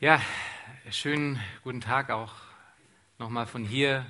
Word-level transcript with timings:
Ja, 0.00 0.22
schönen 0.92 1.40
guten 1.64 1.80
Tag 1.80 2.10
auch 2.10 2.32
nochmal 3.18 3.46
von 3.46 3.64
hier. 3.64 4.06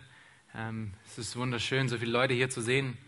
Ähm, 0.54 0.92
es 1.06 1.16
ist 1.16 1.34
wunderschön, 1.34 1.88
so 1.88 1.96
viele 1.96 2.12
Leute 2.12 2.34
hier 2.34 2.50
zu 2.50 2.60
sehen. 2.60 2.98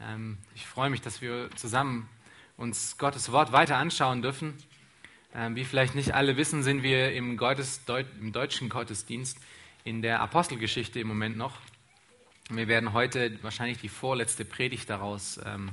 Ähm, 0.00 0.38
ich 0.54 0.64
freue 0.64 0.90
mich, 0.90 1.00
dass 1.00 1.22
wir 1.22 1.50
zusammen 1.56 2.08
uns 2.56 2.98
Gottes 2.98 3.32
Wort 3.32 3.50
weiter 3.50 3.78
anschauen 3.78 4.22
dürfen. 4.22 4.54
Ähm, 5.34 5.56
wie 5.56 5.64
vielleicht 5.64 5.96
nicht 5.96 6.14
alle 6.14 6.36
wissen, 6.36 6.62
sind 6.62 6.84
wir 6.84 7.12
im, 7.14 7.36
Gottes, 7.36 7.80
im 8.20 8.30
deutschen 8.30 8.68
Gottesdienst 8.68 9.36
in 9.82 10.00
der 10.00 10.20
Apostelgeschichte 10.20 11.00
im 11.00 11.08
Moment 11.08 11.36
noch. 11.36 11.58
Wir 12.48 12.68
werden 12.68 12.92
heute 12.92 13.42
wahrscheinlich 13.42 13.78
die 13.78 13.88
vorletzte 13.88 14.44
Predigt 14.44 14.88
daraus 14.88 15.40
ähm, 15.44 15.70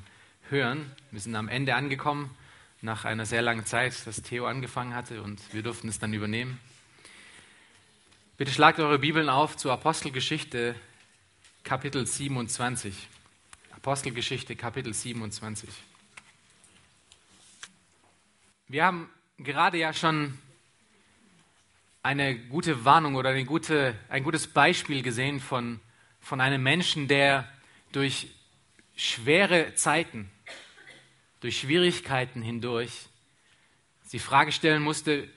hören. 0.50 0.92
Wir 1.12 1.20
sind 1.20 1.36
am 1.36 1.50
Ende 1.50 1.76
angekommen 1.76 2.36
nach 2.82 3.06
einer 3.06 3.26
sehr 3.26 3.42
langen 3.42 3.66
Zeit, 3.66 4.06
dass 4.06 4.22
Theo 4.22 4.46
angefangen 4.46 4.94
hatte 4.94 5.22
und 5.22 5.42
wir 5.54 5.64
durften 5.64 5.88
es 5.88 6.00
dann 6.00 6.14
übernehmen. 6.14 6.60
Bitte 8.38 8.52
schlagt 8.52 8.80
eure 8.80 9.00
Bibeln 9.00 9.30
auf 9.30 9.58
zur 9.58 9.74
Apostelgeschichte 9.74 10.76
Kapitel 11.64 12.06
27. 12.06 13.08
Apostelgeschichte 13.72 14.56
Kapitel 14.56 14.94
27. 14.94 15.70
Wir 18.68 18.86
haben 18.86 19.10
gerade 19.38 19.78
ja 19.78 19.94
schon 19.94 20.38
eine 22.04 22.38
gute 22.38 22.86
Warnung 22.86 23.16
oder 23.16 23.32
eine 23.32 23.46
gute, 23.46 23.96
ein 24.08 24.24
gutes 24.24 24.48
Beispiel 24.48 25.02
gesehen 25.02 25.40
von, 25.40 25.80
von 26.22 26.42
einem 26.42 26.62
Menschen, 26.62 27.08
der 27.08 27.52
durch 27.92 28.28
schwere 28.96 29.74
Zeiten 29.76 30.30
durch 31.40 31.60
Schwierigkeiten 31.60 32.42
hindurch 32.42 33.10
die 34.12 34.20
Frage 34.20 34.52
stellen 34.52 34.84
musste, 34.84 35.28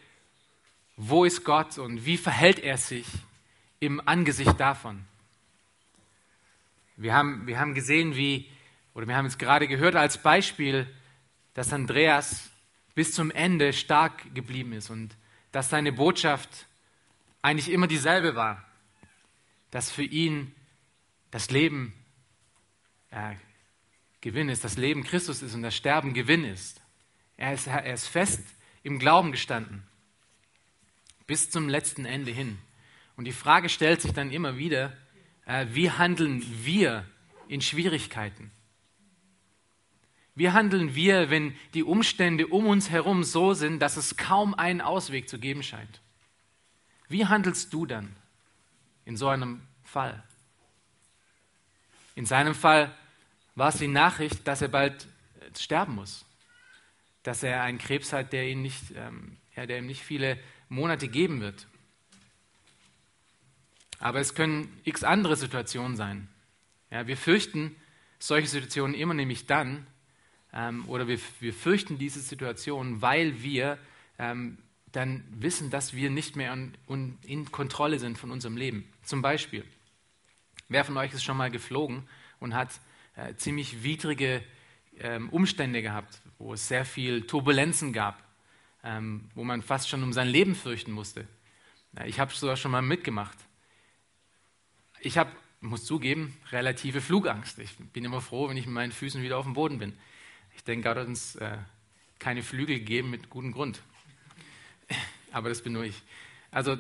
wo 0.96 1.24
ist 1.24 1.44
Gott 1.44 1.78
und 1.78 2.04
wie 2.04 2.16
verhält 2.16 2.58
er 2.58 2.78
sich 2.78 3.06
im 3.80 4.06
Angesicht 4.06 4.60
davon? 4.60 5.04
Wir 6.96 7.14
haben, 7.14 7.46
wir 7.46 7.58
haben 7.58 7.74
gesehen, 7.74 8.14
wie, 8.14 8.48
oder 8.94 9.08
wir 9.08 9.16
haben 9.16 9.26
es 9.26 9.38
gerade 9.38 9.66
gehört 9.66 9.96
als 9.96 10.22
Beispiel, 10.22 10.86
dass 11.54 11.72
Andreas 11.72 12.50
bis 12.94 13.12
zum 13.12 13.30
Ende 13.30 13.72
stark 13.72 14.34
geblieben 14.34 14.72
ist 14.72 14.90
und 14.90 15.16
dass 15.52 15.70
seine 15.70 15.92
Botschaft 15.92 16.66
eigentlich 17.42 17.70
immer 17.70 17.86
dieselbe 17.86 18.36
war, 18.36 18.64
dass 19.70 19.90
für 19.90 20.02
ihn 20.02 20.54
das 21.30 21.50
Leben 21.50 21.94
ja, 23.10 23.34
Gewinn 24.20 24.48
ist, 24.48 24.64
das 24.64 24.76
Leben 24.76 25.04
Christus 25.04 25.42
ist 25.42 25.54
und 25.54 25.62
das 25.62 25.74
Sterben 25.74 26.12
Gewinn 26.12 26.44
ist. 26.44 26.80
Er 27.36 27.54
ist, 27.54 27.66
er 27.66 27.92
ist 27.92 28.06
fest 28.06 28.42
im 28.82 28.98
Glauben 28.98 29.32
gestanden, 29.32 29.82
bis 31.26 31.50
zum 31.50 31.68
letzten 31.68 32.04
Ende 32.04 32.30
hin. 32.30 32.58
Und 33.16 33.24
die 33.24 33.32
Frage 33.32 33.68
stellt 33.68 34.02
sich 34.02 34.12
dann 34.12 34.30
immer 34.30 34.58
wieder, 34.58 34.96
äh, 35.46 35.66
wie 35.70 35.90
handeln 35.90 36.44
wir 36.64 37.04
in 37.48 37.60
Schwierigkeiten? 37.60 38.50
Wie 40.34 40.50
handeln 40.50 40.94
wir, 40.94 41.28
wenn 41.28 41.54
die 41.74 41.82
Umstände 41.82 42.46
um 42.46 42.66
uns 42.66 42.90
herum 42.90 43.24
so 43.24 43.52
sind, 43.52 43.80
dass 43.80 43.96
es 43.96 44.16
kaum 44.16 44.54
einen 44.54 44.80
Ausweg 44.80 45.28
zu 45.28 45.38
geben 45.38 45.62
scheint? 45.62 46.00
Wie 47.08 47.26
handelst 47.26 47.72
du 47.72 47.86
dann 47.86 48.14
in 49.04 49.16
so 49.16 49.28
einem 49.28 49.62
Fall? 49.82 50.22
In 52.14 52.26
seinem 52.26 52.54
Fall 52.54 52.94
war 53.54 53.68
es 53.68 53.76
die 53.76 53.88
Nachricht, 53.88 54.46
dass 54.46 54.62
er 54.62 54.68
bald 54.68 55.06
äh, 55.40 55.58
sterben 55.58 55.94
muss. 55.94 56.24
Dass 57.22 57.42
er 57.42 57.62
einen 57.62 57.78
Krebs 57.78 58.12
hat, 58.12 58.32
der, 58.32 58.48
ihn 58.48 58.62
nicht, 58.62 58.92
ähm, 58.94 59.36
ja, 59.54 59.66
der 59.66 59.78
ihm 59.78 59.86
nicht 59.86 60.02
viele 60.02 60.38
Monate 60.68 61.08
geben 61.08 61.40
wird. 61.40 61.66
Aber 63.98 64.20
es 64.20 64.34
können 64.34 64.80
x 64.84 65.04
andere 65.04 65.36
Situationen 65.36 65.96
sein. 65.96 66.28
Ja, 66.90 67.06
wir 67.06 67.16
fürchten 67.16 67.76
solche 68.18 68.48
Situationen 68.48 68.94
immer 68.94 69.14
nämlich 69.14 69.46
dann, 69.46 69.86
ähm, 70.52 70.88
oder 70.88 71.06
wir, 71.06 71.18
wir 71.40 71.52
fürchten 71.52 71.98
diese 71.98 72.20
Situation, 72.20 73.02
weil 73.02 73.42
wir 73.42 73.78
ähm, 74.18 74.58
dann 74.92 75.24
wissen, 75.30 75.70
dass 75.70 75.94
wir 75.94 76.10
nicht 76.10 76.36
mehr 76.36 76.52
in, 76.52 77.18
in 77.22 77.52
Kontrolle 77.52 77.98
sind 77.98 78.18
von 78.18 78.30
unserem 78.30 78.56
Leben. 78.56 78.90
Zum 79.02 79.22
Beispiel, 79.22 79.64
wer 80.68 80.84
von 80.84 80.96
euch 80.96 81.12
ist 81.12 81.22
schon 81.22 81.36
mal 81.36 81.50
geflogen 81.50 82.08
und 82.40 82.54
hat 82.54 82.80
äh, 83.16 83.34
ziemlich 83.34 83.82
widrige 83.82 84.42
ähm, 84.98 85.28
Umstände 85.30 85.82
gehabt, 85.82 86.20
wo 86.38 86.54
es 86.54 86.68
sehr 86.68 86.84
viel 86.84 87.26
Turbulenzen 87.26 87.92
gab, 87.92 88.22
ähm, 88.84 89.30
wo 89.34 89.44
man 89.44 89.62
fast 89.62 89.88
schon 89.88 90.02
um 90.02 90.12
sein 90.12 90.28
Leben 90.28 90.54
fürchten 90.54 90.92
musste. 90.92 91.26
Ja, 91.96 92.04
ich 92.04 92.20
habe 92.20 92.32
sogar 92.32 92.56
schon 92.56 92.70
mal 92.70 92.82
mitgemacht. 92.82 93.38
Ich 95.00 95.18
habe, 95.18 95.30
muss 95.60 95.84
zugeben, 95.84 96.36
relative 96.50 97.00
Flugangst. 97.00 97.58
Ich 97.58 97.76
bin 97.76 98.04
immer 98.04 98.20
froh, 98.20 98.48
wenn 98.48 98.56
ich 98.56 98.66
mit 98.66 98.74
meinen 98.74 98.92
Füßen 98.92 99.22
wieder 99.22 99.38
auf 99.38 99.44
dem 99.44 99.54
Boden 99.54 99.78
bin. 99.78 99.96
Ich 100.54 100.64
denke, 100.64 100.88
Gott 100.88 100.98
hat 100.98 101.06
uns 101.06 101.36
äh, 101.36 101.58
keine 102.18 102.42
Flügel 102.42 102.78
gegeben 102.78 103.10
mit 103.10 103.30
gutem 103.30 103.52
Grund. 103.52 103.82
Aber 105.32 105.48
das 105.48 105.62
bin 105.62 105.72
nur 105.72 105.84
ich. 105.84 106.02
Also 106.50 106.76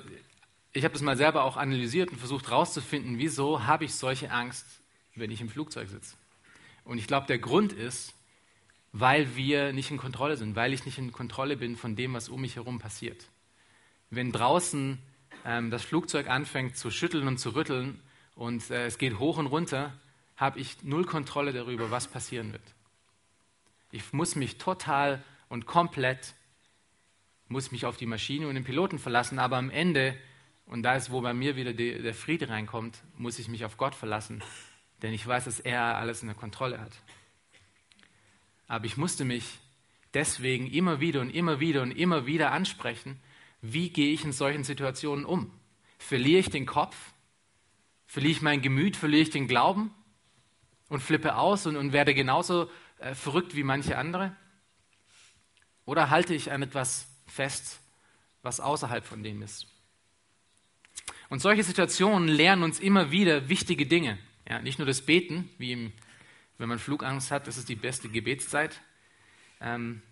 ich 0.72 0.84
habe 0.84 0.92
das 0.92 1.02
mal 1.02 1.16
selber 1.16 1.44
auch 1.44 1.56
analysiert 1.56 2.10
und 2.10 2.18
versucht 2.18 2.48
herauszufinden, 2.48 3.18
wieso 3.18 3.64
habe 3.66 3.84
ich 3.84 3.94
solche 3.94 4.30
Angst, 4.30 4.66
wenn 5.14 5.30
ich 5.30 5.40
im 5.40 5.48
Flugzeug 5.48 5.88
sitze. 5.88 6.16
Und 6.84 6.98
ich 6.98 7.06
glaube, 7.06 7.26
der 7.26 7.38
Grund 7.38 7.72
ist, 7.72 8.14
weil 8.92 9.36
wir 9.36 9.72
nicht 9.72 9.90
in 9.90 9.98
Kontrolle 9.98 10.36
sind, 10.36 10.56
weil 10.56 10.72
ich 10.72 10.84
nicht 10.84 10.98
in 10.98 11.12
Kontrolle 11.12 11.56
bin 11.56 11.76
von 11.76 11.96
dem, 11.96 12.14
was 12.14 12.28
um 12.28 12.40
mich 12.40 12.56
herum 12.56 12.78
passiert. 12.78 13.28
Wenn 14.10 14.32
draußen 14.32 14.98
ähm, 15.44 15.70
das 15.70 15.82
Flugzeug 15.82 16.28
anfängt 16.28 16.76
zu 16.76 16.90
schütteln 16.90 17.28
und 17.28 17.38
zu 17.38 17.54
rütteln 17.54 18.00
und 18.34 18.70
äh, 18.70 18.86
es 18.86 18.98
geht 18.98 19.18
hoch 19.18 19.38
und 19.38 19.46
runter, 19.46 19.92
habe 20.36 20.58
ich 20.58 20.82
null 20.82 21.04
Kontrolle 21.04 21.52
darüber, 21.52 21.90
was 21.90 22.08
passieren 22.08 22.52
wird. 22.52 22.74
Ich 23.92 24.12
muss 24.12 24.36
mich 24.36 24.58
total 24.58 25.22
und 25.48 25.66
komplett, 25.66 26.34
muss 27.48 27.72
mich 27.72 27.84
auf 27.84 27.96
die 27.96 28.06
Maschine 28.06 28.48
und 28.48 28.54
den 28.54 28.64
Piloten 28.64 28.98
verlassen, 28.98 29.38
aber 29.38 29.56
am 29.56 29.70
Ende, 29.70 30.16
und 30.66 30.82
da 30.82 30.94
ist, 30.94 31.10
wo 31.10 31.20
bei 31.20 31.34
mir 31.34 31.56
wieder 31.56 31.72
die, 31.72 32.00
der 32.00 32.14
Friede 32.14 32.48
reinkommt, 32.48 33.02
muss 33.16 33.38
ich 33.38 33.48
mich 33.48 33.64
auf 33.64 33.76
Gott 33.76 33.94
verlassen, 33.94 34.42
denn 35.02 35.12
ich 35.12 35.26
weiß, 35.26 35.44
dass 35.44 35.60
er 35.60 35.96
alles 35.96 36.22
in 36.22 36.28
der 36.28 36.36
Kontrolle 36.36 36.80
hat. 36.80 36.92
Aber 38.68 38.84
ich 38.84 38.96
musste 38.96 39.24
mich 39.24 39.58
deswegen 40.14 40.66
immer 40.66 41.00
wieder 41.00 41.20
und 41.20 41.30
immer 41.30 41.60
wieder 41.60 41.82
und 41.82 41.92
immer 41.92 42.26
wieder 42.26 42.52
ansprechen, 42.52 43.20
wie 43.62 43.90
gehe 43.90 44.12
ich 44.12 44.24
in 44.24 44.32
solchen 44.32 44.64
Situationen 44.64 45.24
um? 45.24 45.50
Verliere 45.98 46.40
ich 46.40 46.50
den 46.50 46.66
Kopf? 46.66 46.96
Verliere 48.06 48.32
ich 48.32 48.42
mein 48.42 48.62
Gemüt? 48.62 48.96
Verliere 48.96 49.22
ich 49.22 49.30
den 49.30 49.48
Glauben? 49.48 49.92
Und 50.88 51.00
flippe 51.00 51.36
aus 51.36 51.66
und, 51.66 51.76
und 51.76 51.92
werde 51.92 52.14
genauso 52.14 52.70
äh, 52.98 53.14
verrückt 53.14 53.54
wie 53.54 53.62
manche 53.62 53.96
andere? 53.96 54.34
Oder 55.84 56.10
halte 56.10 56.34
ich 56.34 56.50
an 56.52 56.62
etwas 56.62 57.06
fest, 57.26 57.80
was 58.42 58.60
außerhalb 58.60 59.04
von 59.04 59.22
dem 59.22 59.42
ist? 59.42 59.66
Und 61.28 61.40
solche 61.40 61.62
Situationen 61.62 62.28
lernen 62.28 62.62
uns 62.64 62.80
immer 62.80 63.10
wieder 63.10 63.48
wichtige 63.48 63.86
Dinge. 63.86 64.18
Ja, 64.48 64.60
nicht 64.60 64.78
nur 64.78 64.86
das 64.86 65.02
Beten, 65.02 65.48
wie 65.58 65.72
im, 65.72 65.92
wenn 66.58 66.68
man 66.68 66.78
Flugangst 66.78 67.30
hat, 67.30 67.46
das 67.46 67.56
ist 67.56 67.68
die 67.68 67.76
beste 67.76 68.08
Gebetszeit. 68.08 68.80
Ähm, 69.60 70.02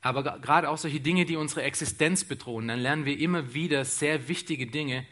aber 0.00 0.22
gerade 0.38 0.70
auch 0.70 0.78
solche 0.78 1.00
Dinge, 1.00 1.24
die 1.24 1.36
unsere 1.36 1.62
Existenz 1.62 2.24
bedrohen, 2.24 2.68
dann 2.68 2.78
lernen 2.78 3.04
wir 3.04 3.18
immer 3.18 3.52
wieder 3.54 3.84
sehr 3.84 4.28
wichtige 4.28 4.66
Dinge, 4.66 5.06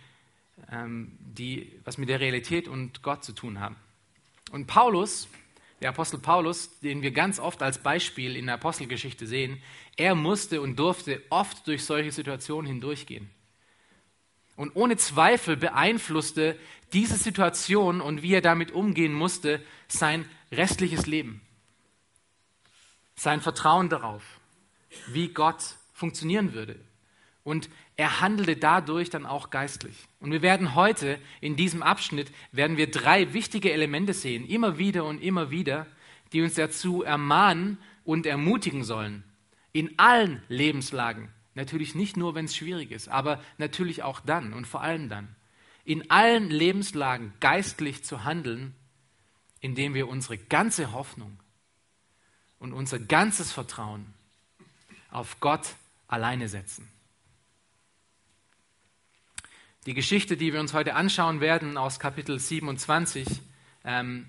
ähm, 0.70 1.18
die 1.20 1.72
was 1.84 1.98
mit 1.98 2.08
der 2.08 2.20
Realität 2.20 2.68
und 2.68 3.02
Gott 3.02 3.24
zu 3.24 3.32
tun 3.32 3.60
haben. 3.60 3.76
Und 4.52 4.66
Paulus, 4.66 5.28
der 5.80 5.90
Apostel 5.90 6.18
Paulus, 6.18 6.78
den 6.80 7.02
wir 7.02 7.10
ganz 7.10 7.38
oft 7.38 7.62
als 7.62 7.78
Beispiel 7.78 8.36
in 8.36 8.46
der 8.46 8.54
Apostelgeschichte 8.54 9.26
sehen, 9.26 9.60
er 9.96 10.14
musste 10.14 10.60
und 10.60 10.78
durfte 10.78 11.22
oft 11.30 11.66
durch 11.66 11.84
solche 11.84 12.12
Situationen 12.12 12.66
hindurchgehen. 12.66 13.28
Und 14.56 14.74
ohne 14.74 14.96
Zweifel 14.96 15.56
beeinflusste 15.56 16.58
diese 16.92 17.16
Situation 17.16 18.00
und 18.00 18.22
wie 18.22 18.34
er 18.34 18.40
damit 18.40 18.72
umgehen 18.72 19.12
musste 19.12 19.62
sein 19.88 20.24
restliches 20.52 21.06
Leben. 21.06 21.40
Sein 23.14 23.40
Vertrauen 23.40 23.88
darauf, 23.88 24.22
wie 25.08 25.28
Gott 25.28 25.76
funktionieren 25.92 26.52
würde. 26.52 26.78
Und 27.44 27.70
er 27.96 28.20
handelte 28.20 28.56
dadurch 28.56 29.08
dann 29.08 29.24
auch 29.24 29.50
geistlich. 29.50 29.96
Und 30.20 30.32
wir 30.32 30.42
werden 30.42 30.74
heute 30.74 31.18
in 31.40 31.56
diesem 31.56 31.82
Abschnitt 31.82 32.30
werden 32.52 32.76
wir 32.76 32.90
drei 32.90 33.32
wichtige 33.32 33.72
Elemente 33.72 34.14
sehen, 34.14 34.46
immer 34.46 34.78
wieder 34.78 35.04
und 35.04 35.22
immer 35.22 35.50
wieder, 35.50 35.86
die 36.32 36.42
uns 36.42 36.54
dazu 36.54 37.02
ermahnen 37.02 37.78
und 38.04 38.26
ermutigen 38.26 38.84
sollen, 38.84 39.22
in 39.72 39.98
allen 39.98 40.42
Lebenslagen 40.48 41.30
Natürlich 41.56 41.94
nicht 41.94 42.18
nur, 42.18 42.34
wenn 42.34 42.44
es 42.44 42.54
schwierig 42.54 42.90
ist, 42.90 43.08
aber 43.08 43.42
natürlich 43.56 44.02
auch 44.02 44.20
dann 44.20 44.52
und 44.52 44.66
vor 44.66 44.82
allem 44.82 45.08
dann. 45.08 45.34
In 45.86 46.10
allen 46.10 46.50
Lebenslagen 46.50 47.32
geistlich 47.38 48.02
zu 48.02 48.24
handeln, 48.24 48.74
indem 49.60 49.94
wir 49.94 50.08
unsere 50.08 50.36
ganze 50.36 50.90
Hoffnung 50.90 51.38
und 52.58 52.72
unser 52.72 52.98
ganzes 52.98 53.52
Vertrauen 53.52 54.12
auf 55.10 55.38
Gott 55.38 55.76
alleine 56.08 56.48
setzen. 56.48 56.88
Die 59.86 59.94
Geschichte, 59.94 60.36
die 60.36 60.52
wir 60.52 60.58
uns 60.58 60.74
heute 60.74 60.94
anschauen 60.96 61.40
werden 61.40 61.78
aus 61.78 62.00
Kapitel 62.00 62.40
27, 62.40 63.24
ähm, 63.84 64.28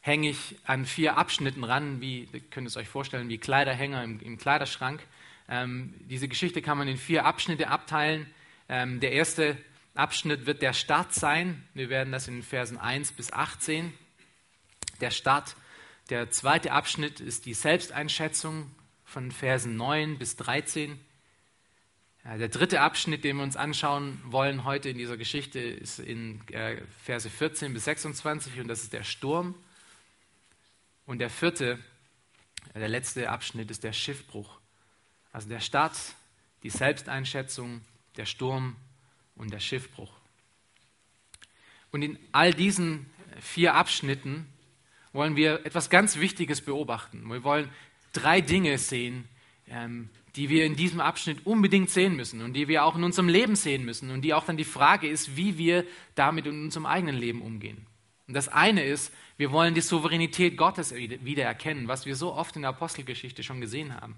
hänge 0.00 0.28
ich 0.28 0.58
an 0.66 0.84
vier 0.84 1.16
Abschnitten 1.16 1.64
ran, 1.64 2.02
wie, 2.02 2.28
ihr 2.30 2.40
könnt 2.50 2.66
es 2.66 2.76
euch 2.76 2.88
vorstellen, 2.88 3.30
wie 3.30 3.38
Kleiderhänger 3.38 4.04
im, 4.04 4.20
im 4.20 4.36
Kleiderschrank. 4.36 5.02
Ähm, 5.48 5.94
diese 6.00 6.28
Geschichte 6.28 6.60
kann 6.60 6.76
man 6.76 6.86
in 6.86 6.98
vier 6.98 7.24
Abschnitte 7.24 7.68
abteilen. 7.68 8.26
Ähm, 8.68 9.00
der 9.00 9.12
erste 9.12 9.56
Abschnitt 9.96 10.46
wird 10.46 10.62
der 10.62 10.72
Start 10.72 11.14
sein. 11.14 11.66
Wir 11.74 11.88
werden 11.88 12.12
das 12.12 12.28
in 12.28 12.42
Versen 12.42 12.78
1 12.78 13.12
bis 13.12 13.32
18. 13.32 13.92
Der 15.00 15.10
Start. 15.10 15.56
Der 16.10 16.30
zweite 16.30 16.72
Abschnitt 16.72 17.20
ist 17.20 17.46
die 17.46 17.54
Selbsteinschätzung 17.54 18.70
von 19.04 19.32
Versen 19.32 19.76
9 19.76 20.18
bis 20.18 20.36
13. 20.36 21.00
Ja, 22.24 22.36
der 22.36 22.48
dritte 22.48 22.80
Abschnitt, 22.80 23.24
den 23.24 23.36
wir 23.36 23.44
uns 23.44 23.56
anschauen 23.56 24.20
wollen 24.24 24.64
heute 24.64 24.88
in 24.88 24.98
dieser 24.98 25.16
Geschichte, 25.16 25.60
ist 25.60 25.98
in 25.98 26.46
äh, 26.48 26.82
Verse 27.04 27.30
14 27.30 27.72
bis 27.72 27.84
26 27.84 28.60
und 28.60 28.68
das 28.68 28.82
ist 28.82 28.92
der 28.92 29.04
Sturm. 29.04 29.54
Und 31.06 31.20
der 31.20 31.30
vierte, 31.30 31.78
äh, 32.74 32.80
der 32.80 32.88
letzte 32.88 33.30
Abschnitt 33.30 33.70
ist 33.70 33.84
der 33.84 33.92
Schiffbruch. 33.92 34.58
Also 35.32 35.48
der 35.48 35.60
Start, 35.60 35.96
die 36.62 36.70
Selbsteinschätzung, 36.70 37.80
der 38.16 38.26
Sturm 38.26 38.76
und 39.36 39.52
der 39.52 39.60
Schiffbruch. 39.60 40.12
Und 41.92 42.02
in 42.02 42.18
all 42.32 42.52
diesen 42.52 43.06
vier 43.40 43.74
Abschnitten 43.74 44.46
wollen 45.12 45.36
wir 45.36 45.64
etwas 45.64 45.88
ganz 45.88 46.16
Wichtiges 46.16 46.60
beobachten. 46.60 47.28
Wir 47.30 47.44
wollen 47.44 47.70
drei 48.12 48.40
Dinge 48.40 48.76
sehen, 48.78 49.28
ähm, 49.68 50.10
die 50.36 50.50
wir 50.50 50.66
in 50.66 50.76
diesem 50.76 51.00
Abschnitt 51.00 51.46
unbedingt 51.46 51.90
sehen 51.90 52.14
müssen 52.16 52.42
und 52.42 52.52
die 52.52 52.68
wir 52.68 52.84
auch 52.84 52.96
in 52.96 53.04
unserem 53.04 53.28
Leben 53.28 53.56
sehen 53.56 53.84
müssen 53.84 54.10
und 54.10 54.22
die 54.22 54.34
auch 54.34 54.44
dann 54.44 54.58
die 54.58 54.64
Frage 54.64 55.08
ist, 55.08 55.36
wie 55.36 55.56
wir 55.56 55.84
damit 56.14 56.46
in 56.46 56.64
unserem 56.64 56.84
eigenen 56.84 57.16
Leben 57.16 57.40
umgehen. 57.40 57.86
Und 58.28 58.34
das 58.34 58.48
eine 58.48 58.84
ist, 58.84 59.12
wir 59.38 59.52
wollen 59.52 59.74
die 59.74 59.80
Souveränität 59.80 60.56
Gottes 60.56 60.94
wieder 60.94 61.44
erkennen, 61.44 61.88
was 61.88 62.06
wir 62.06 62.16
so 62.16 62.34
oft 62.34 62.56
in 62.56 62.62
der 62.62 62.70
Apostelgeschichte 62.70 63.42
schon 63.42 63.60
gesehen 63.60 63.94
haben. 63.94 64.16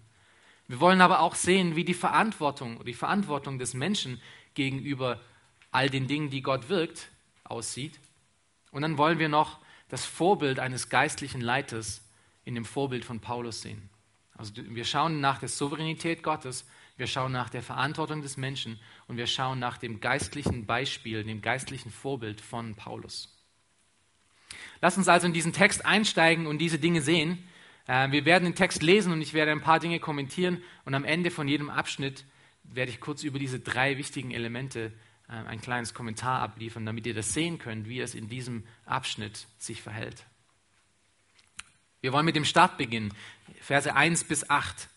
Wir 0.66 0.80
wollen 0.80 1.00
aber 1.00 1.20
auch 1.20 1.34
sehen, 1.34 1.76
wie 1.76 1.84
die 1.84 1.94
Verantwortung, 1.94 2.84
die 2.84 2.94
Verantwortung 2.94 3.58
des 3.58 3.74
Menschen 3.74 4.20
gegenüber 4.58 5.20
all 5.70 5.88
den 5.88 6.08
Dingen, 6.08 6.30
die 6.30 6.42
Gott 6.42 6.68
wirkt, 6.68 7.08
aussieht. 7.44 7.98
Und 8.72 8.82
dann 8.82 8.98
wollen 8.98 9.20
wir 9.20 9.28
noch 9.28 9.60
das 9.88 10.04
Vorbild 10.04 10.58
eines 10.58 10.88
geistlichen 10.88 11.40
Leiters 11.40 12.04
in 12.44 12.56
dem 12.56 12.64
Vorbild 12.64 13.04
von 13.04 13.20
Paulus 13.20 13.62
sehen. 13.62 13.88
Also 14.34 14.52
wir 14.56 14.84
schauen 14.84 15.20
nach 15.20 15.38
der 15.38 15.48
Souveränität 15.48 16.22
Gottes, 16.22 16.66
wir 16.96 17.06
schauen 17.06 17.30
nach 17.30 17.48
der 17.48 17.62
Verantwortung 17.62 18.20
des 18.22 18.36
Menschen 18.36 18.80
und 19.06 19.16
wir 19.16 19.28
schauen 19.28 19.60
nach 19.60 19.78
dem 19.78 20.00
geistlichen 20.00 20.66
Beispiel, 20.66 21.22
dem 21.22 21.40
geistlichen 21.40 21.90
Vorbild 21.90 22.40
von 22.40 22.74
Paulus. 22.74 23.36
Lass 24.80 24.96
uns 24.96 25.06
also 25.06 25.28
in 25.28 25.32
diesen 25.32 25.52
Text 25.52 25.86
einsteigen 25.86 26.48
und 26.48 26.58
diese 26.58 26.80
Dinge 26.80 27.00
sehen. 27.00 27.44
Äh, 27.86 28.10
wir 28.10 28.24
werden 28.24 28.44
den 28.44 28.56
Text 28.56 28.82
lesen 28.82 29.12
und 29.12 29.22
ich 29.22 29.34
werde 29.34 29.52
ein 29.52 29.60
paar 29.60 29.78
Dinge 29.78 30.00
kommentieren 30.00 30.62
und 30.84 30.94
am 30.94 31.04
Ende 31.04 31.30
von 31.30 31.46
jedem 31.46 31.70
Abschnitt 31.70 32.24
werde 32.72 32.90
ich 32.90 33.00
kurz 33.00 33.22
über 33.22 33.38
diese 33.38 33.60
drei 33.60 33.96
wichtigen 33.98 34.30
Elemente 34.30 34.92
äh, 35.28 35.32
ein 35.32 35.60
kleines 35.60 35.94
Kommentar 35.94 36.40
abliefern, 36.40 36.86
damit 36.86 37.06
ihr 37.06 37.14
das 37.14 37.34
sehen 37.34 37.58
könnt, 37.58 37.88
wie 37.88 38.00
es 38.00 38.14
in 38.14 38.28
diesem 38.28 38.64
Abschnitt 38.84 39.46
sich 39.58 39.82
verhält. 39.82 40.24
Wir 42.00 42.12
wollen 42.12 42.26
mit 42.26 42.36
dem 42.36 42.44
Start 42.44 42.78
beginnen, 42.78 43.12
Verse 43.60 43.94
1 43.94 44.24
bis 44.24 44.48
8. 44.48 44.88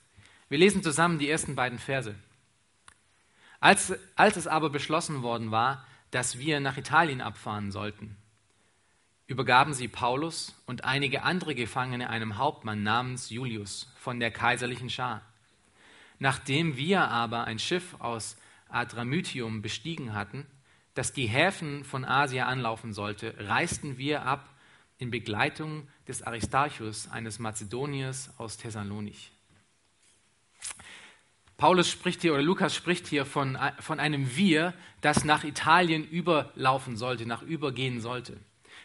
Wir 0.50 0.58
lesen 0.58 0.84
zusammen 0.84 1.18
die 1.18 1.30
ersten 1.30 1.56
beiden 1.56 1.80
Verse. 1.80 2.16
Als, 3.60 3.94
als 4.16 4.38
es 4.38 4.48
aber 4.48 4.70
beschlossen 4.70 5.22
worden 5.24 5.52
war, 5.52 5.86
dass 6.12 6.38
wir 6.38 6.60
nach 6.60 6.78
Italien 6.78 7.22
abfahren 7.22 7.72
sollten, 7.72 8.18
übergaben 9.28 9.74
sie 9.74 9.88
Paulus 9.88 10.56
und 10.66 10.84
einige 10.84 11.24
andere 11.24 11.56
Gefangene 11.56 12.10
einem 12.10 12.38
Hauptmann 12.38 12.84
namens 12.84 13.30
Julius 13.30 13.92
von 13.98 14.20
der 14.20 14.30
kaiserlichen 14.30 14.90
Schar. 14.90 15.22
Nachdem 16.22 16.78
wir 16.78 17.08
aber 17.08 17.46
ein 17.46 17.58
Schiff 17.58 17.96
aus 17.98 18.38
Adramytium 18.70 19.64
bestiegen 19.64 20.14
hatten, 20.14 20.46
das 20.94 21.14
die 21.14 21.26
Häfen 21.26 21.84
von 21.84 22.06
Asia 22.06 22.46
anlaufen 22.46 22.94
sollte, 22.94 23.34
reisten 23.40 23.98
wir 23.98 24.22
ab 24.22 24.48
in 25.00 25.10
Begleitung 25.10 25.88
des 26.08 26.22
Aristarchus, 26.22 27.10
eines 27.10 27.40
Mazedoniers 27.40 28.30
aus 28.38 28.58
Thessalonich. 28.58 29.32
Paulus 31.58 31.90
spricht 31.90 32.22
hier 32.22 32.34
oder 32.34 32.44
Lukas 32.44 32.76
spricht 32.76 33.08
hier 33.08 33.26
von, 33.26 33.58
von 33.80 34.00
einem 34.00 34.36
Wir, 34.36 34.76
das 35.02 35.26
nach 35.26 35.44
Italien 35.44 36.08
überlaufen 36.08 36.98
sollte, 36.98 37.26
nach 37.26 37.42
übergehen 37.42 38.00
sollte. 38.00 38.38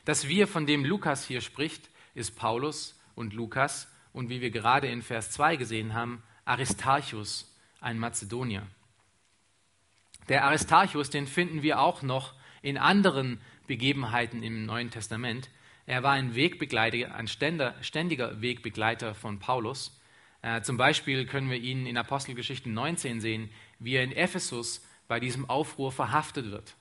Das 0.07 0.27
Wir, 0.27 0.49
von 0.49 0.65
dem 0.65 0.87
Lukas 0.87 1.27
hier 1.27 1.43
spricht, 1.43 1.91
ist 2.15 2.35
Paulus 2.35 2.99
und 3.15 3.35
Lukas 3.35 3.93
und 4.15 4.31
wie 4.31 4.41
wir 4.41 4.51
gerade 4.51 4.87
in 4.87 5.03
Vers 5.03 5.33
2 5.33 5.57
gesehen 5.57 5.93
haben, 5.93 6.23
Aristarchus, 6.47 7.53
ein 7.81 7.99
Mazedonier. 7.99 8.63
Der 10.29 10.45
Aristarchus, 10.45 11.11
den 11.11 11.27
finden 11.27 11.63
wir 11.63 11.81
auch 11.81 12.03
noch 12.03 12.35
in 12.63 12.79
anderen 12.79 13.41
Begebenheiten 13.67 14.45
im 14.45 14.65
Neuen 14.65 14.91
Testament. 14.91 15.51
Er 15.87 16.05
war 16.05 16.13
ein 16.13 16.37
Wegbegleiter, 16.37 17.15
ein 17.15 17.27
ständiger 17.29 18.41
Wegbegleiter 18.41 19.15
von 19.15 19.41
Paulus. 19.41 20.01
Äh, 20.43 20.63
zum 20.63 20.77
Beispiel 20.77 21.27
können 21.27 21.51
wir 21.51 21.59
ihn 21.59 21.85
in 21.85 21.97
Apostelgeschichte 21.97 22.71
19 22.71 23.21
sehen, 23.21 23.51
wie 23.81 23.95
er 23.95 24.05
in 24.05 24.13
Ephesus 24.13 24.87
bei 25.09 25.19
diesem 25.19 25.51
Aufruhr 25.51 25.91
verhaftet 25.91 26.53
wird. 26.53 26.77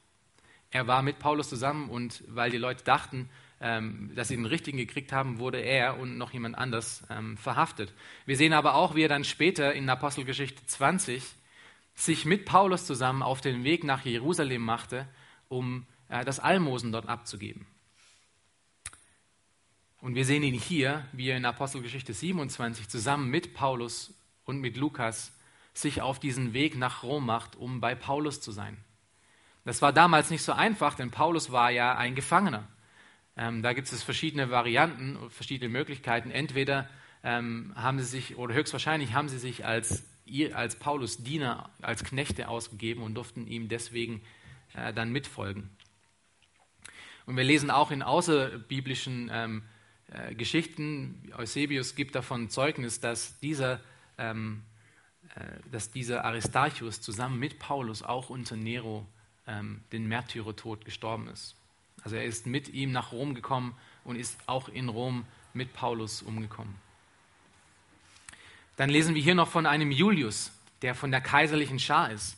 Er 0.69 0.85
war 0.85 1.01
mit 1.01 1.17
Paulus 1.17 1.49
zusammen 1.49 1.89
und 1.89 2.23
weil 2.27 2.51
die 2.51 2.57
Leute 2.57 2.83
dachten, 2.83 3.29
ähm, 3.61 4.11
dass 4.15 4.27
sie 4.27 4.35
den 4.35 4.45
Richtigen 4.45 4.77
gekriegt 4.77 5.11
haben, 5.11 5.39
wurde 5.39 5.59
er 5.59 5.97
und 5.99 6.17
noch 6.17 6.33
jemand 6.33 6.57
anders 6.57 7.03
ähm, 7.09 7.37
verhaftet. 7.37 7.93
Wir 8.25 8.37
sehen 8.37 8.53
aber 8.53 8.75
auch, 8.75 8.95
wie 8.95 9.03
er 9.03 9.09
dann 9.09 9.23
später 9.23 9.73
in 9.73 9.89
Apostelgeschichte 9.89 10.65
20 10.65 11.23
sich 11.95 12.25
mit 12.25 12.45
Paulus 12.45 12.85
zusammen 12.85 13.23
auf 13.23 13.41
den 13.41 13.63
Weg 13.63 13.83
nach 13.83 14.03
Jerusalem 14.05 14.61
machte, 14.61 15.07
um 15.47 15.85
äh, 16.09 16.25
das 16.25 16.39
Almosen 16.39 16.91
dort 16.91 17.07
abzugeben. 17.07 17.65
Und 20.01 20.15
wir 20.15 20.25
sehen 20.25 20.43
ihn 20.43 20.53
hier, 20.53 21.05
wie 21.13 21.29
er 21.29 21.37
in 21.37 21.45
Apostelgeschichte 21.45 22.13
27 22.13 22.89
zusammen 22.89 23.29
mit 23.29 23.53
Paulus 23.53 24.13
und 24.43 24.59
mit 24.59 24.77
Lukas 24.77 25.31
sich 25.73 26.01
auf 26.01 26.19
diesen 26.19 26.53
Weg 26.53 26.77
nach 26.77 27.03
Rom 27.03 27.25
macht, 27.25 27.55
um 27.55 27.81
bei 27.81 27.95
Paulus 27.95 28.39
zu 28.39 28.51
sein. 28.51 28.77
Das 29.63 29.81
war 29.81 29.91
damals 29.91 30.29
nicht 30.29 30.43
so 30.43 30.51
einfach, 30.51 30.93
denn 30.93 31.09
Paulus 31.09 31.51
war 31.51 31.71
ja 31.71 31.97
ein 31.97 32.13
Gefangener. 32.13 32.67
Ähm, 33.37 33.61
da 33.61 33.73
gibt 33.73 33.91
es 33.91 34.03
verschiedene 34.03 34.49
Varianten, 34.49 35.29
verschiedene 35.29 35.69
Möglichkeiten. 35.69 36.31
Entweder 36.31 36.89
ähm, 37.23 37.73
haben 37.75 37.99
sie 37.99 38.05
sich, 38.05 38.37
oder 38.37 38.53
höchstwahrscheinlich 38.53 39.13
haben 39.13 39.29
sie 39.29 39.39
sich 39.39 39.65
als, 39.65 40.05
als 40.53 40.77
Paulus 40.77 41.17
Diener, 41.17 41.69
als 41.81 42.03
Knechte 42.03 42.47
ausgegeben 42.47 43.01
und 43.01 43.15
durften 43.15 43.47
ihm 43.47 43.67
deswegen 43.67 44.21
äh, 44.73 44.93
dann 44.93 45.11
mitfolgen. 45.11 45.69
Und 47.25 47.35
wir 47.37 47.43
lesen 47.43 47.71
auch 47.71 47.91
in 47.91 48.03
außerbiblischen 48.03 49.29
ähm, 49.33 49.63
äh, 50.11 50.35
Geschichten, 50.35 51.31
Eusebius 51.35 51.95
gibt 51.95 52.15
davon 52.15 52.49
Zeugnis, 52.49 52.99
dass 52.99 53.39
dieser, 53.39 53.81
ähm, 54.17 54.63
äh, 55.35 55.69
dass 55.71 55.91
dieser 55.91 56.23
Aristarchus 56.23 57.01
zusammen 57.01 57.39
mit 57.39 57.57
Paulus 57.59 58.03
auch 58.03 58.29
unter 58.29 58.55
Nero 58.55 59.07
ähm, 59.47 59.83
den 59.91 60.07
Märtyrertod 60.07 60.85
gestorben 60.85 61.27
ist. 61.27 61.54
Also 62.05 62.17
er 62.17 62.23
ist 62.23 62.45
mit 62.45 62.69
ihm 62.69 62.91
nach 62.91 63.11
Rom 63.11 63.33
gekommen 63.33 63.75
und 64.03 64.15
ist 64.15 64.37
auch 64.45 64.69
in 64.69 64.89
Rom 64.89 65.25
mit 65.53 65.73
Paulus 65.73 66.21
umgekommen. 66.21 66.75
Dann 68.77 68.91
lesen 68.91 69.15
wir 69.15 69.21
hier 69.21 69.33
noch 69.33 69.47
von 69.47 69.65
einem 69.65 69.89
Julius, 69.89 70.51
der 70.83 70.93
von 70.93 71.09
der 71.09 71.21
kaiserlichen 71.21 71.79
Schar 71.79 72.11
ist. 72.11 72.37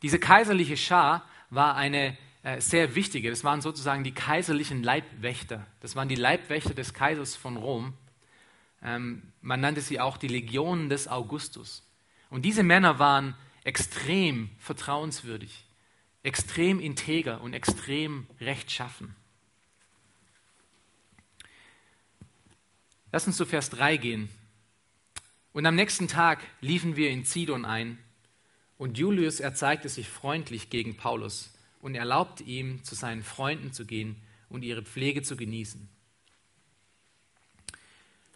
Diese 0.00 0.18
kaiserliche 0.18 0.78
Schar 0.78 1.28
war 1.50 1.76
eine 1.76 2.16
äh, 2.42 2.60
sehr 2.62 2.94
wichtige, 2.94 3.28
das 3.28 3.44
waren 3.44 3.60
sozusagen 3.60 4.02
die 4.02 4.12
kaiserlichen 4.14 4.82
Leibwächter. 4.82 5.66
Das 5.80 5.94
waren 5.94 6.08
die 6.08 6.14
Leibwächter 6.14 6.72
des 6.72 6.94
Kaisers 6.94 7.36
von 7.36 7.58
Rom. 7.58 7.92
Ähm, 8.82 9.22
man 9.42 9.60
nannte 9.60 9.82
sie 9.82 10.00
auch 10.00 10.16
die 10.16 10.28
Legionen 10.28 10.88
des 10.88 11.06
Augustus. 11.06 11.86
Und 12.30 12.46
diese 12.46 12.62
Männer 12.62 12.98
waren 12.98 13.34
extrem 13.62 14.48
vertrauenswürdig 14.58 15.64
extrem 16.22 16.80
integer 16.80 17.40
und 17.40 17.52
extrem 17.52 18.26
rechtschaffen. 18.40 19.14
Lass 23.10 23.26
uns 23.26 23.36
zu 23.36 23.44
Vers 23.44 23.70
3 23.70 23.96
gehen. 23.96 24.28
Und 25.52 25.66
am 25.66 25.74
nächsten 25.74 26.08
Tag 26.08 26.40
liefen 26.60 26.96
wir 26.96 27.10
in 27.10 27.24
Zidon 27.24 27.64
ein, 27.64 27.98
und 28.78 28.98
Julius 28.98 29.38
erzeigte 29.38 29.88
sich 29.88 30.08
freundlich 30.08 30.68
gegen 30.68 30.96
Paulus 30.96 31.52
und 31.80 31.94
erlaubte 31.94 32.42
ihm, 32.42 32.82
zu 32.82 32.94
seinen 32.94 33.22
Freunden 33.22 33.72
zu 33.72 33.84
gehen 33.84 34.16
und 34.48 34.64
ihre 34.64 34.82
Pflege 34.82 35.22
zu 35.22 35.36
genießen. 35.36 35.88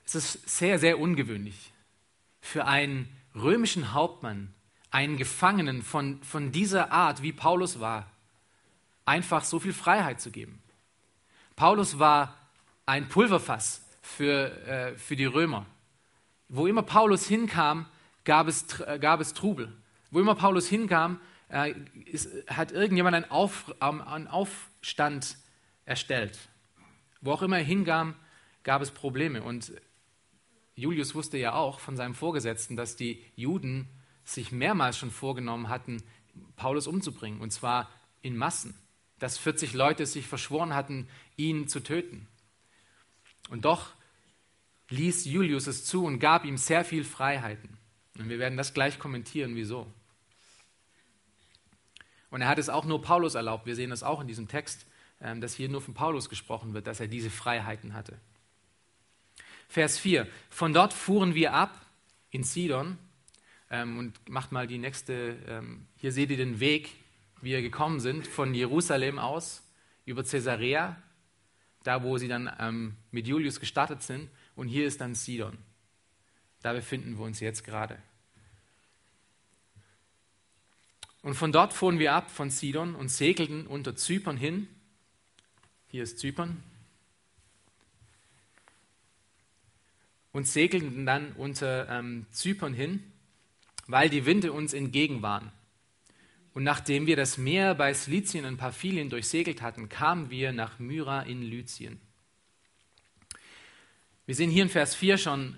Es 0.04 0.14
ist 0.14 0.48
sehr, 0.48 0.78
sehr 0.78 1.00
ungewöhnlich 1.00 1.72
für 2.40 2.66
einen 2.66 3.08
römischen 3.34 3.92
Hauptmann 3.92 4.54
einen 4.90 5.16
Gefangenen 5.16 5.82
von, 5.82 6.22
von 6.22 6.52
dieser 6.52 6.92
Art, 6.92 7.22
wie 7.22 7.32
Paulus 7.32 7.80
war, 7.80 8.10
einfach 9.04 9.44
so 9.44 9.58
viel 9.58 9.72
Freiheit 9.72 10.20
zu 10.20 10.30
geben. 10.30 10.60
Paulus 11.54 11.98
war 11.98 12.36
ein 12.86 13.08
Pulverfass 13.08 13.84
für, 14.02 14.50
äh, 14.66 14.96
für 14.96 15.16
die 15.16 15.24
Römer. 15.24 15.66
Wo 16.48 16.66
immer 16.66 16.82
Paulus 16.82 17.26
hinkam, 17.26 17.86
gab 18.24 18.46
es, 18.46 18.80
äh, 18.80 18.98
gab 19.00 19.20
es 19.20 19.34
Trubel. 19.34 19.72
Wo 20.10 20.20
immer 20.20 20.34
Paulus 20.34 20.68
hinkam, 20.68 21.20
äh, 21.48 21.74
ist, 22.04 22.28
hat 22.48 22.72
irgendjemand 22.72 23.16
einen, 23.16 23.30
Auf, 23.30 23.74
ähm, 23.80 24.00
einen 24.02 24.28
Aufstand 24.28 25.36
erstellt. 25.84 26.38
Wo 27.20 27.32
auch 27.32 27.42
immer 27.42 27.58
er 27.58 27.64
hingam, 27.64 28.14
gab 28.62 28.82
es 28.82 28.90
Probleme. 28.90 29.42
Und 29.42 29.72
Julius 30.74 31.14
wusste 31.14 31.38
ja 31.38 31.54
auch 31.54 31.80
von 31.80 31.96
seinem 31.96 32.14
Vorgesetzten, 32.14 32.76
dass 32.76 32.96
die 32.96 33.22
Juden 33.34 33.88
sich 34.26 34.52
mehrmals 34.52 34.98
schon 34.98 35.10
vorgenommen 35.10 35.68
hatten, 35.68 36.02
Paulus 36.56 36.86
umzubringen, 36.86 37.40
und 37.40 37.52
zwar 37.52 37.88
in 38.20 38.36
Massen. 38.36 38.74
Dass 39.18 39.38
40 39.38 39.72
Leute 39.72 40.04
sich 40.04 40.26
verschworen 40.26 40.74
hatten, 40.74 41.08
ihn 41.36 41.68
zu 41.68 41.80
töten. 41.80 42.26
Und 43.48 43.64
doch 43.64 43.92
ließ 44.90 45.24
Julius 45.24 45.66
es 45.66 45.84
zu 45.84 46.04
und 46.04 46.18
gab 46.18 46.44
ihm 46.44 46.58
sehr 46.58 46.84
viel 46.84 47.04
Freiheiten. 47.04 47.78
Und 48.18 48.28
wir 48.28 48.38
werden 48.38 48.58
das 48.58 48.74
gleich 48.74 48.98
kommentieren, 48.98 49.56
wieso. 49.56 49.86
Und 52.30 52.42
er 52.42 52.48
hat 52.48 52.58
es 52.58 52.68
auch 52.68 52.84
nur 52.84 53.00
Paulus 53.00 53.34
erlaubt. 53.34 53.66
Wir 53.66 53.76
sehen 53.76 53.90
das 53.90 54.02
auch 54.02 54.20
in 54.20 54.26
diesem 54.26 54.48
Text, 54.48 54.86
ähm, 55.20 55.40
dass 55.40 55.54
hier 55.54 55.68
nur 55.68 55.80
von 55.80 55.94
Paulus 55.94 56.28
gesprochen 56.28 56.74
wird, 56.74 56.86
dass 56.86 57.00
er 57.00 57.08
diese 57.08 57.30
Freiheiten 57.30 57.94
hatte. 57.94 58.18
Vers 59.68 59.98
4. 59.98 60.26
Von 60.50 60.72
dort 60.72 60.92
fuhren 60.92 61.34
wir 61.34 61.52
ab 61.52 61.86
in 62.30 62.44
Sidon. 62.44 62.98
Ähm, 63.70 63.98
und 63.98 64.28
macht 64.28 64.52
mal 64.52 64.66
die 64.66 64.78
nächste, 64.78 65.36
ähm, 65.48 65.86
hier 65.96 66.12
seht 66.12 66.30
ihr 66.30 66.36
den 66.36 66.60
Weg, 66.60 66.90
wie 67.40 67.50
wir 67.50 67.62
gekommen 67.62 68.00
sind, 68.00 68.26
von 68.26 68.54
Jerusalem 68.54 69.18
aus 69.18 69.62
über 70.04 70.22
Caesarea, 70.22 71.00
da 71.82 72.02
wo 72.02 72.18
sie 72.18 72.28
dann 72.28 72.50
ähm, 72.58 72.96
mit 73.10 73.26
Julius 73.26 73.60
gestartet 73.60 74.02
sind. 74.02 74.30
Und 74.54 74.68
hier 74.68 74.86
ist 74.86 75.00
dann 75.00 75.14
Sidon. 75.14 75.58
Da 76.62 76.72
befinden 76.72 77.18
wir 77.18 77.24
uns 77.24 77.40
jetzt 77.40 77.64
gerade. 77.64 77.98
Und 81.22 81.34
von 81.34 81.50
dort 81.50 81.72
fuhren 81.72 81.98
wir 81.98 82.14
ab 82.14 82.30
von 82.30 82.50
Sidon 82.50 82.94
und 82.94 83.08
segelten 83.08 83.66
unter 83.66 83.96
Zypern 83.96 84.36
hin. 84.36 84.68
Hier 85.88 86.04
ist 86.04 86.18
Zypern. 86.18 86.62
und 90.36 90.46
segelten 90.46 91.06
dann 91.06 91.32
unter 91.32 91.88
ähm, 91.88 92.26
Zypern 92.30 92.74
hin, 92.74 93.02
weil 93.86 94.08
die 94.08 94.26
Winde 94.26 94.52
uns 94.52 94.72
entgegen 94.72 95.22
waren. 95.22 95.52
Und 96.54 96.64
nachdem 96.64 97.06
wir 97.06 97.16
das 97.16 97.36
Meer 97.36 97.74
bei 97.74 97.92
Silizien 97.92 98.46
und 98.46 98.56
Paphylien 98.56 99.10
durchsegelt 99.10 99.60
hatten, 99.60 99.88
kamen 99.88 100.30
wir 100.30 100.52
nach 100.52 100.78
Myra 100.78 101.22
in 101.22 101.42
Lyzien. 101.42 102.00
Wir 104.24 104.34
sehen 104.34 104.50
hier 104.50 104.62
in 104.62 104.70
Vers 104.70 104.94
4 104.94 105.18
schon, 105.18 105.56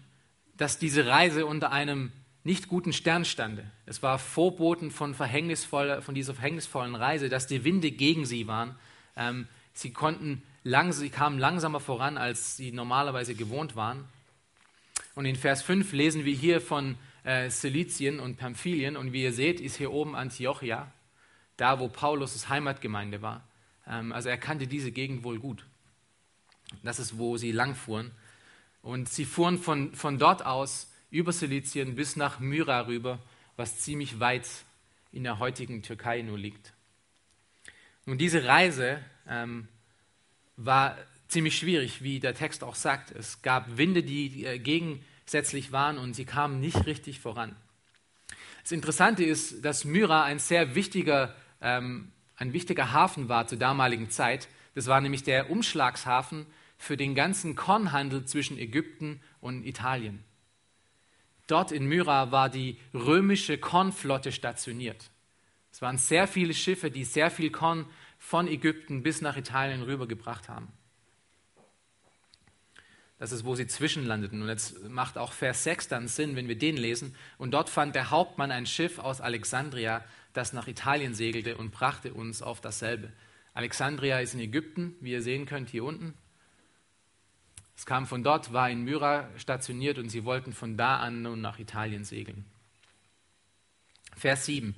dass 0.57 0.79
diese 0.79 1.07
Reise 1.07 1.47
unter 1.47 1.71
einem 1.73 2.13
nicht 2.45 2.69
guten 2.69 2.93
Stern 2.93 3.25
stande. 3.25 3.71
Es 3.87 4.03
war 4.03 4.19
Vorboten 4.19 4.91
von, 4.91 5.15
verhängnisvoller, 5.15 6.03
von 6.03 6.15
dieser 6.15 6.35
verhängnisvollen 6.35 6.95
Reise, 6.95 7.29
dass 7.29 7.47
die 7.47 7.65
Winde 7.65 7.91
gegen 7.91 8.27
sie 8.27 8.47
waren. 8.47 8.75
Ähm, 9.17 9.47
sie, 9.73 9.93
konnten 9.93 10.43
lang, 10.65 10.93
sie 10.93 11.11
kamen 11.11 11.39
langsamer 11.39 11.79
voran, 11.79 12.19
als 12.19 12.57
sie 12.57 12.73
normalerweise 12.73 13.35
gewohnt 13.35 13.77
waren. 13.77 14.05
Und 15.15 15.27
in 15.27 15.37
Vers 15.37 15.63
5 15.63 15.93
lesen 15.93 16.25
wir 16.25 16.35
hier 16.35 16.61
von 16.61 16.97
äh, 17.29 18.21
und 18.21 18.37
Pamphylien. 18.37 18.97
Und 18.97 19.13
wie 19.13 19.23
ihr 19.23 19.33
seht, 19.33 19.61
ist 19.61 19.77
hier 19.77 19.93
oben 19.93 20.17
Antiochia, 20.17 20.91
da 21.57 21.79
wo 21.79 21.89
Paulus' 21.89 22.49
Heimatgemeinde 22.49 23.21
war. 23.21 23.47
Ähm, 23.87 24.13
also 24.13 24.29
er 24.29 24.39
kannte 24.39 24.67
diese 24.67 24.93
Gegend 24.93 25.25
wohl 25.25 25.39
gut. 25.39 25.67
Das 26.83 26.99
ist, 26.99 27.19
wo 27.19 27.37
sie 27.37 27.53
langfuhren. 27.53 28.13
Und 28.83 29.09
sie 29.09 29.25
fuhren 29.25 29.59
von, 29.59 29.95
von 29.95 30.19
dort 30.19 30.45
aus 30.45 30.91
über 31.11 31.33
Silizien 31.33 31.97
bis 31.97 32.17
nach 32.17 32.41
Myra 32.41 32.87
rüber, 32.87 33.19
was 33.57 33.81
ziemlich 33.81 34.21
weit 34.21 34.47
in 35.13 35.25
der 35.25 35.39
heutigen 35.39 35.83
Türkei 35.83 36.23
nur 36.23 36.39
liegt. 36.39 36.73
Nun, 38.07 38.19
diese 38.19 38.45
Reise 38.45 39.03
ähm, 39.29 39.69
war 40.57 40.97
ziemlich 41.29 41.59
schwierig, 41.59 42.03
wie 42.03 42.21
der 42.21 42.35
Text 42.35 42.65
auch 42.65 42.75
sagt. 42.75 43.11
Es 43.11 43.43
gab 43.43 43.77
Winde, 43.77 44.03
die 44.03 44.45
äh, 44.45 44.59
gegensätzlich 45.29 45.73
waren 45.73 45.99
und 45.99 46.15
sie 46.15 46.25
kamen 46.25 46.59
nicht 46.59 46.87
richtig 46.87 47.21
voran. 47.21 47.55
Das 48.63 48.73
Interessante 48.73 49.25
ist, 49.25 49.63
dass 49.63 49.85
Myra 49.85 50.25
ein 50.25 50.39
sehr 50.39 50.75
wichtiger, 50.75 51.35
ähm, 51.61 52.13
ein 52.37 52.55
wichtiger 52.55 52.93
Hafen 52.93 53.29
war 53.29 53.47
zur 53.47 53.59
damaligen 53.59 54.09
Zeit. 54.09 54.49
Das 54.75 54.87
war 54.87 55.03
nämlich 55.03 55.25
der 55.25 55.51
Umschlagshafen 55.51 56.47
für 56.79 56.97
den 56.97 57.15
ganzen 57.15 57.57
Kornhandel 57.57 58.25
zwischen 58.25 58.57
Ägypten 58.57 59.21
und 59.43 59.67
Italien. 59.67 60.25
Dort 61.47 61.73
in 61.73 61.85
Myra 61.85 62.33
war 62.33 62.49
die 62.49 62.79
römische 62.95 63.59
Kornflotte 63.59 64.33
stationiert. 64.33 65.11
Es 65.71 65.83
waren 65.83 65.99
sehr 65.99 66.27
viele 66.27 66.55
Schiffe, 66.55 66.91
die 66.91 67.05
sehr 67.05 67.31
viel 67.31 67.51
Korn 67.51 67.85
von 68.19 68.49
Ägypten 68.49 69.03
bis 69.03 69.21
nach 69.21 69.37
Italien 69.37 69.83
rübergebracht 69.83 70.49
haben. 70.49 70.73
Das 73.19 73.33
ist, 73.33 73.45
wo 73.45 73.57
sie 73.57 73.67
zwischenlandeten. 73.67 74.43
Und 74.43 74.49
jetzt 74.49 74.89
macht 74.89 75.19
auch 75.19 75.33
Vers 75.33 75.65
6 75.65 75.89
dann 75.89 76.07
Sinn, 76.07 76.37
wenn 76.37 76.47
wir 76.47 76.57
den 76.57 76.77
lesen. 76.77 77.17
Und 77.37 77.51
dort 77.51 77.69
fand 77.69 77.95
der 77.95 78.11
Hauptmann 78.11 78.53
ein 78.53 78.67
Schiff 78.67 78.99
aus 78.99 79.21
Alexandria, 79.21 80.05
das 80.33 80.53
nach 80.53 80.69
Italien 80.69 81.15
segelte 81.15 81.57
und 81.57 81.73
brachte 81.73 82.15
uns 82.15 82.43
auf 82.43 82.61
dasselbe. 82.61 83.13
Alexandria 83.55 84.21
ist 84.21 84.35
in 84.35 84.41
Ägypten, 84.41 84.95
wie 85.01 85.11
ihr 85.11 85.23
sehen 85.23 85.47
könnt, 85.47 85.69
hier 85.69 85.83
unten. 85.83 86.15
Es 87.77 87.87
kam 87.87 88.07
von 88.07 88.23
dort, 88.23 88.53
war 88.53 88.71
in 88.71 88.85
Myra 88.85 89.29
stationiert 89.37 89.99
und 89.99 90.11
sie 90.11 90.25
wollten 90.25 90.53
von 90.53 90.77
da 90.77 90.99
an 90.99 91.23
nun 91.23 91.41
nach 91.41 91.59
Italien 91.59 92.05
segeln. 92.05 92.45
Vers 94.17 94.47
7. 94.47 94.77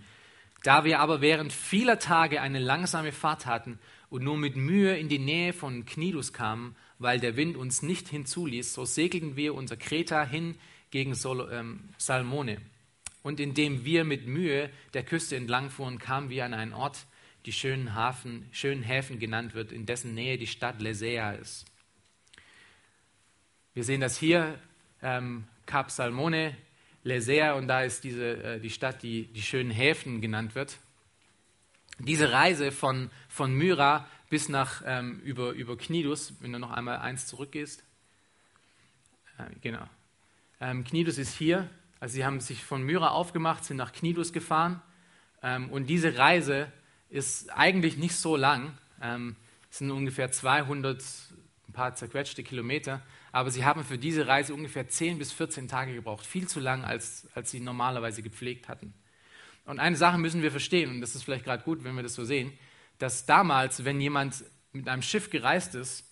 Da 0.62 0.84
wir 0.84 1.00
aber 1.00 1.20
während 1.20 1.52
vieler 1.52 1.98
Tage 1.98 2.40
eine 2.40 2.58
langsame 2.58 3.12
Fahrt 3.12 3.46
hatten 3.46 3.78
und 4.10 4.22
nur 4.22 4.36
mit 4.36 4.56
Mühe 4.56 4.96
in 4.96 5.08
die 5.08 5.18
Nähe 5.18 5.52
von 5.52 5.86
Knidus 5.86 6.32
kamen, 6.32 6.76
weil 7.00 7.18
der 7.18 7.34
Wind 7.34 7.56
uns 7.56 7.82
nicht 7.82 8.08
hinzuließ, 8.08 8.74
so 8.74 8.84
segelten 8.84 9.34
wir 9.34 9.54
unter 9.54 9.76
Kreta 9.76 10.22
hin 10.22 10.56
gegen 10.90 11.14
Sol 11.14 11.50
ähm, 11.50 11.88
Salmone. 11.96 12.58
Und 13.22 13.40
indem 13.40 13.84
wir 13.84 14.04
mit 14.04 14.26
Mühe 14.26 14.70
der 14.94 15.02
Küste 15.02 15.34
entlang 15.34 15.70
fuhren, 15.70 15.98
kamen 15.98 16.30
wir 16.30 16.44
an 16.44 16.54
einen 16.54 16.74
Ort, 16.74 17.06
die 17.46 17.52
schönen, 17.52 17.94
Hafen, 17.94 18.46
schönen 18.52 18.82
Häfen 18.82 19.18
genannt 19.18 19.54
wird, 19.54 19.72
in 19.72 19.86
dessen 19.86 20.14
Nähe 20.14 20.36
die 20.36 20.46
Stadt 20.46 20.80
Lesea 20.80 21.32
ist. 21.32 21.64
Wir 23.72 23.84
sehen 23.84 24.02
das 24.02 24.18
hier, 24.18 24.58
ähm, 25.02 25.44
Kap 25.64 25.90
Salmone, 25.90 26.54
Lesea, 27.02 27.54
und 27.54 27.66
da 27.66 27.82
ist 27.82 28.04
diese, 28.04 28.42
äh, 28.42 28.60
die 28.60 28.68
Stadt, 28.68 29.02
die 29.02 29.24
die 29.24 29.42
schönen 29.42 29.70
Häfen 29.70 30.20
genannt 30.20 30.54
wird. 30.54 30.78
Diese 31.98 32.30
Reise 32.32 32.72
von, 32.72 33.10
von 33.28 33.54
Myra 33.54 34.06
bis 34.30 34.48
nach 34.48 34.82
ähm, 34.86 35.20
über, 35.24 35.50
über 35.50 35.76
Knidus, 35.76 36.34
wenn 36.40 36.52
du 36.52 36.58
noch 36.58 36.70
einmal 36.70 36.98
eins 36.98 37.26
zurückgehst. 37.26 37.84
Äh, 39.36 39.42
genau. 39.60 39.86
Ähm, 40.60 40.84
Knidus 40.84 41.18
ist 41.18 41.34
hier. 41.34 41.68
Also 41.98 42.14
sie 42.14 42.24
haben 42.24 42.40
sich 42.40 42.64
von 42.64 42.82
Myra 42.82 43.08
aufgemacht, 43.08 43.64
sind 43.64 43.76
nach 43.76 43.92
Knidus 43.92 44.32
gefahren. 44.32 44.80
Ähm, 45.42 45.68
und 45.70 45.86
diese 45.88 46.16
Reise 46.16 46.72
ist 47.10 47.50
eigentlich 47.50 47.96
nicht 47.96 48.14
so 48.14 48.36
lang. 48.36 48.78
Ähm, 49.02 49.34
es 49.68 49.78
sind 49.78 49.90
ungefähr 49.90 50.30
200, 50.30 51.02
ein 51.68 51.72
paar 51.72 51.96
zerquetschte 51.96 52.44
Kilometer. 52.44 53.02
Aber 53.32 53.50
sie 53.50 53.64
haben 53.64 53.84
für 53.84 53.98
diese 53.98 54.28
Reise 54.28 54.54
ungefähr 54.54 54.88
10 54.88 55.18
bis 55.18 55.32
14 55.32 55.66
Tage 55.66 55.92
gebraucht. 55.92 56.24
Viel 56.24 56.46
zu 56.46 56.60
lang, 56.60 56.84
als, 56.84 57.28
als 57.34 57.50
sie 57.50 57.58
normalerweise 57.58 58.22
gepflegt 58.22 58.68
hatten. 58.68 58.94
Und 59.64 59.80
eine 59.80 59.96
Sache 59.96 60.18
müssen 60.18 60.42
wir 60.42 60.52
verstehen, 60.52 60.90
und 60.90 61.00
das 61.00 61.16
ist 61.16 61.24
vielleicht 61.24 61.44
gerade 61.44 61.64
gut, 61.64 61.82
wenn 61.82 61.96
wir 61.96 62.02
das 62.04 62.14
so 62.14 62.24
sehen 62.24 62.52
dass 63.00 63.26
damals, 63.26 63.84
wenn 63.84 64.00
jemand 64.00 64.44
mit 64.72 64.88
einem 64.88 65.02
Schiff 65.02 65.30
gereist 65.30 65.74
ist, 65.74 66.04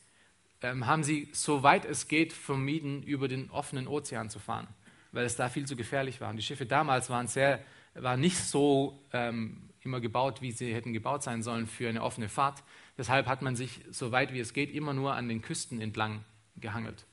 ähm, 0.63 0.87
haben 0.87 1.05
sie, 1.05 1.29
soweit 1.33 1.85
es 1.85 2.09
geht, 2.09 2.33
vermieden, 2.33 3.03
über 3.03 3.29
den 3.29 3.51
offenen 3.51 3.87
Ozean 3.87 4.31
zu 4.31 4.39
fahren, 4.41 4.67
weil 5.13 5.25
es 5.25 5.37
da 5.37 5.49
viel 5.49 5.67
zu 5.67 5.77
gefährlich 5.77 6.21
war. 6.21 6.31
Und 6.31 6.37
die 6.37 6.43
Schiffe 6.43 6.67
damals 6.67 7.11
waren, 7.11 7.29
sehr, 7.29 7.61
waren 7.95 8.21
nicht 8.21 8.39
so 8.39 9.01
ähm, 9.13 9.69
immer 9.83 10.01
gebaut, 10.01 10.43
wie 10.43 10.51
sie 10.51 10.75
hätten 10.75 10.93
gebaut 10.93 11.23
sein 11.23 11.43
sollen 11.43 11.67
für 11.67 11.89
eine 11.89 12.03
offene 12.03 12.29
Fahrt. 12.29 12.65
Deshalb 12.97 13.27
hat 13.27 13.43
man 13.43 13.55
sich, 13.55 13.81
soweit 13.91 14.33
wie 14.33 14.41
es 14.41 14.53
geht, 14.53 14.75
immer 14.75 14.95
nur 14.95 15.15
an 15.15 15.29
den 15.29 15.43
Küsten 15.43 15.81
entlang 15.81 16.25
gehangelt. 16.57 17.05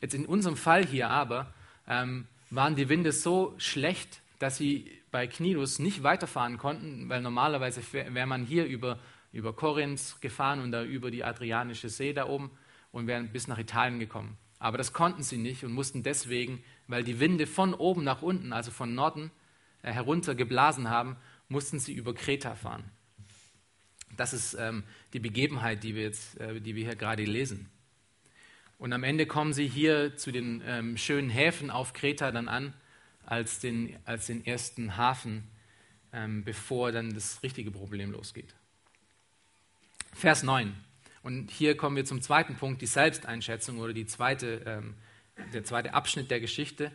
Jetzt 0.00 0.14
in 0.14 0.26
unserem 0.26 0.56
Fall 0.56 0.84
hier 0.84 1.08
aber 1.08 1.54
ähm, 1.88 2.26
waren 2.50 2.76
die 2.76 2.88
Winde 2.88 3.12
so 3.12 3.54
schlecht, 3.58 4.20
dass 4.44 4.58
sie 4.58 4.90
bei 5.10 5.26
Knidus 5.26 5.78
nicht 5.78 6.02
weiterfahren 6.02 6.58
konnten, 6.58 7.08
weil 7.08 7.22
normalerweise 7.22 7.80
wäre 7.92 8.26
man 8.26 8.44
hier 8.44 8.66
über, 8.66 8.98
über 9.32 9.56
Korinth 9.56 10.20
gefahren 10.20 10.60
und 10.60 10.70
da 10.70 10.84
über 10.84 11.10
die 11.10 11.24
Adriatische 11.24 11.88
See 11.88 12.12
da 12.12 12.28
oben 12.28 12.50
und 12.92 13.06
wären 13.06 13.32
bis 13.32 13.48
nach 13.48 13.56
Italien 13.56 13.98
gekommen. 13.98 14.36
Aber 14.58 14.76
das 14.76 14.92
konnten 14.92 15.22
sie 15.22 15.38
nicht 15.38 15.64
und 15.64 15.72
mussten 15.72 16.02
deswegen, 16.02 16.62
weil 16.88 17.04
die 17.04 17.20
Winde 17.20 17.46
von 17.46 17.72
oben 17.72 18.04
nach 18.04 18.20
unten, 18.20 18.52
also 18.52 18.70
von 18.70 18.94
Norden 18.94 19.30
äh, 19.80 19.90
herunter 19.90 20.34
geblasen 20.34 20.90
haben, 20.90 21.16
mussten 21.48 21.78
sie 21.78 21.94
über 21.94 22.12
Kreta 22.12 22.54
fahren. 22.54 22.84
Das 24.14 24.34
ist 24.34 24.52
ähm, 24.60 24.84
die 25.14 25.20
Begebenheit, 25.20 25.82
die 25.84 25.94
wir, 25.94 26.02
jetzt, 26.02 26.38
äh, 26.38 26.60
die 26.60 26.74
wir 26.74 26.84
hier 26.84 26.96
gerade 26.96 27.24
lesen. 27.24 27.70
Und 28.76 28.92
am 28.92 29.04
Ende 29.04 29.24
kommen 29.24 29.54
sie 29.54 29.66
hier 29.66 30.18
zu 30.18 30.32
den 30.32 30.62
ähm, 30.66 30.98
schönen 30.98 31.30
Häfen 31.30 31.70
auf 31.70 31.94
Kreta 31.94 32.30
dann 32.30 32.48
an, 32.48 32.74
als 33.26 33.60
den, 33.60 33.96
als 34.04 34.26
den 34.26 34.44
ersten 34.44 34.96
Hafen, 34.96 35.44
ähm, 36.12 36.44
bevor 36.44 36.92
dann 36.92 37.14
das 37.14 37.42
richtige 37.42 37.70
Problem 37.70 38.12
losgeht. 38.12 38.54
Vers 40.12 40.42
9. 40.42 40.74
Und 41.22 41.50
hier 41.50 41.76
kommen 41.76 41.96
wir 41.96 42.04
zum 42.04 42.20
zweiten 42.20 42.54
Punkt, 42.56 42.82
die 42.82 42.86
Selbsteinschätzung 42.86 43.78
oder 43.78 43.92
die 43.92 44.06
zweite, 44.06 44.62
ähm, 44.66 44.94
der 45.52 45.64
zweite 45.64 45.94
Abschnitt 45.94 46.30
der 46.30 46.40
Geschichte, 46.40 46.92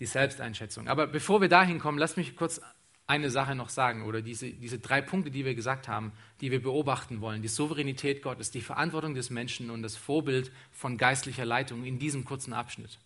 die 0.00 0.06
Selbsteinschätzung. 0.06 0.88
Aber 0.88 1.06
bevor 1.06 1.40
wir 1.40 1.48
dahin 1.48 1.78
kommen, 1.78 1.98
lass 1.98 2.16
mich 2.16 2.36
kurz 2.36 2.60
eine 3.06 3.30
Sache 3.30 3.54
noch 3.54 3.68
sagen 3.68 4.02
oder 4.02 4.22
diese, 4.22 4.50
diese 4.50 4.78
drei 4.78 5.02
Punkte, 5.02 5.30
die 5.30 5.44
wir 5.44 5.54
gesagt 5.54 5.88
haben, 5.88 6.12
die 6.40 6.50
wir 6.50 6.62
beobachten 6.62 7.20
wollen. 7.20 7.42
Die 7.42 7.48
Souveränität 7.48 8.22
Gottes, 8.22 8.50
die 8.50 8.62
Verantwortung 8.62 9.14
des 9.14 9.28
Menschen 9.30 9.70
und 9.70 9.82
das 9.82 9.96
Vorbild 9.96 10.50
von 10.72 10.96
geistlicher 10.96 11.44
Leitung 11.44 11.84
in 11.84 11.98
diesem 11.98 12.24
kurzen 12.24 12.54
Abschnitt. 12.54 12.98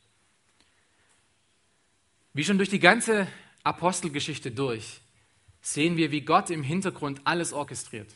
Wie 2.33 2.45
schon 2.45 2.59
durch 2.59 2.69
die 2.69 2.79
ganze 2.79 3.27
Apostelgeschichte 3.65 4.51
durch, 4.51 5.01
sehen 5.61 5.97
wir, 5.97 6.11
wie 6.11 6.23
Gott 6.23 6.51
im 6.51 6.63
Hintergrund 6.63 7.21
alles 7.25 7.53
orchestriert. 7.53 8.15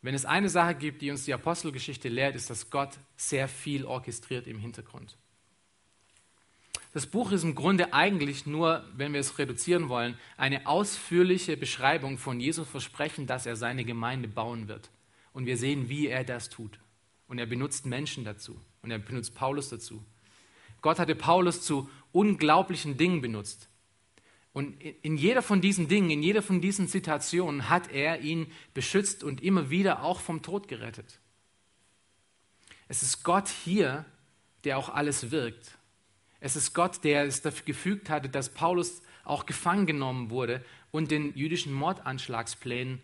Wenn 0.00 0.14
es 0.14 0.24
eine 0.24 0.48
Sache 0.48 0.74
gibt, 0.74 1.02
die 1.02 1.10
uns 1.10 1.24
die 1.24 1.34
Apostelgeschichte 1.34 2.08
lehrt, 2.08 2.34
ist, 2.34 2.50
dass 2.50 2.70
Gott 2.70 2.98
sehr 3.16 3.48
viel 3.48 3.84
orchestriert 3.84 4.46
im 4.46 4.58
Hintergrund. 4.58 5.16
Das 6.92 7.06
Buch 7.06 7.32
ist 7.32 7.44
im 7.44 7.54
Grunde 7.54 7.94
eigentlich 7.94 8.44
nur, 8.44 8.84
wenn 8.94 9.14
wir 9.14 9.20
es 9.20 9.38
reduzieren 9.38 9.88
wollen, 9.88 10.18
eine 10.36 10.66
ausführliche 10.66 11.56
Beschreibung 11.56 12.18
von 12.18 12.38
Jesus 12.38 12.68
Versprechen, 12.68 13.26
dass 13.26 13.46
er 13.46 13.56
seine 13.56 13.84
Gemeinde 13.84 14.28
bauen 14.28 14.68
wird. 14.68 14.90
Und 15.32 15.46
wir 15.46 15.56
sehen, 15.56 15.88
wie 15.88 16.08
er 16.08 16.24
das 16.24 16.50
tut. 16.50 16.78
Und 17.28 17.38
er 17.38 17.46
benutzt 17.46 17.86
Menschen 17.86 18.24
dazu. 18.24 18.60
Und 18.82 18.90
er 18.90 18.98
benutzt 18.98 19.34
Paulus 19.34 19.70
dazu. 19.70 20.04
Gott 20.82 20.98
hatte 20.98 21.14
Paulus 21.14 21.62
zu 21.62 21.88
unglaublichen 22.12 22.96
Dingen 22.96 23.20
benutzt. 23.20 23.68
Und 24.52 24.80
in 24.82 25.16
jeder 25.16 25.40
von 25.40 25.60
diesen 25.60 25.88
Dingen, 25.88 26.10
in 26.10 26.22
jeder 26.22 26.42
von 26.42 26.60
diesen 26.60 26.86
Situationen 26.86 27.70
hat 27.70 27.90
er 27.90 28.20
ihn 28.20 28.52
beschützt 28.74 29.24
und 29.24 29.42
immer 29.42 29.70
wieder 29.70 30.02
auch 30.02 30.20
vom 30.20 30.42
Tod 30.42 30.68
gerettet. 30.68 31.20
Es 32.88 33.02
ist 33.02 33.24
Gott 33.24 33.48
hier, 33.48 34.04
der 34.64 34.76
auch 34.76 34.90
alles 34.90 35.30
wirkt. 35.30 35.78
Es 36.40 36.56
ist 36.56 36.74
Gott, 36.74 37.02
der 37.04 37.24
es 37.24 37.40
dafür 37.40 37.64
gefügt 37.64 38.10
hatte, 38.10 38.28
dass 38.28 38.50
Paulus 38.50 39.00
auch 39.24 39.46
gefangen 39.46 39.86
genommen 39.86 40.28
wurde 40.28 40.62
und 40.90 41.10
den 41.10 41.34
jüdischen 41.34 41.72
Mordanschlagsplänen 41.72 43.00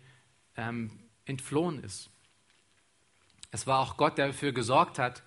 ähm, 0.57 0.91
entflohen 1.25 1.83
ist. 1.83 2.09
Es 3.51 3.65
war 3.65 3.79
auch 3.79 3.97
Gott, 3.97 4.17
der 4.17 4.27
dafür 4.27 4.51
gesorgt 4.51 4.99
hat, 4.99 5.23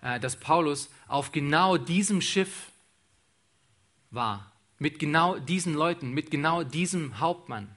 äh, 0.00 0.18
dass 0.18 0.36
Paulus 0.36 0.88
auf 1.06 1.32
genau 1.32 1.76
diesem 1.76 2.20
Schiff 2.20 2.70
war, 4.10 4.52
mit 4.78 4.98
genau 4.98 5.38
diesen 5.38 5.74
Leuten, 5.74 6.12
mit 6.12 6.30
genau 6.30 6.62
diesem 6.62 7.20
Hauptmann. 7.20 7.74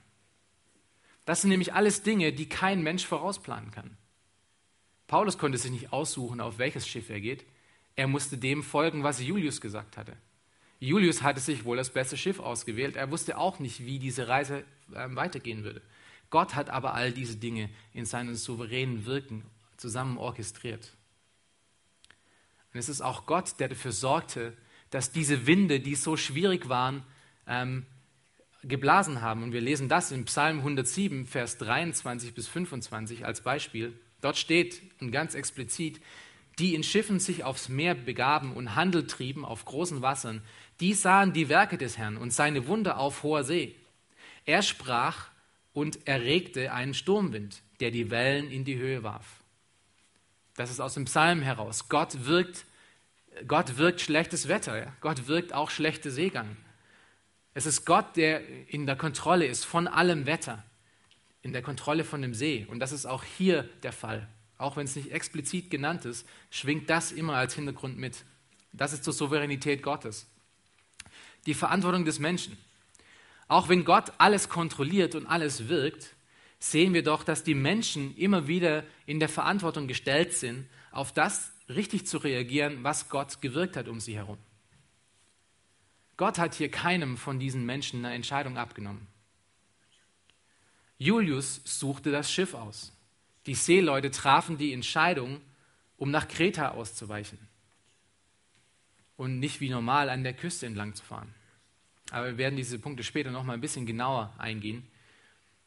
Das 1.26 1.42
sind 1.42 1.50
nämlich 1.50 1.74
alles 1.74 2.04
Dinge, 2.04 2.34
die 2.34 2.50
kein 2.50 2.84
Mensch 2.84 3.06
vorausplanen 3.06 3.72
kann. 3.72 3.98
Paulus 5.08 5.38
konnte 5.38 5.58
sich 5.58 5.72
nicht 5.72 5.94
aussuchen, 5.94 6.40
auf 6.40 6.58
welches 6.58 6.88
Schiff 6.88 7.10
er 7.10 7.20
geht. 7.20 7.46
Er 7.96 8.08
musste 8.08 8.38
dem 8.38 8.64
folgen, 8.64 9.04
was 9.04 9.22
Julius 9.22 9.62
gesagt 9.62 9.98
hatte. 9.98 10.16
Julius 10.80 11.22
hatte 11.22 11.40
sich 11.40 11.66
wohl 11.66 11.78
das 11.78 11.92
beste 11.92 12.18
Schiff 12.18 12.40
ausgewählt. 12.40 12.96
Er 12.96 13.12
wusste 13.12 13.38
auch 13.38 13.60
nicht, 13.60 13.86
wie 13.86 14.00
diese 14.00 14.28
Reise 14.28 14.64
äh, 14.94 15.08
weitergehen 15.16 15.64
würde. 15.64 15.82
Gott 16.32 16.56
hat 16.56 16.70
aber 16.70 16.94
all 16.94 17.12
diese 17.12 17.36
Dinge 17.36 17.70
in 17.94 18.06
seinem 18.06 18.36
souveränen 18.36 19.06
Wirken 19.06 19.44
zusammen 19.78 20.18
orchestriert. 20.18 20.94
Und 22.74 22.80
es 22.80 22.90
ist 22.90 23.02
auch 23.02 23.26
Gott, 23.26 23.60
der 23.60 23.68
dafür 23.68 23.92
sorgte, 23.92 24.58
dass 24.92 25.12
diese 25.12 25.48
Winde, 25.48 25.80
die 25.80 25.96
so 25.96 26.16
schwierig 26.16 26.70
waren, 26.70 27.04
ähm, 27.48 27.86
geblasen 28.64 29.22
haben. 29.22 29.44
Und 29.44 29.54
wir 29.54 29.62
lesen 29.62 29.90
das 29.90 30.12
in 30.12 30.26
Psalm 30.26 30.60
107, 30.60 31.26
Vers 31.26 31.58
23 31.58 32.34
bis 32.34 32.48
25 32.48 33.26
als 33.26 33.42
Beispiel. 33.42 33.94
Dort 34.22 34.38
steht 34.38 34.82
und 35.00 35.12
ganz 35.12 35.34
explizit, 35.34 36.00
die 36.60 36.76
in 36.76 36.84
Schiffen 36.84 37.20
sich 37.20 37.44
aufs 37.44 37.70
Meer 37.70 37.96
begaben 37.96 38.54
und 38.54 38.76
Handel 38.76 39.08
trieben 39.08 39.46
auf 39.46 39.66
großen 39.66 40.02
Wassern, 40.02 40.44
die 40.80 40.94
sahen 40.94 41.34
die 41.34 41.50
Werke 41.50 41.78
des 41.78 41.98
Herrn 41.98 42.18
und 42.18 42.32
seine 42.32 42.68
Wunder 42.68 42.98
auf 42.98 43.24
hoher 43.24 43.44
See. 43.44 43.76
Er 44.46 44.62
sprach 44.62 45.30
und 45.74 46.08
erregte 46.08 46.74
einen 46.74 46.94
Sturmwind, 46.94 47.62
der 47.80 47.92
die 47.92 48.12
Wellen 48.12 48.52
in 48.52 48.66
die 48.66 48.78
Höhe 48.78 49.04
warf. 49.04 49.26
Das 50.56 50.70
ist 50.70 50.80
aus 50.80 50.94
dem 50.96 51.06
Psalm 51.06 51.42
heraus. 51.42 51.88
Gott 51.88 52.26
wirkt, 52.26 52.66
Gott 53.48 53.78
wirkt 53.78 54.02
schlechtes 54.02 54.48
Wetter. 54.48 54.94
Gott 55.02 55.28
wirkt 55.28 55.54
auch 55.54 55.70
schlechte 55.70 56.12
Seegang. 56.12 56.58
Es 57.54 57.66
ist 57.66 57.86
Gott, 57.86 58.16
der 58.16 58.42
in 58.68 58.86
der 58.86 58.96
Kontrolle 58.96 59.46
ist 59.46 59.66
von 59.66 59.88
allem 59.88 60.26
Wetter, 60.26 60.64
in 61.42 61.54
der 61.54 61.62
Kontrolle 61.62 62.04
von 62.04 62.22
dem 62.22 62.34
See. 62.34 62.66
Und 62.70 62.80
das 62.80 62.92
ist 62.92 63.06
auch 63.06 63.24
hier 63.24 63.64
der 63.84 63.92
Fall 63.92 64.28
auch 64.62 64.78
wenn 64.78 64.86
es 64.86 64.96
nicht 64.96 65.12
explizit 65.12 65.70
genannt 65.70 66.06
ist, 66.06 66.28
schwingt 66.50 66.90
das 66.90 67.12
immer 67.12 67.36
als 67.36 67.56
Hintergrund 67.56 67.98
mit. 67.98 68.24
Das 68.72 68.94
ist 68.94 69.04
zur 69.04 69.14
Souveränität 69.14 69.82
Gottes. 69.82 70.28
Die 71.46 71.56
Verantwortung 71.56 72.06
des 72.06 72.20
Menschen. 72.20 72.58
Auch 73.48 73.68
wenn 73.68 73.84
Gott 73.84 74.14
alles 74.20 74.48
kontrolliert 74.48 75.16
und 75.16 75.26
alles 75.26 75.68
wirkt, 75.68 76.14
sehen 76.60 76.94
wir 76.94 77.04
doch, 77.04 77.24
dass 77.24 77.44
die 77.44 77.56
Menschen 77.56 78.16
immer 78.16 78.48
wieder 78.48 78.84
in 79.08 79.20
der 79.20 79.30
Verantwortung 79.30 79.88
gestellt 79.88 80.34
sind, 80.34 80.70
auf 80.92 81.12
das 81.12 81.51
richtig 81.76 82.08
zu 82.08 82.18
reagieren, 82.18 82.84
was 82.84 83.10
Gott 83.10 83.42
gewirkt 83.42 83.78
hat 83.78 83.88
um 83.88 84.00
sie 84.00 84.16
herum. 84.16 84.38
Gott 86.18 86.38
hat 86.38 86.54
hier 86.54 86.70
keinem 86.70 87.18
von 87.18 87.40
diesen 87.40 87.66
Menschen 87.66 88.06
eine 88.06 88.14
Entscheidung 88.14 88.58
abgenommen. 88.58 89.08
Julius 90.98 91.62
suchte 91.66 92.12
das 92.12 92.32
Schiff 92.32 92.54
aus. 92.54 92.94
Die 93.48 93.56
Seeleute 93.56 94.12
trafen 94.12 94.58
die 94.58 94.72
Entscheidung, 94.72 95.42
um 95.98 96.12
nach 96.12 96.28
Kreta 96.28 96.70
auszuweichen 96.70 97.40
und 99.18 99.40
nicht 99.40 99.62
wie 99.62 99.70
normal 99.70 100.10
an 100.10 100.24
der 100.24 100.34
Küste 100.34 100.66
entlang 100.66 100.96
zu 100.96 101.04
fahren. 101.04 101.34
Aber 102.12 102.28
wir 102.28 102.38
werden 102.38 102.56
diese 102.56 102.80
Punkte 102.80 103.04
später 103.04 103.32
noch 103.32 103.44
mal 103.44 103.54
ein 103.54 103.62
bisschen 103.62 103.86
genauer 103.86 104.34
eingehen. 104.38 104.86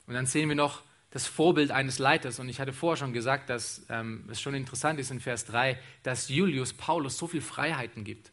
Und 0.06 0.14
dann 0.14 0.26
sehen 0.26 0.48
wir 0.48 0.56
noch 0.56 0.82
das 1.14 1.28
Vorbild 1.28 1.70
eines 1.70 2.00
Leiters. 2.00 2.40
Und 2.40 2.48
ich 2.48 2.58
hatte 2.58 2.72
vorher 2.72 2.96
schon 2.96 3.12
gesagt, 3.12 3.48
dass 3.48 3.86
ähm, 3.88 4.24
es 4.32 4.40
schon 4.40 4.52
interessant 4.52 4.98
ist 4.98 5.12
in 5.12 5.20
Vers 5.20 5.44
3, 5.44 5.78
dass 6.02 6.28
Julius 6.28 6.72
Paulus 6.72 7.16
so 7.16 7.28
viel 7.28 7.40
Freiheiten 7.40 8.02
gibt. 8.02 8.32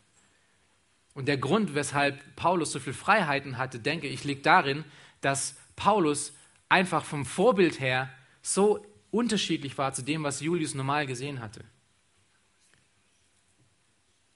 Und 1.13 1.27
der 1.27 1.37
Grund, 1.37 1.75
weshalb 1.75 2.35
Paulus 2.35 2.71
so 2.71 2.79
viel 2.79 2.93
Freiheiten 2.93 3.59
hatte, 3.59 3.77
denke 3.77 4.07
ich, 4.07 4.23
liegt 4.23 4.47
darin, 4.47 4.83
dass 5.21 5.55
Paulus 5.75 6.33
einfach 6.69 7.05
vom 7.05 7.23
Vorbild 7.23 7.79
her 7.79 8.09
so 8.41 8.83
unterschiedlich 9.11 9.77
war 9.77 9.93
zu 9.93 10.01
dem, 10.01 10.23
was 10.23 10.41
Julius 10.41 10.73
normal 10.73 11.05
gesehen 11.05 11.39
hatte. 11.39 11.63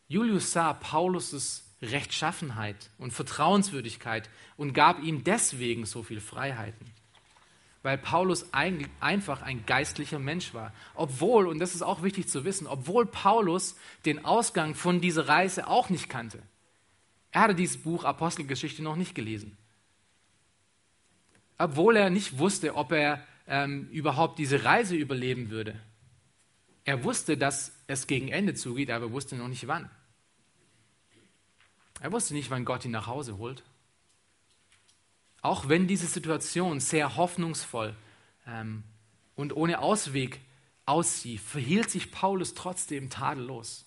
Julius 0.07 0.51
sah 0.51 0.73
Paulus' 0.73 1.63
Rechtschaffenheit 1.81 2.91
und 2.99 3.11
Vertrauenswürdigkeit 3.11 4.29
und 4.55 4.73
gab 4.73 5.01
ihm 5.01 5.23
deswegen 5.23 5.87
so 5.87 6.03
viel 6.03 6.21
Freiheiten. 6.21 6.91
Weil 7.85 7.99
Paulus 7.99 8.47
einfach 8.51 9.43
ein 9.43 9.63
geistlicher 9.67 10.17
Mensch 10.17 10.55
war. 10.55 10.73
Obwohl, 10.95 11.45
und 11.45 11.59
das 11.59 11.75
ist 11.75 11.83
auch 11.83 12.01
wichtig 12.01 12.27
zu 12.27 12.43
wissen, 12.43 12.65
obwohl 12.65 13.05
Paulus 13.05 13.75
den 14.05 14.25
Ausgang 14.25 14.73
von 14.73 15.01
dieser 15.01 15.27
Reise 15.27 15.67
auch 15.67 15.91
nicht 15.91 16.09
kannte. 16.09 16.41
Er 17.29 17.41
hatte 17.41 17.53
dieses 17.53 17.77
Buch 17.77 18.03
Apostelgeschichte 18.03 18.81
noch 18.81 18.95
nicht 18.95 19.13
gelesen. 19.13 19.55
Obwohl 21.59 21.95
er 21.95 22.09
nicht 22.09 22.39
wusste, 22.39 22.73
ob 22.73 22.91
er 22.91 23.23
ähm, 23.45 23.87
überhaupt 23.91 24.39
diese 24.39 24.63
Reise 24.63 24.95
überleben 24.95 25.51
würde. 25.51 25.79
Er 26.85 27.03
wusste, 27.03 27.37
dass 27.37 27.71
es 27.85 28.07
gegen 28.07 28.29
Ende 28.29 28.55
zugeht, 28.55 28.89
aber 28.89 29.05
er 29.05 29.11
wusste 29.11 29.35
noch 29.35 29.47
nicht 29.47 29.67
wann. 29.67 29.91
Er 31.99 32.11
wusste 32.11 32.33
nicht, 32.33 32.49
wann 32.49 32.65
Gott 32.65 32.83
ihn 32.83 32.89
nach 32.89 33.05
Hause 33.05 33.37
holt. 33.37 33.61
Auch 35.45 35.69
wenn 35.69 35.85
diese 35.85 36.07
Situation 36.07 36.79
sehr 36.79 37.17
hoffnungsvoll 37.17 37.95
ähm, 38.47 38.83
und 39.35 39.55
ohne 39.55 39.77
Ausweg 39.77 40.41
aussieht, 40.87 41.39
verhielt 41.39 41.91
sich 41.91 42.11
Paulus 42.11 42.55
trotzdem 42.55 43.11
tadellos. 43.11 43.85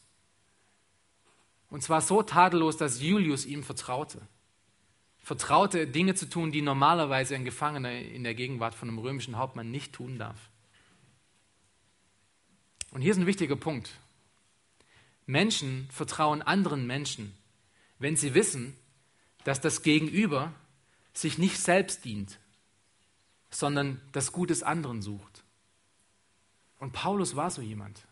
Und 1.69 1.83
zwar 1.83 2.01
so 2.01 2.23
tadellos, 2.23 2.77
dass 2.77 3.03
Julius 3.03 3.45
ihm 3.45 3.65
vertraute 3.65 4.21
vertraute, 5.19 5.89
Dinge 5.89 6.15
zu 6.15 6.31
tun, 6.31 6.53
die 6.53 6.63
normalerweise 6.63 7.35
ein 7.35 7.45
Gefangener 7.45 7.93
in 7.93 8.23
der 8.23 8.35
Gegenwart 8.35 8.77
von 8.77 8.89
einem 8.89 8.99
römischen 8.99 9.37
Hauptmann 9.37 9.69
nicht 9.71 9.93
tun 9.93 10.17
darf. 10.17 10.39
Und 12.93 13.03
hier 13.03 13.11
ist 13.11 13.19
ein 13.19 13.27
wichtiger 13.27 13.57
Punkt. 13.57 13.91
Menschen 15.27 15.89
vertrauen 15.91 16.41
anderen 16.41 16.87
Menschen, 16.87 17.37
wenn 17.99 18.17
sie 18.17 18.35
wissen, 18.35 18.77
dass 19.43 19.61
das 19.61 19.83
Gegenüber 19.83 20.55
sich 21.21 21.39
nicht 21.39 21.59
selbst 21.59 22.05
dient, 22.05 22.39
sondern 23.51 24.01
das 24.13 24.33
Gut 24.33 24.51
des 24.51 24.63
anderen 24.63 25.03
sucht. 25.03 25.45
Und 26.79 26.93
Paulus 26.93 27.35
war 27.35 27.51
so 27.51 27.63
jemand. 27.63 28.07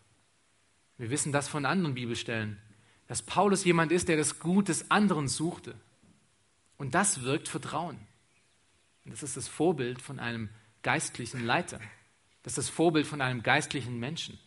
Wir 0.98 1.10
wissen 1.10 1.32
das 1.32 1.48
von 1.48 1.66
anderen 1.66 1.94
Bibelstellen, 1.94 2.60
dass 3.06 3.22
Paulus 3.22 3.64
jemand 3.64 3.92
ist, 3.92 4.08
der 4.08 4.16
das 4.16 4.40
Gut 4.40 4.68
des 4.68 4.90
anderen 4.90 5.28
suchte. 5.28 5.74
Und 6.78 6.94
das 6.94 7.22
wirkt 7.22 7.48
Vertrauen. 7.48 7.98
Und 9.04 9.12
das 9.12 9.22
ist 9.22 9.36
das 9.36 9.46
Vorbild 9.46 10.02
von 10.02 10.18
einem 10.18 10.48
geistlichen 10.82 11.44
Leiter. 11.44 11.80
Das 12.42 12.52
ist 12.52 12.58
das 12.58 12.68
Vorbild 12.68 13.06
von 13.06 13.20
einem 13.20 13.42
geistlichen 13.42 14.00
Menschen. 14.00 14.38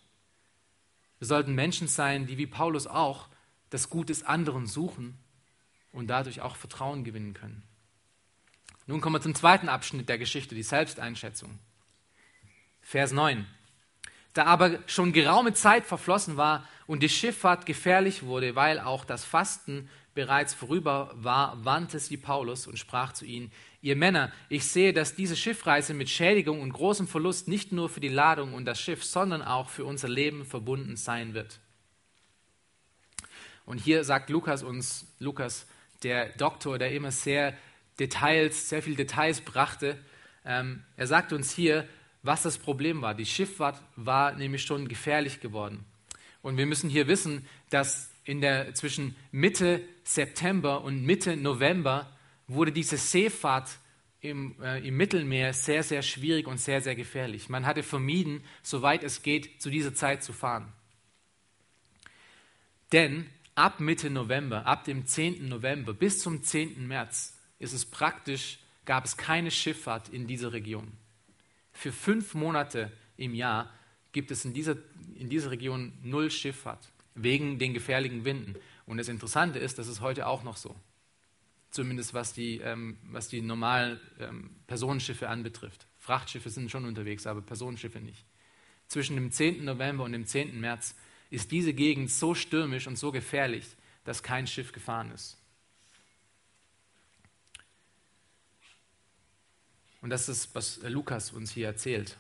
Wir 1.20 1.28
sollten 1.28 1.54
Menschen 1.54 1.88
sein, 1.88 2.28
die 2.28 2.38
wie 2.38 2.48
Paulus 2.48 2.88
auch 2.88 3.30
das 3.70 3.90
Gut 3.90 4.10
des 4.10 4.24
anderen 4.24 4.68
suchen 4.68 5.18
und 5.92 6.08
dadurch 6.08 6.42
auch 6.42 6.56
Vertrauen 6.56 7.04
gewinnen 7.04 7.34
können. 7.34 7.64
Nun 8.90 9.02
kommen 9.02 9.18
wir 9.18 9.22
zum 9.22 9.36
zweiten 9.36 9.70
Abschnitt 9.70 10.10
der 10.10 10.18
Geschichte, 10.18 10.56
die 10.56 10.64
Selbsteinschätzung. 10.64 11.60
Vers 12.82 13.12
9. 13.12 13.46
Da 14.34 14.46
aber 14.46 14.80
schon 14.88 15.14
geraume 15.14 15.54
Zeit 15.54 15.86
verflossen 15.86 16.38
war 16.38 16.68
und 16.88 17.04
die 17.04 17.10
Schifffahrt 17.10 17.68
gefährlich 17.68 18.24
wurde, 18.24 18.56
weil 18.56 18.80
auch 18.80 19.06
das 19.06 19.24
Fasten 19.24 19.88
bereits 20.16 20.56
vorüber 20.56 21.12
war, 21.14 21.64
wandte 21.64 22.00
sie 22.00 22.18
Paulus 22.18 22.66
und 22.66 22.80
sprach 22.80 23.14
zu 23.14 23.26
ihnen, 23.26 23.52
ihr 23.84 23.96
Männer, 23.96 24.32
ich 24.50 24.66
sehe, 24.66 24.92
dass 24.92 25.14
diese 25.14 25.36
Schiffreise 25.36 25.94
mit 25.94 26.10
Schädigung 26.10 26.60
und 26.60 26.74
großem 26.74 27.08
Verlust 27.08 27.48
nicht 27.48 27.72
nur 27.72 27.90
für 27.90 28.00
die 28.00 28.08
Ladung 28.08 28.56
und 28.56 28.66
das 28.66 28.82
Schiff, 28.82 29.04
sondern 29.04 29.44
auch 29.44 29.70
für 29.70 29.86
unser 29.86 30.10
Leben 30.10 30.46
verbunden 30.46 30.98
sein 30.98 31.36
wird. 31.36 31.60
Und 33.68 33.78
hier 33.78 34.04
sagt 34.04 34.32
Lukas 34.32 34.64
uns, 34.64 35.06
Lukas, 35.20 35.68
der 36.02 36.30
Doktor, 36.30 36.80
der 36.80 36.92
immer 36.92 37.12
sehr 37.12 37.56
Details, 38.00 38.70
sehr 38.70 38.82
viele 38.82 38.96
Details 38.96 39.42
brachte, 39.42 39.98
ähm, 40.46 40.84
er 40.96 41.08
sagt 41.08 41.34
uns 41.34 41.52
hier, 41.52 41.88
was 42.24 42.44
das 42.44 42.58
Problem 42.58 43.02
war. 43.02 43.14
Die 43.14 43.26
Schifffahrt 43.26 43.82
war 43.96 44.34
nämlich 44.34 44.64
schon 44.64 44.88
gefährlich 44.88 45.40
geworden. 45.40 45.86
Und 46.42 46.58
wir 46.58 46.66
müssen 46.66 46.90
hier 46.90 47.08
wissen, 47.08 47.46
dass 47.70 48.12
in 48.24 48.42
der, 48.42 48.74
zwischen 48.74 49.16
Mitte 49.32 49.82
September 50.04 50.84
und 50.84 51.04
Mitte 51.04 51.36
November 51.36 52.16
wurde 52.48 52.72
diese 52.72 52.98
Seefahrt 52.98 53.70
im, 54.22 54.56
äh, 54.62 54.86
im 54.86 54.98
Mittelmeer 54.98 55.54
sehr, 55.54 55.84
sehr 55.84 56.02
schwierig 56.02 56.48
und 56.48 56.60
sehr, 56.60 56.82
sehr 56.82 56.96
gefährlich. 56.96 57.50
Man 57.50 57.66
hatte 57.66 57.84
vermieden, 57.84 58.44
soweit 58.62 59.04
es 59.04 59.22
geht, 59.22 59.62
zu 59.62 59.70
dieser 59.70 59.94
Zeit 59.94 60.24
zu 60.24 60.34
fahren. 60.34 60.72
Denn 62.92 63.30
ab 63.56 63.80
Mitte 63.80 64.10
November, 64.10 64.66
ab 64.66 64.84
dem 64.84 65.06
10. 65.06 65.48
November 65.48 65.94
bis 65.94 66.20
zum 66.20 66.44
10. 66.44 66.88
März 66.88 67.39
ist 67.60 67.74
es 67.74 67.86
praktisch, 67.86 68.60
gab 68.86 69.06
es 69.06 69.18
keine 69.18 69.52
Schifffahrt 69.52 70.10
in 70.10 70.26
dieser 70.26 70.54
Region. 70.54 70.92
Für 71.72 71.92
fünf 71.92 72.34
Monate 72.34 72.92
im 73.18 73.36
Jahr 73.36 73.72
gibt 74.12 74.32
es 74.32 74.46
in 74.46 74.54
dieser, 74.54 74.76
in 75.16 75.30
dieser 75.30 75.52
Region 75.52 75.94
null 76.02 76.32
Schifffahrt, 76.32 76.90
wegen 77.16 77.60
den 77.60 77.74
gefährlichen 77.74 78.26
Winden. 78.26 78.56
Und 78.86 78.98
das 78.98 79.08
Interessante 79.08 79.60
ist, 79.60 79.78
das 79.78 79.88
ist 79.88 80.02
heute 80.02 80.26
auch 80.26 80.44
noch 80.44 80.58
so. 80.58 80.76
Zumindest 81.70 82.16
was 82.16 82.34
die, 82.34 82.58
ähm, 82.58 82.98
was 83.04 83.28
die 83.28 83.42
normalen 83.42 84.00
ähm, 84.20 84.50
Personenschiffe 84.66 85.30
anbetrifft. 85.30 85.86
Frachtschiffe 85.98 86.50
sind 86.50 86.72
schon 86.72 86.86
unterwegs, 86.86 87.28
aber 87.28 87.42
Personenschiffe 87.42 88.00
nicht. 88.00 88.26
Zwischen 88.88 89.16
dem 89.16 89.32
10. 89.32 89.64
November 89.64 90.04
und 90.04 90.14
dem 90.14 90.26
10. 90.26 90.60
März 90.60 90.96
ist 91.30 91.52
diese 91.52 91.74
Gegend 91.74 92.10
so 92.10 92.34
stürmisch 92.34 92.88
und 92.88 92.98
so 92.98 93.12
gefährlich, 93.12 93.68
dass 94.04 94.24
kein 94.24 94.48
Schiff 94.48 94.72
gefahren 94.72 95.12
ist. 95.12 95.39
Und 100.02 100.10
das 100.10 100.30
ist, 100.30 100.56
was 100.56 100.80
Lukas 100.84 101.32
uns 101.32 101.52
hier 101.52 101.68
erzählt. 101.68 102.18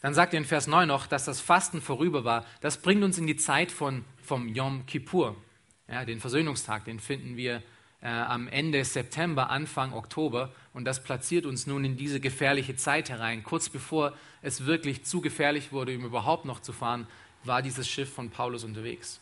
Dann 0.00 0.14
sagt 0.14 0.34
er 0.34 0.38
in 0.38 0.44
Vers 0.44 0.66
9 0.66 0.86
noch, 0.88 1.06
dass 1.06 1.24
das 1.24 1.40
Fasten 1.40 1.80
vorüber 1.80 2.24
war. 2.24 2.44
Das 2.60 2.76
bringt 2.82 3.04
uns 3.04 3.18
in 3.18 3.26
die 3.26 3.36
Zeit 3.36 3.70
von, 3.70 4.04
vom 4.22 4.48
Yom 4.48 4.86
Kippur, 4.86 5.36
ja, 5.88 6.04
den 6.04 6.20
Versöhnungstag. 6.20 6.84
Den 6.84 7.00
finden 7.00 7.36
wir 7.36 7.62
äh, 8.00 8.08
am 8.08 8.48
Ende 8.48 8.84
September, 8.84 9.50
Anfang 9.50 9.92
Oktober. 9.92 10.52
Und 10.74 10.84
das 10.84 11.02
platziert 11.02 11.46
uns 11.46 11.66
nun 11.66 11.84
in 11.84 11.96
diese 11.96 12.20
gefährliche 12.20 12.76
Zeit 12.76 13.10
herein. 13.10 13.44
Kurz 13.44 13.68
bevor 13.68 14.16
es 14.42 14.66
wirklich 14.66 15.04
zu 15.04 15.20
gefährlich 15.20 15.72
wurde, 15.72 15.96
um 15.96 16.04
überhaupt 16.04 16.44
noch 16.44 16.60
zu 16.60 16.72
fahren, 16.72 17.06
war 17.44 17.62
dieses 17.62 17.88
Schiff 17.88 18.12
von 18.12 18.30
Paulus 18.30 18.64
unterwegs. 18.64 19.20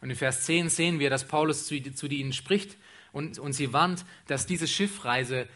Und 0.00 0.10
in 0.10 0.16
Vers 0.16 0.44
10 0.44 0.68
sehen 0.68 0.98
wir, 0.98 1.08
dass 1.08 1.26
Paulus 1.26 1.66
zu, 1.66 1.80
zu 1.94 2.06
ihnen 2.06 2.34
spricht 2.34 2.76
und, 3.12 3.38
und 3.38 3.54
sie 3.54 3.72
warnt, 3.72 4.04
dass 4.26 4.44
diese 4.44 4.68
Schiffreise 4.68 5.48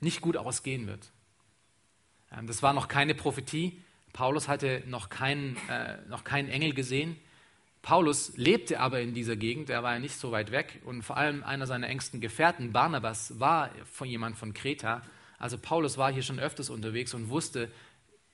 nicht 0.00 0.20
gut 0.20 0.36
ausgehen 0.36 0.86
wird. 0.86 1.10
Ähm, 2.32 2.46
das 2.46 2.62
war 2.62 2.72
noch 2.72 2.88
keine 2.88 3.14
Prophetie. 3.14 3.82
Paulus 4.12 4.48
hatte 4.48 4.82
noch 4.86 5.08
keinen, 5.08 5.56
äh, 5.68 5.98
noch 6.08 6.24
keinen 6.24 6.48
Engel 6.48 6.72
gesehen. 6.72 7.16
Paulus 7.82 8.36
lebte 8.36 8.80
aber 8.80 9.00
in 9.00 9.14
dieser 9.14 9.36
Gegend, 9.36 9.70
er 9.70 9.82
war 9.82 9.92
ja 9.92 10.00
nicht 10.00 10.16
so 10.16 10.32
weit 10.32 10.50
weg 10.50 10.82
und 10.84 11.02
vor 11.02 11.16
allem 11.16 11.44
einer 11.44 11.68
seiner 11.68 11.88
engsten 11.88 12.20
Gefährten, 12.20 12.72
Barnabas, 12.72 13.38
war 13.38 13.70
von 13.84 14.08
jemand 14.08 14.36
von 14.36 14.54
Kreta. 14.54 15.02
Also 15.38 15.56
Paulus 15.56 15.96
war 15.96 16.12
hier 16.12 16.22
schon 16.22 16.40
öfters 16.40 16.68
unterwegs 16.68 17.14
und 17.14 17.28
wusste, 17.28 17.70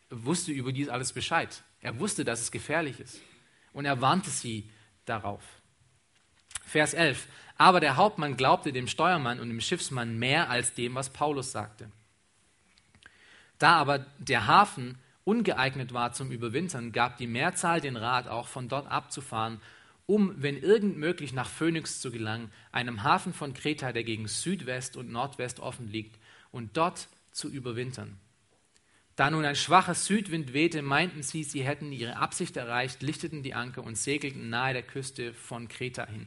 wusste 0.09 0.53
über 0.53 0.73
dies 0.73 0.89
alles 0.89 1.13
Bescheid. 1.13 1.65
Er 1.81 1.99
wusste, 1.99 2.25
dass 2.25 2.41
es 2.41 2.51
gefährlich 2.51 2.99
ist 2.99 3.21
und 3.75 3.85
er 3.85 4.01
warnte 4.01 4.31
sie 4.31 4.71
darauf. 5.05 5.43
Vers 6.65 6.95
11. 6.95 7.27
Aber 7.63 7.79
der 7.79 7.95
Hauptmann 7.95 8.37
glaubte 8.37 8.73
dem 8.73 8.89
Steuermann 8.89 9.39
und 9.39 9.49
dem 9.49 9.61
Schiffsmann 9.61 10.19
mehr 10.19 10.51
als 10.51 10.75
dem, 10.75 10.97
was 10.97 11.11
Paulus 11.11 11.53
sagte. 11.53 11.93
Da 13.61 13.77
aber 13.77 14.01
der 14.19 14.49
Hafen 14.49 14.99
ungeeignet 15.23 15.95
war 15.95 16.13
zum 16.13 16.33
Überwintern, 16.33 16.91
gab 16.91 17.19
die 17.19 17.29
Mehrzahl 17.29 17.81
den 17.81 17.97
Rat, 17.97 18.27
auch 18.27 18.49
von 18.49 18.69
dort 18.69 18.91
abzufahren, 18.91 19.61
um, 20.07 20.35
wenn 20.43 20.61
irgend 20.61 20.99
möglich, 20.99 21.33
nach 21.33 21.49
Phönix 21.49 22.01
zu 22.01 22.11
gelangen, 22.11 22.51
einem 22.73 23.05
Hafen 23.05 23.33
von 23.33 23.55
Kreta, 23.55 23.93
der 23.93 24.03
gegen 24.03 24.27
Südwest 24.27 24.97
und 24.97 25.13
Nordwest 25.13 25.61
offen 25.61 25.87
liegt, 25.87 26.19
und 26.51 26.77
dort 26.77 27.07
zu 27.31 27.49
überwintern. 27.49 28.19
Da 29.15 29.31
nun 29.31 29.45
ein 29.45 29.55
schwacher 29.55 29.95
Südwind 29.95 30.53
wehte, 30.53 30.83
meinten 30.83 31.23
sie, 31.23 31.45
sie 31.45 31.63
hätten 31.63 31.93
ihre 31.93 32.17
Absicht 32.17 32.57
erreicht, 32.57 33.03
lichteten 33.03 33.45
die 33.45 33.55
Anker 33.55 33.85
und 33.85 33.97
segelten 33.97 34.51
nahe 34.51 34.73
der 34.73 34.83
Küste 34.83 35.33
von 35.33 35.69
Kreta 35.69 36.09
hin. 36.09 36.27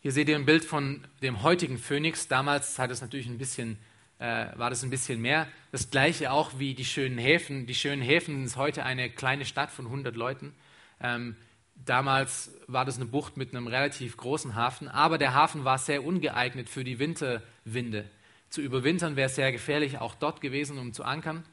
Hier 0.00 0.12
seht 0.12 0.28
ihr 0.28 0.36
ein 0.36 0.46
Bild 0.46 0.64
von 0.64 1.06
dem 1.22 1.42
heutigen 1.42 1.78
Phönix. 1.78 2.28
Damals 2.28 2.78
hat 2.78 2.90
es 2.90 3.00
natürlich 3.00 3.26
ein 3.26 3.38
bisschen, 3.38 3.78
äh, 4.18 4.46
war 4.56 4.70
das 4.70 4.82
ein 4.82 4.90
bisschen 4.90 5.20
mehr. 5.20 5.48
Das 5.72 5.90
gleiche 5.90 6.30
auch 6.30 6.58
wie 6.58 6.74
die 6.74 6.84
schönen 6.84 7.18
Häfen. 7.18 7.66
Die 7.66 7.74
schönen 7.74 8.02
Häfen 8.02 8.44
ist 8.44 8.56
heute 8.56 8.84
eine 8.84 9.10
kleine 9.10 9.44
Stadt 9.44 9.70
von 9.70 9.86
100 9.86 10.14
Leuten. 10.14 10.54
Ähm, 11.00 11.36
damals 11.74 12.52
war 12.66 12.84
das 12.84 12.96
eine 12.96 13.06
Bucht 13.06 13.36
mit 13.36 13.54
einem 13.54 13.66
relativ 13.66 14.16
großen 14.16 14.54
Hafen, 14.54 14.88
aber 14.88 15.18
der 15.18 15.34
Hafen 15.34 15.64
war 15.64 15.78
sehr 15.78 16.04
ungeeignet 16.04 16.68
für 16.68 16.84
die 16.84 16.98
Winterwinde. 16.98 18.08
Zu 18.48 18.60
überwintern 18.60 19.16
wäre 19.16 19.28
sehr 19.28 19.50
gefährlich, 19.50 19.98
auch 19.98 20.14
dort 20.14 20.40
gewesen, 20.40 20.78
um 20.78 20.92
zu 20.92 21.04
ankern. 21.04 21.44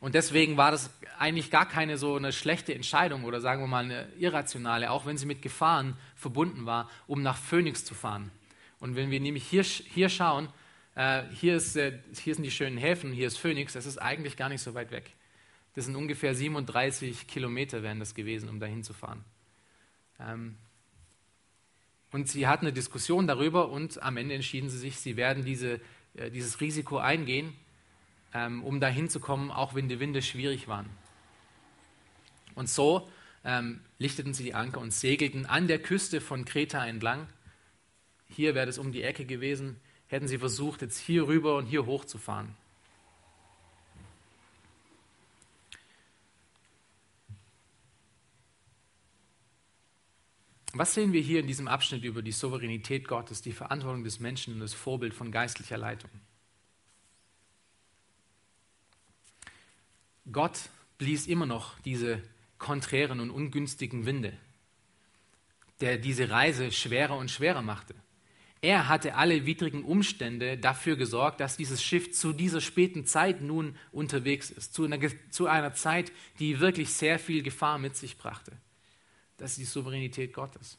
Und 0.00 0.14
deswegen 0.14 0.56
war 0.56 0.70
das 0.70 0.90
eigentlich 1.18 1.50
gar 1.50 1.68
keine 1.68 1.98
so 1.98 2.16
eine 2.16 2.32
schlechte 2.32 2.74
Entscheidung 2.74 3.24
oder 3.24 3.40
sagen 3.40 3.62
wir 3.62 3.66
mal 3.66 3.84
eine 3.84 4.08
irrationale, 4.18 4.90
auch 4.90 5.04
wenn 5.04 5.18
sie 5.18 5.26
mit 5.26 5.42
Gefahren 5.42 5.96
verbunden 6.16 6.64
war, 6.64 6.90
um 7.06 7.22
nach 7.22 7.36
Phoenix 7.36 7.84
zu 7.84 7.94
fahren. 7.94 8.30
Und 8.78 8.96
wenn 8.96 9.10
wir 9.10 9.20
nämlich 9.20 9.46
hier, 9.46 9.62
hier 9.62 10.08
schauen, 10.08 10.48
äh, 10.94 11.22
hier, 11.34 11.56
ist, 11.56 11.76
äh, 11.76 11.98
hier 12.18 12.34
sind 12.34 12.44
die 12.44 12.50
schönen 12.50 12.78
Häfen, 12.78 13.12
hier 13.12 13.26
ist 13.26 13.36
Phoenix, 13.36 13.74
das 13.74 13.84
ist 13.84 13.98
eigentlich 13.98 14.38
gar 14.38 14.48
nicht 14.48 14.62
so 14.62 14.72
weit 14.72 14.90
weg. 14.90 15.10
Das 15.74 15.84
sind 15.84 15.94
ungefähr 15.96 16.34
37 16.34 17.26
Kilometer 17.26 17.82
wären 17.82 18.00
das 18.00 18.14
gewesen, 18.14 18.48
um 18.48 18.58
dahin 18.58 18.82
zu 18.82 18.94
fahren. 18.94 19.22
Ähm, 20.18 20.56
und 22.10 22.26
sie 22.26 22.46
hatten 22.46 22.64
eine 22.64 22.72
Diskussion 22.72 23.26
darüber 23.26 23.68
und 23.68 24.02
am 24.02 24.16
Ende 24.16 24.34
entschieden 24.34 24.70
sie 24.70 24.78
sich, 24.78 24.98
sie 24.98 25.18
werden 25.18 25.44
diese, 25.44 25.78
äh, 26.14 26.30
dieses 26.30 26.62
Risiko 26.62 26.96
eingehen 26.96 27.52
ähm, 28.34 28.62
um 28.62 28.80
dahin 28.80 29.08
zu 29.08 29.20
kommen, 29.20 29.50
auch 29.50 29.74
wenn 29.74 29.88
die 29.88 30.00
Winde 30.00 30.22
schwierig 30.22 30.68
waren. 30.68 30.88
Und 32.54 32.68
so 32.68 33.08
ähm, 33.44 33.80
lichteten 33.98 34.34
sie 34.34 34.44
die 34.44 34.54
Anker 34.54 34.80
und 34.80 34.92
segelten 34.92 35.46
an 35.46 35.66
der 35.66 35.80
Küste 35.80 36.20
von 36.20 36.44
Kreta 36.44 36.86
entlang. 36.86 37.26
Hier 38.28 38.54
wäre 38.54 38.68
es 38.68 38.78
um 38.78 38.92
die 38.92 39.02
Ecke 39.02 39.24
gewesen, 39.24 39.80
hätten 40.06 40.28
sie 40.28 40.38
versucht, 40.38 40.82
jetzt 40.82 40.98
hier 40.98 41.26
rüber 41.26 41.56
und 41.56 41.66
hier 41.66 41.86
hoch 41.86 42.04
zu 42.04 42.18
fahren. 42.18 42.56
Was 50.72 50.94
sehen 50.94 51.12
wir 51.12 51.20
hier 51.20 51.40
in 51.40 51.48
diesem 51.48 51.66
Abschnitt 51.66 52.04
über 52.04 52.22
die 52.22 52.30
Souveränität 52.30 53.08
Gottes, 53.08 53.42
die 53.42 53.52
Verantwortung 53.52 54.04
des 54.04 54.20
Menschen 54.20 54.54
und 54.54 54.60
das 54.60 54.72
Vorbild 54.72 55.14
von 55.14 55.32
geistlicher 55.32 55.76
Leitung? 55.76 56.10
Gott 60.32 60.70
blies 60.98 61.26
immer 61.26 61.46
noch 61.46 61.78
diese 61.80 62.22
konträren 62.58 63.20
und 63.20 63.30
ungünstigen 63.30 64.06
Winde, 64.06 64.32
der 65.80 65.98
diese 65.98 66.30
Reise 66.30 66.70
schwerer 66.72 67.16
und 67.16 67.30
schwerer 67.30 67.62
machte. 67.62 67.94
Er 68.62 68.88
hatte 68.88 69.14
alle 69.14 69.46
widrigen 69.46 69.84
Umstände 69.84 70.58
dafür 70.58 70.96
gesorgt, 70.96 71.40
dass 71.40 71.56
dieses 71.56 71.82
Schiff 71.82 72.12
zu 72.12 72.34
dieser 72.34 72.60
späten 72.60 73.06
Zeit 73.06 73.40
nun 73.40 73.74
unterwegs 73.90 74.50
ist, 74.50 74.74
zu 74.74 74.84
einer, 74.84 74.98
zu 75.30 75.46
einer 75.46 75.72
Zeit, 75.72 76.12
die 76.38 76.60
wirklich 76.60 76.92
sehr 76.92 77.18
viel 77.18 77.42
Gefahr 77.42 77.78
mit 77.78 77.96
sich 77.96 78.18
brachte. 78.18 78.52
Das 79.38 79.52
ist 79.52 79.60
die 79.60 79.64
Souveränität 79.64 80.34
Gottes. 80.34 80.76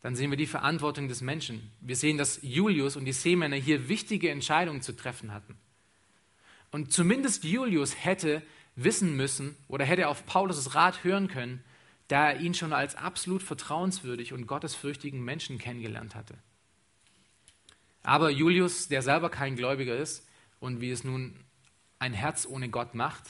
Dann 0.00 0.16
sehen 0.16 0.30
wir 0.30 0.36
die 0.36 0.48
Verantwortung 0.48 1.06
des 1.06 1.20
Menschen. 1.20 1.70
Wir 1.80 1.94
sehen, 1.94 2.18
dass 2.18 2.40
Julius 2.42 2.96
und 2.96 3.04
die 3.04 3.12
Seemänner 3.12 3.56
hier 3.56 3.88
wichtige 3.88 4.30
Entscheidungen 4.30 4.82
zu 4.82 4.94
treffen 4.96 5.32
hatten. 5.32 5.56
Und 6.74 6.92
zumindest 6.92 7.44
Julius 7.44 8.04
hätte 8.04 8.42
wissen 8.74 9.16
müssen 9.16 9.54
oder 9.68 9.84
hätte 9.84 10.08
auf 10.08 10.26
Paulus 10.26 10.74
Rat 10.74 11.04
hören 11.04 11.28
können, 11.28 11.62
da 12.08 12.30
er 12.30 12.40
ihn 12.40 12.52
schon 12.52 12.72
als 12.72 12.96
absolut 12.96 13.44
vertrauenswürdig 13.44 14.32
und 14.32 14.48
gottesfürchtigen 14.48 15.24
Menschen 15.24 15.58
kennengelernt 15.58 16.16
hatte. 16.16 16.34
Aber 18.02 18.28
Julius, 18.28 18.88
der 18.88 19.02
selber 19.02 19.30
kein 19.30 19.54
Gläubiger 19.54 19.96
ist 19.96 20.26
und 20.58 20.80
wie 20.80 20.90
es 20.90 21.04
nun 21.04 21.36
ein 22.00 22.12
Herz 22.12 22.44
ohne 22.44 22.68
Gott 22.68 22.96
macht, 22.96 23.22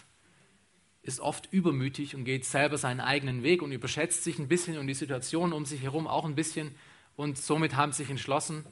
ist 1.03 1.21
oft 1.21 1.53
übermütig 1.53 2.17
und 2.17 2.25
geht 2.25 2.47
selber 2.47 2.79
seinen 2.79 3.01
eigenen 3.01 3.43
Weg 3.43 3.61
und 3.61 3.73
überschätzt 3.73 4.25
sich 4.25 4.39
ein 4.39 4.49
bisschen 4.49 4.79
und 4.79 4.87
die 4.87 4.95
Situation 4.95 5.53
um 5.53 5.67
sich 5.67 5.83
herum 5.83 6.07
auch 6.07 6.25
ein 6.25 6.35
bisschen 6.35 6.75
und 7.15 7.37
somit 7.37 7.77
haben 7.77 7.93
sie 7.93 8.05
sich 8.05 8.11
entschlossen, 8.11 8.65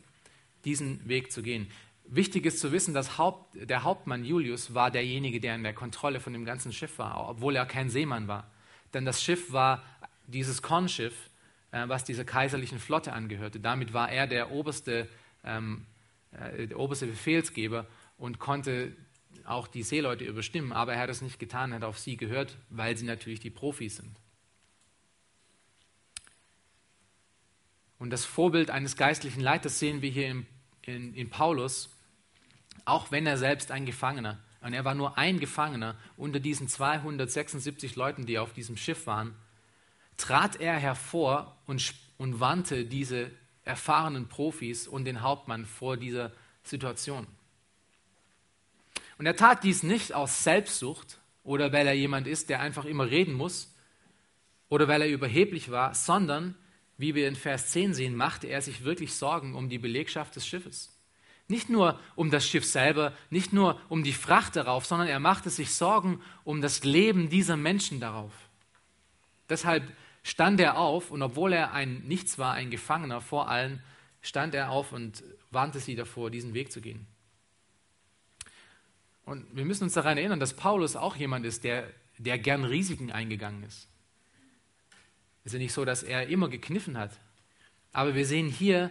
diesen 0.64 1.06
Weg 1.06 1.30
zu 1.30 1.42
gehen. 1.42 1.70
Wichtig 2.14 2.44
ist 2.44 2.60
zu 2.60 2.72
wissen, 2.72 2.92
dass 2.92 3.16
Haupt, 3.16 3.54
der 3.54 3.84
Hauptmann 3.84 4.24
Julius 4.24 4.74
war 4.74 4.90
derjenige, 4.90 5.40
der 5.40 5.54
in 5.54 5.62
der 5.62 5.72
Kontrolle 5.72 6.20
von 6.20 6.32
dem 6.32 6.44
ganzen 6.44 6.72
Schiff 6.72 6.98
war, 6.98 7.28
obwohl 7.30 7.56
er 7.56 7.64
kein 7.64 7.88
Seemann 7.88 8.28
war. 8.28 8.50
Denn 8.92 9.04
das 9.04 9.22
Schiff 9.22 9.52
war 9.52 9.82
dieses 10.26 10.60
Kornschiff, 10.60 11.14
äh, 11.70 11.88
was 11.88 12.04
dieser 12.04 12.24
kaiserlichen 12.24 12.78
Flotte 12.78 13.12
angehörte. 13.14 13.60
Damit 13.60 13.94
war 13.94 14.10
er 14.10 14.26
der 14.26 14.50
oberste 14.50 15.08
ähm, 15.44 15.86
äh, 16.32 16.66
der 16.66 16.78
oberste 16.78 17.06
Befehlsgeber 17.06 17.86
und 18.16 18.38
konnte 18.38 18.92
auch 19.44 19.66
die 19.66 19.82
Seeleute 19.82 20.24
überstimmen, 20.24 20.72
aber 20.72 20.94
er 20.94 21.00
hat 21.00 21.10
es 21.10 21.20
nicht 21.20 21.38
getan, 21.38 21.72
er 21.72 21.76
hat 21.76 21.84
auf 21.84 21.98
sie 21.98 22.16
gehört, 22.16 22.56
weil 22.70 22.96
sie 22.96 23.04
natürlich 23.04 23.40
die 23.40 23.50
Profis 23.50 23.96
sind. 23.96 24.16
Und 27.98 28.10
das 28.10 28.24
Vorbild 28.24 28.70
eines 28.70 28.96
geistlichen 28.96 29.40
Leiters 29.40 29.78
sehen 29.78 30.02
wir 30.02 30.10
hier 30.10 30.30
in, 30.30 30.46
in, 30.82 31.14
in 31.14 31.30
Paulus, 31.30 31.90
auch 32.84 33.10
wenn 33.10 33.26
er 33.26 33.38
selbst 33.38 33.70
ein 33.70 33.86
Gefangener, 33.86 34.38
und 34.62 34.74
er 34.74 34.84
war 34.84 34.94
nur 34.94 35.18
ein 35.18 35.40
Gefangener 35.40 35.96
unter 36.16 36.38
diesen 36.38 36.68
276 36.68 37.96
Leuten, 37.96 38.26
die 38.26 38.38
auf 38.38 38.52
diesem 38.52 38.76
Schiff 38.76 39.06
waren, 39.06 39.34
trat 40.16 40.60
er 40.60 40.76
hervor 40.76 41.56
und, 41.66 41.94
und 42.16 42.38
warnte 42.38 42.84
diese 42.84 43.30
erfahrenen 43.64 44.28
Profis 44.28 44.86
und 44.86 45.04
den 45.04 45.22
Hauptmann 45.22 45.66
vor 45.66 45.96
dieser 45.96 46.32
Situation. 46.62 47.26
Und 49.18 49.26
er 49.26 49.36
tat 49.36 49.64
dies 49.64 49.82
nicht 49.82 50.14
aus 50.14 50.44
Selbstsucht 50.44 51.18
oder 51.42 51.72
weil 51.72 51.86
er 51.86 51.94
jemand 51.94 52.26
ist, 52.26 52.48
der 52.48 52.60
einfach 52.60 52.84
immer 52.84 53.10
reden 53.10 53.34
muss 53.34 53.74
oder 54.68 54.88
weil 54.88 55.02
er 55.02 55.08
überheblich 55.08 55.70
war, 55.70 55.94
sondern, 55.94 56.54
wie 56.98 57.14
wir 57.14 57.26
in 57.26 57.36
Vers 57.36 57.70
10 57.70 57.94
sehen, 57.94 58.16
machte 58.16 58.46
er 58.46 58.62
sich 58.62 58.84
wirklich 58.84 59.14
Sorgen 59.14 59.54
um 59.54 59.68
die 59.68 59.78
Belegschaft 59.78 60.36
des 60.36 60.46
Schiffes. 60.46 60.91
Nicht 61.52 61.68
nur 61.68 62.00
um 62.16 62.30
das 62.30 62.48
Schiff 62.48 62.64
selber, 62.64 63.12
nicht 63.28 63.52
nur 63.52 63.78
um 63.90 64.02
die 64.02 64.14
Fracht 64.14 64.56
darauf, 64.56 64.86
sondern 64.86 65.06
er 65.06 65.20
machte 65.20 65.50
sich 65.50 65.74
Sorgen 65.74 66.22
um 66.44 66.62
das 66.62 66.82
Leben 66.82 67.28
dieser 67.28 67.58
Menschen 67.58 68.00
darauf. 68.00 68.32
Deshalb 69.50 69.84
stand 70.22 70.60
er 70.60 70.78
auf 70.78 71.10
und 71.10 71.20
obwohl 71.20 71.52
er 71.52 71.74
ein 71.74 72.04
Nichts 72.04 72.38
war, 72.38 72.54
ein 72.54 72.70
Gefangener 72.70 73.20
vor 73.20 73.50
allen, 73.50 73.82
stand 74.22 74.54
er 74.54 74.70
auf 74.70 74.92
und 74.92 75.22
warnte 75.50 75.78
sie 75.78 75.94
davor, 75.94 76.30
diesen 76.30 76.54
Weg 76.54 76.72
zu 76.72 76.80
gehen. 76.80 77.06
Und 79.26 79.44
wir 79.54 79.66
müssen 79.66 79.84
uns 79.84 79.92
daran 79.92 80.16
erinnern, 80.16 80.40
dass 80.40 80.54
Paulus 80.54 80.96
auch 80.96 81.16
jemand 81.16 81.44
ist, 81.44 81.64
der, 81.64 81.86
der 82.16 82.38
gern 82.38 82.64
Risiken 82.64 83.12
eingegangen 83.12 83.62
ist. 83.64 83.88
Es 85.44 85.48
ist 85.48 85.52
ja 85.52 85.58
nicht 85.58 85.74
so, 85.74 85.84
dass 85.84 86.02
er 86.02 86.28
immer 86.28 86.48
gekniffen 86.48 86.96
hat. 86.96 87.10
Aber 87.92 88.14
wir 88.14 88.24
sehen 88.24 88.48
hier 88.48 88.90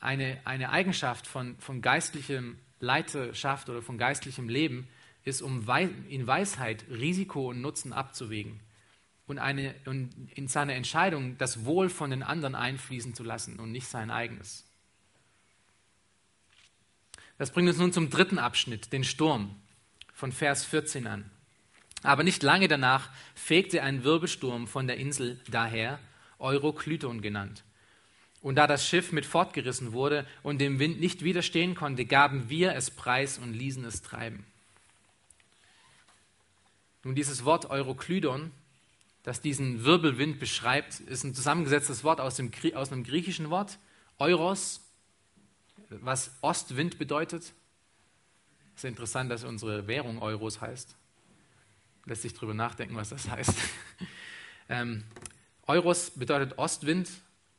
eine, 0.00 0.40
eine 0.44 0.70
Eigenschaft 0.70 1.26
von, 1.26 1.56
von 1.58 1.82
geistlichem 1.82 2.58
Leiterschaft 2.80 3.68
oder 3.68 3.82
von 3.82 3.98
geistlichem 3.98 4.48
Leben, 4.48 4.88
ist, 5.24 5.42
um 5.42 5.66
in 6.08 6.26
Weisheit 6.26 6.84
Risiko 6.90 7.50
und 7.50 7.60
Nutzen 7.60 7.92
abzuwägen 7.92 8.60
und, 9.26 9.38
eine, 9.38 9.74
und 9.84 10.10
in 10.34 10.48
seiner 10.48 10.74
Entscheidung 10.74 11.36
das 11.38 11.64
Wohl 11.64 11.90
von 11.90 12.10
den 12.10 12.22
anderen 12.22 12.54
einfließen 12.54 13.14
zu 13.14 13.22
lassen 13.22 13.58
und 13.58 13.70
nicht 13.70 13.86
sein 13.86 14.10
eigenes. 14.10 14.64
Das 17.36 17.52
bringt 17.52 17.68
uns 17.68 17.78
nun 17.78 17.92
zum 17.92 18.10
dritten 18.10 18.38
Abschnitt, 18.38 18.92
den 18.92 19.04
Sturm, 19.04 19.54
von 20.12 20.32
Vers 20.32 20.64
14 20.64 21.06
an. 21.06 21.30
Aber 22.02 22.24
nicht 22.24 22.42
lange 22.42 22.66
danach 22.66 23.10
fegte 23.34 23.82
ein 23.82 24.02
Wirbelsturm 24.02 24.66
von 24.66 24.86
der 24.86 24.96
Insel 24.96 25.40
daher, 25.48 26.00
Euroklyton 26.38 27.20
genannt. 27.20 27.64
Und 28.40 28.54
da 28.56 28.66
das 28.66 28.86
Schiff 28.86 29.12
mit 29.12 29.26
fortgerissen 29.26 29.92
wurde 29.92 30.26
und 30.42 30.58
dem 30.60 30.78
Wind 30.78 31.00
nicht 31.00 31.24
widerstehen 31.24 31.74
konnte, 31.74 32.04
gaben 32.04 32.48
wir 32.48 32.74
es 32.74 32.90
preis 32.90 33.38
und 33.38 33.52
ließen 33.52 33.84
es 33.84 34.02
treiben. 34.02 34.44
Nun, 37.02 37.14
dieses 37.14 37.44
Wort 37.44 37.70
Euroklydon 37.70 38.52
das 39.28 39.42
diesen 39.42 39.84
Wirbelwind 39.84 40.38
beschreibt, 40.38 41.00
ist 41.00 41.22
ein 41.22 41.34
zusammengesetztes 41.34 42.02
Wort 42.02 42.18
aus, 42.18 42.36
dem, 42.36 42.50
aus 42.74 42.90
einem 42.90 43.04
griechischen 43.04 43.50
Wort, 43.50 43.78
Euros, 44.18 44.80
was 45.90 46.30
Ostwind 46.40 46.96
bedeutet. 46.98 47.52
Es 48.74 48.84
ist 48.84 48.88
interessant, 48.88 49.30
dass 49.30 49.44
unsere 49.44 49.86
Währung 49.86 50.22
Euros 50.22 50.62
heißt. 50.62 50.96
Lässt 52.06 52.22
sich 52.22 52.32
darüber 52.32 52.54
nachdenken, 52.54 52.96
was 52.96 53.10
das 53.10 53.28
heißt. 53.28 53.52
ähm, 54.70 55.04
Euros 55.66 56.12
bedeutet 56.12 56.56
Ostwind 56.56 57.10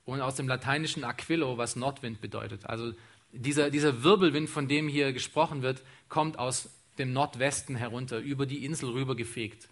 und 0.09 0.21
aus 0.21 0.35
dem 0.35 0.47
lateinischen 0.47 1.03
Aquilo, 1.03 1.57
was 1.57 1.75
Nordwind 1.75 2.21
bedeutet. 2.21 2.65
Also 2.65 2.93
dieser, 3.31 3.69
dieser 3.69 4.03
Wirbelwind, 4.03 4.49
von 4.49 4.67
dem 4.67 4.87
hier 4.87 5.13
gesprochen 5.13 5.61
wird, 5.61 5.83
kommt 6.07 6.39
aus 6.39 6.69
dem 6.97 7.13
Nordwesten 7.13 7.75
herunter, 7.75 8.19
über 8.19 8.45
die 8.45 8.65
Insel 8.65 8.89
rüber 8.89 9.15
gefegt. 9.15 9.69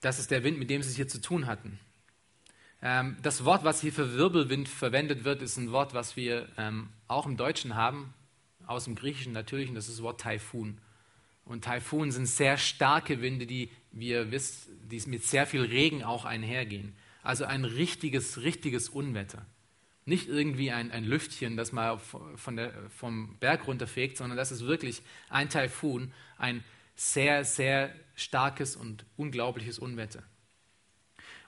Das 0.00 0.18
ist 0.18 0.30
der 0.30 0.44
Wind, 0.44 0.58
mit 0.58 0.70
dem 0.70 0.82
sie 0.82 0.90
es 0.90 0.96
hier 0.96 1.08
zu 1.08 1.20
tun 1.20 1.46
hatten. 1.46 1.78
Ähm, 2.80 3.16
das 3.22 3.44
Wort, 3.44 3.64
was 3.64 3.80
hier 3.80 3.92
für 3.92 4.14
Wirbelwind 4.14 4.68
verwendet 4.68 5.24
wird, 5.24 5.42
ist 5.42 5.56
ein 5.56 5.72
Wort, 5.72 5.94
was 5.94 6.16
wir 6.16 6.48
ähm, 6.56 6.88
auch 7.08 7.26
im 7.26 7.36
Deutschen 7.36 7.74
haben, 7.74 8.14
aus 8.66 8.84
dem 8.84 8.94
Griechischen 8.94 9.32
natürlich, 9.32 9.68
und 9.68 9.74
das 9.74 9.88
ist 9.88 9.98
das 9.98 10.02
Wort 10.02 10.20
Taifun. 10.20 10.80
Und 11.48 11.64
Taifun 11.64 12.12
sind 12.12 12.26
sehr 12.26 12.58
starke 12.58 13.22
Winde, 13.22 13.46
die, 13.46 13.70
wie 13.90 14.08
ihr 14.10 14.30
wisst, 14.30 14.68
die 14.90 15.02
mit 15.08 15.24
sehr 15.24 15.46
viel 15.46 15.62
Regen 15.62 16.04
auch 16.04 16.26
einhergehen. 16.26 16.94
Also 17.22 17.46
ein 17.46 17.64
richtiges, 17.64 18.42
richtiges 18.42 18.90
Unwetter. 18.90 19.46
Nicht 20.04 20.28
irgendwie 20.28 20.70
ein, 20.70 20.90
ein 20.90 21.04
Lüftchen, 21.04 21.56
das 21.56 21.72
mal 21.72 21.98
von 21.98 22.56
der, 22.56 22.72
vom 22.90 23.36
Berg 23.40 23.66
runterfegt, 23.66 24.18
sondern 24.18 24.36
das 24.36 24.52
ist 24.52 24.66
wirklich 24.66 25.00
ein 25.30 25.48
Taifun, 25.48 26.12
ein 26.36 26.62
sehr, 26.96 27.44
sehr 27.44 27.94
starkes 28.14 28.76
und 28.76 29.06
unglaubliches 29.16 29.78
Unwetter. 29.78 30.22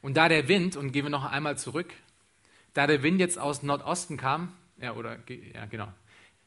Und 0.01 0.17
da 0.17 0.31
der 0.31 0.49
Wind, 0.49 0.77
und 0.77 0.93
gehen 0.93 1.05
wir 1.05 1.11
noch 1.11 1.31
einmal 1.31 1.59
zurück, 1.59 1.93
da 2.73 2.87
der 2.87 3.03
Wind 3.03 3.21
jetzt 3.21 3.39
aus 3.39 3.63
Nordosten 3.63 4.17
kam, 4.17 4.57
ja, 4.79 4.95
oder, 4.95 5.19
ja, 5.29 5.67
genau, 5.67 5.93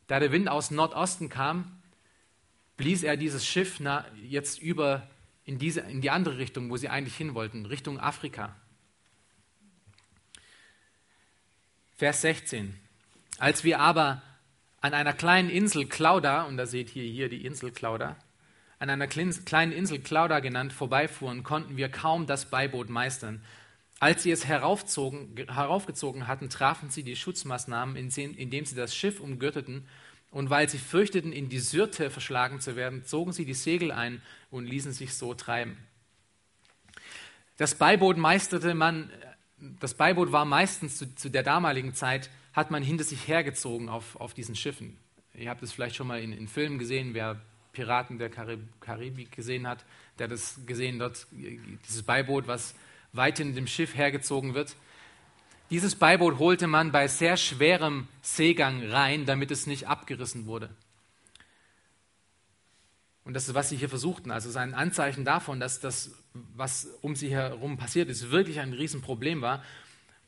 da 0.07 0.19
der 0.19 0.31
Wind 0.31 0.49
aus 0.49 0.71
Nordosten 0.71 1.29
kam, 1.29 1.82
blies 2.83 3.03
er 3.03 3.15
dieses 3.15 3.47
Schiff 3.47 3.79
jetzt 4.27 4.61
über 4.61 5.07
in, 5.45 5.57
diese, 5.57 5.79
in 5.79 6.01
die 6.01 6.09
andere 6.09 6.37
Richtung, 6.37 6.69
wo 6.69 6.75
sie 6.75 6.89
eigentlich 6.89 7.15
hin 7.15 7.33
wollten, 7.33 7.65
Richtung 7.65 7.97
Afrika. 7.97 8.53
Vers 11.95 12.19
16. 12.19 12.77
Als 13.37 13.63
wir 13.63 13.79
aber 13.79 14.21
an 14.81 14.93
einer 14.93 15.13
kleinen 15.13 15.49
Insel 15.49 15.85
Clauda, 15.85 16.43
und 16.43 16.57
da 16.57 16.65
seht 16.65 16.93
ihr 16.93 17.05
hier 17.05 17.29
die 17.29 17.45
Insel 17.45 17.71
Clauda, 17.71 18.17
an 18.79 18.89
einer 18.89 19.07
kleinen 19.07 19.71
Insel 19.71 19.99
Clauda 19.99 20.41
genannt 20.41 20.73
vorbeifuhren, 20.73 21.43
konnten 21.43 21.77
wir 21.77 21.87
kaum 21.87 22.27
das 22.27 22.49
Beiboot 22.49 22.89
meistern. 22.89 23.41
Als 24.01 24.23
sie 24.23 24.31
es 24.31 24.45
heraufgezogen 24.45 26.27
hatten, 26.27 26.49
trafen 26.49 26.89
sie 26.89 27.03
die 27.03 27.15
Schutzmaßnahmen, 27.15 27.95
indem 27.95 28.65
sie 28.65 28.75
das 28.75 28.93
Schiff 28.93 29.21
umgürteten, 29.21 29.87
und 30.33 30.49
weil 30.49 30.67
sie 30.67 30.79
fürchteten, 30.79 31.31
in 31.31 31.47
die 31.47 31.59
Syrte 31.59 32.09
verschlagen 32.09 32.59
zu 32.59 32.75
werden, 32.75 33.05
zogen 33.05 33.31
sie 33.31 33.45
die 33.45 33.53
Segel 33.53 33.91
ein 33.91 34.21
und 34.49 34.65
ließen 34.65 34.91
sich 34.91 35.13
so 35.13 35.35
treiben. 35.35 35.77
Das 37.57 37.75
Beiboot 37.75 38.17
meisterte 38.17 38.73
man, 38.73 39.11
das 39.79 39.93
Beiboot 39.93 40.31
war 40.31 40.43
meistens 40.43 40.97
zu, 40.97 41.15
zu 41.15 41.29
der 41.29 41.43
damaligen 41.43 41.93
Zeit, 41.93 42.31
hat 42.51 42.71
man 42.71 42.81
hinter 42.81 43.03
sich 43.03 43.27
hergezogen 43.27 43.89
auf, 43.89 44.19
auf 44.19 44.33
diesen 44.33 44.55
Schiffen. 44.55 44.97
Ihr 45.35 45.51
habt 45.51 45.61
es 45.61 45.71
vielleicht 45.71 45.95
schon 45.95 46.07
mal 46.07 46.19
in, 46.19 46.33
in 46.33 46.47
Filmen 46.47 46.79
gesehen, 46.79 47.13
wer 47.13 47.39
Piraten 47.71 48.17
der 48.17 48.29
Karib 48.29 48.61
Karibik 48.81 49.31
gesehen 49.31 49.67
hat, 49.67 49.85
der 50.17 50.25
hat 50.25 50.31
das 50.31 50.59
gesehen 50.65 50.97
dort, 50.97 51.27
dieses 51.31 52.01
Beiboot, 52.03 52.47
was 52.47 52.73
weit 53.13 53.39
in 53.39 53.53
dem 53.53 53.67
Schiff 53.67 53.95
hergezogen 53.95 54.55
wird. 54.55 54.75
Dieses 55.69 55.95
Beiboot 55.95 56.39
holte 56.39 56.67
man 56.67 56.91
bei 56.91 57.07
sehr 57.07 57.37
schwerem 57.37 58.07
Seegang 58.21 58.89
rein, 58.89 59.25
damit 59.25 59.51
es 59.51 59.65
nicht 59.65 59.87
abgerissen 59.87 60.45
wurde. 60.45 60.69
Und 63.25 63.33
das 63.33 63.47
ist, 63.47 63.53
was 63.53 63.69
sie 63.69 63.77
hier 63.77 63.89
versuchten. 63.89 64.31
Also 64.31 64.49
es 64.49 64.55
ist 64.55 64.61
ein 64.61 64.73
Anzeichen 64.73 65.23
davon, 65.23 65.59
dass 65.59 65.79
das, 65.79 66.11
was 66.33 66.87
um 67.01 67.15
sie 67.15 67.31
herum 67.31 67.77
passiert 67.77 68.09
ist, 68.09 68.31
wirklich 68.31 68.59
ein 68.59 68.73
Riesenproblem 68.73 69.41
war. 69.41 69.63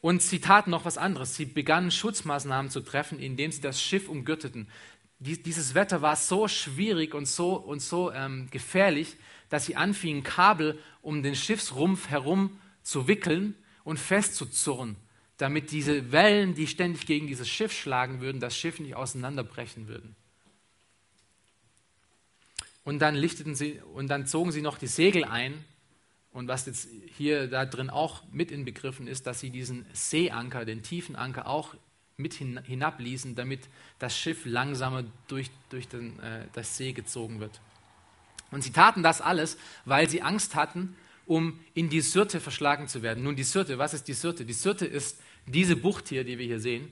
Und 0.01 0.21
sie 0.21 0.39
taten 0.39 0.71
noch 0.71 0.85
was 0.85 0.97
anderes. 0.97 1.35
Sie 1.35 1.45
begannen 1.45 1.91
Schutzmaßnahmen 1.91 2.71
zu 2.71 2.81
treffen, 2.81 3.19
indem 3.19 3.51
sie 3.51 3.61
das 3.61 3.81
Schiff 3.81 4.07
umgürteten. 4.07 4.67
dieses 5.19 5.73
Wetter 5.73 6.01
war 6.01 6.15
so 6.15 6.47
schwierig 6.47 7.13
und 7.13 7.27
so, 7.27 7.55
und 7.55 7.81
so 7.81 8.11
ähm, 8.11 8.47
gefährlich, 8.51 9.17
dass 9.49 9.65
sie 9.65 9.75
anfingen, 9.75 10.23
Kabel 10.23 10.79
um 11.01 11.23
den 11.23 11.35
Schiffsrumpf 11.35 12.09
herum 12.09 12.59
zu 12.83 13.07
wickeln 13.07 13.55
und 13.83 13.99
festzuzurren, 13.99 14.95
damit 15.37 15.71
diese 15.71 16.11
Wellen, 16.11 16.53
die 16.53 16.67
ständig 16.67 17.05
gegen 17.05 17.27
dieses 17.27 17.49
Schiff 17.49 17.73
schlagen 17.73 18.21
würden, 18.21 18.39
das 18.39 18.55
Schiff 18.55 18.79
nicht 18.79 18.95
auseinanderbrechen 18.95 19.87
würden. 19.87 20.15
Und 22.83 22.99
dann 22.99 23.15
lichteten 23.15 23.55
sie 23.55 23.81
und 23.93 24.07
dann 24.07 24.27
zogen 24.27 24.51
sie 24.51 24.61
noch 24.61 24.77
die 24.77 24.87
Segel 24.87 25.25
ein. 25.25 25.65
Und 26.31 26.47
was 26.47 26.65
jetzt 26.65 26.87
hier 27.17 27.47
da 27.47 27.65
drin 27.65 27.89
auch 27.89 28.23
mit 28.31 28.51
inbegriffen 28.51 29.07
ist, 29.07 29.25
dass 29.25 29.39
sie 29.39 29.49
diesen 29.49 29.85
Seeanker, 29.93 30.65
den 30.65 30.83
tiefen 30.83 31.15
Anker 31.15 31.47
auch 31.47 31.75
mit 32.17 32.33
hinabließen, 32.33 33.35
damit 33.35 33.61
das 33.99 34.17
Schiff 34.17 34.45
langsamer 34.45 35.03
durch, 35.27 35.49
durch 35.69 35.87
den, 35.87 36.19
äh, 36.19 36.45
das 36.53 36.77
See 36.77 36.93
gezogen 36.93 37.39
wird. 37.39 37.59
Und 38.51 38.63
sie 38.63 38.71
taten 38.71 39.03
das 39.03 39.19
alles, 39.19 39.57
weil 39.83 40.09
sie 40.09 40.21
Angst 40.21 40.55
hatten, 40.55 40.95
um 41.25 41.59
in 41.73 41.89
die 41.89 42.01
Syrte 42.01 42.39
verschlagen 42.39 42.87
zu 42.87 43.01
werden. 43.01 43.23
Nun, 43.23 43.35
die 43.35 43.43
Syrte, 43.43 43.77
was 43.77 43.93
ist 43.93 44.07
die 44.07 44.13
Syrte? 44.13 44.45
Die 44.45 44.53
Syrte 44.53 44.85
ist 44.85 45.19
diese 45.45 45.75
Bucht 45.75 46.09
hier, 46.09 46.23
die 46.23 46.37
wir 46.37 46.45
hier 46.45 46.59
sehen. 46.59 46.91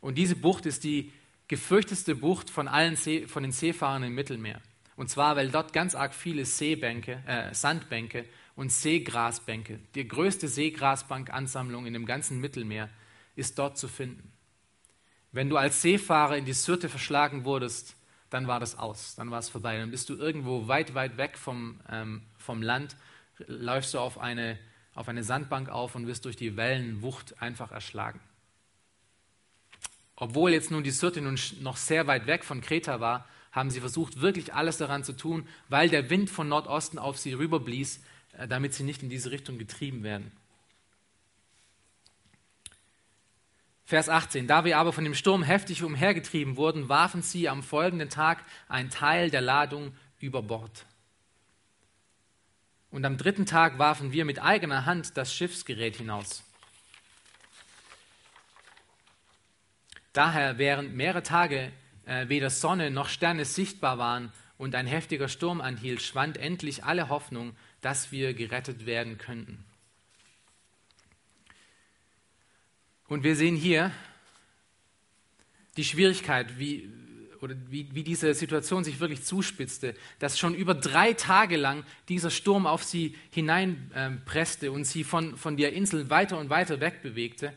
Und 0.00 0.16
diese 0.16 0.36
Bucht 0.36 0.66
ist 0.66 0.84
die 0.84 1.12
gefürchteste 1.48 2.14
Bucht 2.14 2.50
von 2.50 2.68
allen 2.68 2.96
See, 2.96 3.26
von 3.26 3.42
den 3.42 3.52
Seefahrern 3.52 4.02
im 4.04 4.14
Mittelmeer. 4.14 4.60
Und 4.96 5.10
zwar, 5.10 5.36
weil 5.36 5.50
dort 5.50 5.72
ganz 5.72 5.94
arg 5.94 6.14
viele 6.14 6.44
Seebänke, 6.44 7.22
äh, 7.26 7.52
Sandbänke 7.54 8.24
und 8.54 8.70
Seegrasbänke, 8.70 9.80
die 9.94 10.06
größte 10.06 10.46
Seegrasbankansammlung 10.48 11.86
in 11.86 11.92
dem 11.92 12.06
ganzen 12.06 12.40
Mittelmeer, 12.40 12.88
ist 13.34 13.58
dort 13.58 13.76
zu 13.76 13.88
finden. 13.88 14.30
Wenn 15.32 15.48
du 15.48 15.56
als 15.56 15.82
Seefahrer 15.82 16.36
in 16.36 16.44
die 16.44 16.52
Syrte 16.52 16.88
verschlagen 16.88 17.44
wurdest, 17.44 17.96
dann 18.30 18.46
war 18.46 18.60
das 18.60 18.78
aus, 18.78 19.16
dann 19.16 19.30
war 19.30 19.40
es 19.40 19.48
vorbei. 19.48 19.78
Dann 19.78 19.90
bist 19.90 20.08
du 20.08 20.14
irgendwo 20.14 20.68
weit, 20.68 20.94
weit 20.94 21.16
weg 21.16 21.36
vom, 21.36 21.80
ähm, 21.90 22.22
vom 22.36 22.62
Land, 22.62 22.96
läufst 23.46 23.94
du 23.94 23.98
auf 23.98 24.18
eine, 24.18 24.58
auf 24.94 25.08
eine 25.08 25.24
Sandbank 25.24 25.68
auf 25.68 25.94
und 25.94 26.06
wirst 26.06 26.24
durch 26.24 26.36
die 26.36 26.56
Wellenwucht 26.56 27.40
einfach 27.42 27.72
erschlagen. 27.72 28.20
Obwohl 30.16 30.52
jetzt 30.52 30.70
nun 30.70 30.84
die 30.84 30.90
Syrte 30.90 31.20
nun 31.20 31.38
noch 31.60 31.76
sehr 31.76 32.06
weit 32.06 32.26
weg 32.26 32.44
von 32.44 32.60
Kreta 32.60 33.00
war, 33.00 33.28
haben 33.50 33.70
sie 33.70 33.80
versucht, 33.80 34.20
wirklich 34.20 34.54
alles 34.54 34.78
daran 34.78 35.04
zu 35.04 35.12
tun, 35.12 35.46
weil 35.68 35.88
der 35.88 36.10
Wind 36.10 36.30
von 36.30 36.48
Nordosten 36.48 36.98
auf 36.98 37.18
sie 37.18 37.32
rüberblies, 37.32 38.02
äh, 38.36 38.48
damit 38.48 38.74
sie 38.74 38.82
nicht 38.82 39.02
in 39.02 39.10
diese 39.10 39.30
Richtung 39.30 39.58
getrieben 39.58 40.02
werden. 40.02 40.32
Vers 43.84 44.08
18. 44.08 44.46
Da 44.46 44.64
wir 44.64 44.78
aber 44.78 44.92
von 44.92 45.04
dem 45.04 45.14
Sturm 45.14 45.42
heftig 45.42 45.82
umhergetrieben 45.82 46.56
wurden, 46.56 46.88
warfen 46.88 47.22
sie 47.22 47.48
am 47.48 47.62
folgenden 47.62 48.08
Tag 48.08 48.42
einen 48.68 48.90
Teil 48.90 49.30
der 49.30 49.42
Ladung 49.42 49.94
über 50.18 50.42
Bord. 50.42 50.86
Und 52.94 53.04
am 53.04 53.16
dritten 53.16 53.44
Tag 53.44 53.80
warfen 53.80 54.12
wir 54.12 54.24
mit 54.24 54.40
eigener 54.40 54.86
Hand 54.86 55.16
das 55.16 55.34
Schiffsgerät 55.34 55.96
hinaus. 55.96 56.44
Daher, 60.12 60.58
während 60.58 60.94
mehrere 60.94 61.24
Tage 61.24 61.72
äh, 62.06 62.28
weder 62.28 62.50
Sonne 62.50 62.92
noch 62.92 63.08
Sterne 63.08 63.46
sichtbar 63.46 63.98
waren 63.98 64.32
und 64.58 64.76
ein 64.76 64.86
heftiger 64.86 65.26
Sturm 65.26 65.60
anhielt, 65.60 66.02
schwand 66.02 66.36
endlich 66.36 66.84
alle 66.84 67.08
Hoffnung, 67.08 67.56
dass 67.80 68.12
wir 68.12 68.32
gerettet 68.32 68.86
werden 68.86 69.18
könnten. 69.18 69.64
Und 73.08 73.24
wir 73.24 73.34
sehen 73.34 73.56
hier 73.56 73.90
die 75.76 75.84
Schwierigkeit, 75.84 76.60
wie, 76.60 76.92
oder 77.44 77.54
wie, 77.68 77.88
wie 77.92 78.02
diese 78.02 78.32
Situation 78.32 78.84
sich 78.84 79.00
wirklich 79.00 79.22
zuspitzte, 79.22 79.94
dass 80.18 80.38
schon 80.38 80.54
über 80.54 80.74
drei 80.74 81.12
Tage 81.12 81.56
lang 81.56 81.84
dieser 82.08 82.30
Sturm 82.30 82.66
auf 82.66 82.82
sie 82.82 83.14
hineinpresste 83.30 84.66
ähm, 84.66 84.72
und 84.72 84.84
sie 84.84 85.04
von, 85.04 85.36
von 85.36 85.56
der 85.56 85.74
Insel 85.74 86.08
weiter 86.08 86.38
und 86.38 86.48
weiter 86.48 86.80
wegbewegte, 86.80 87.52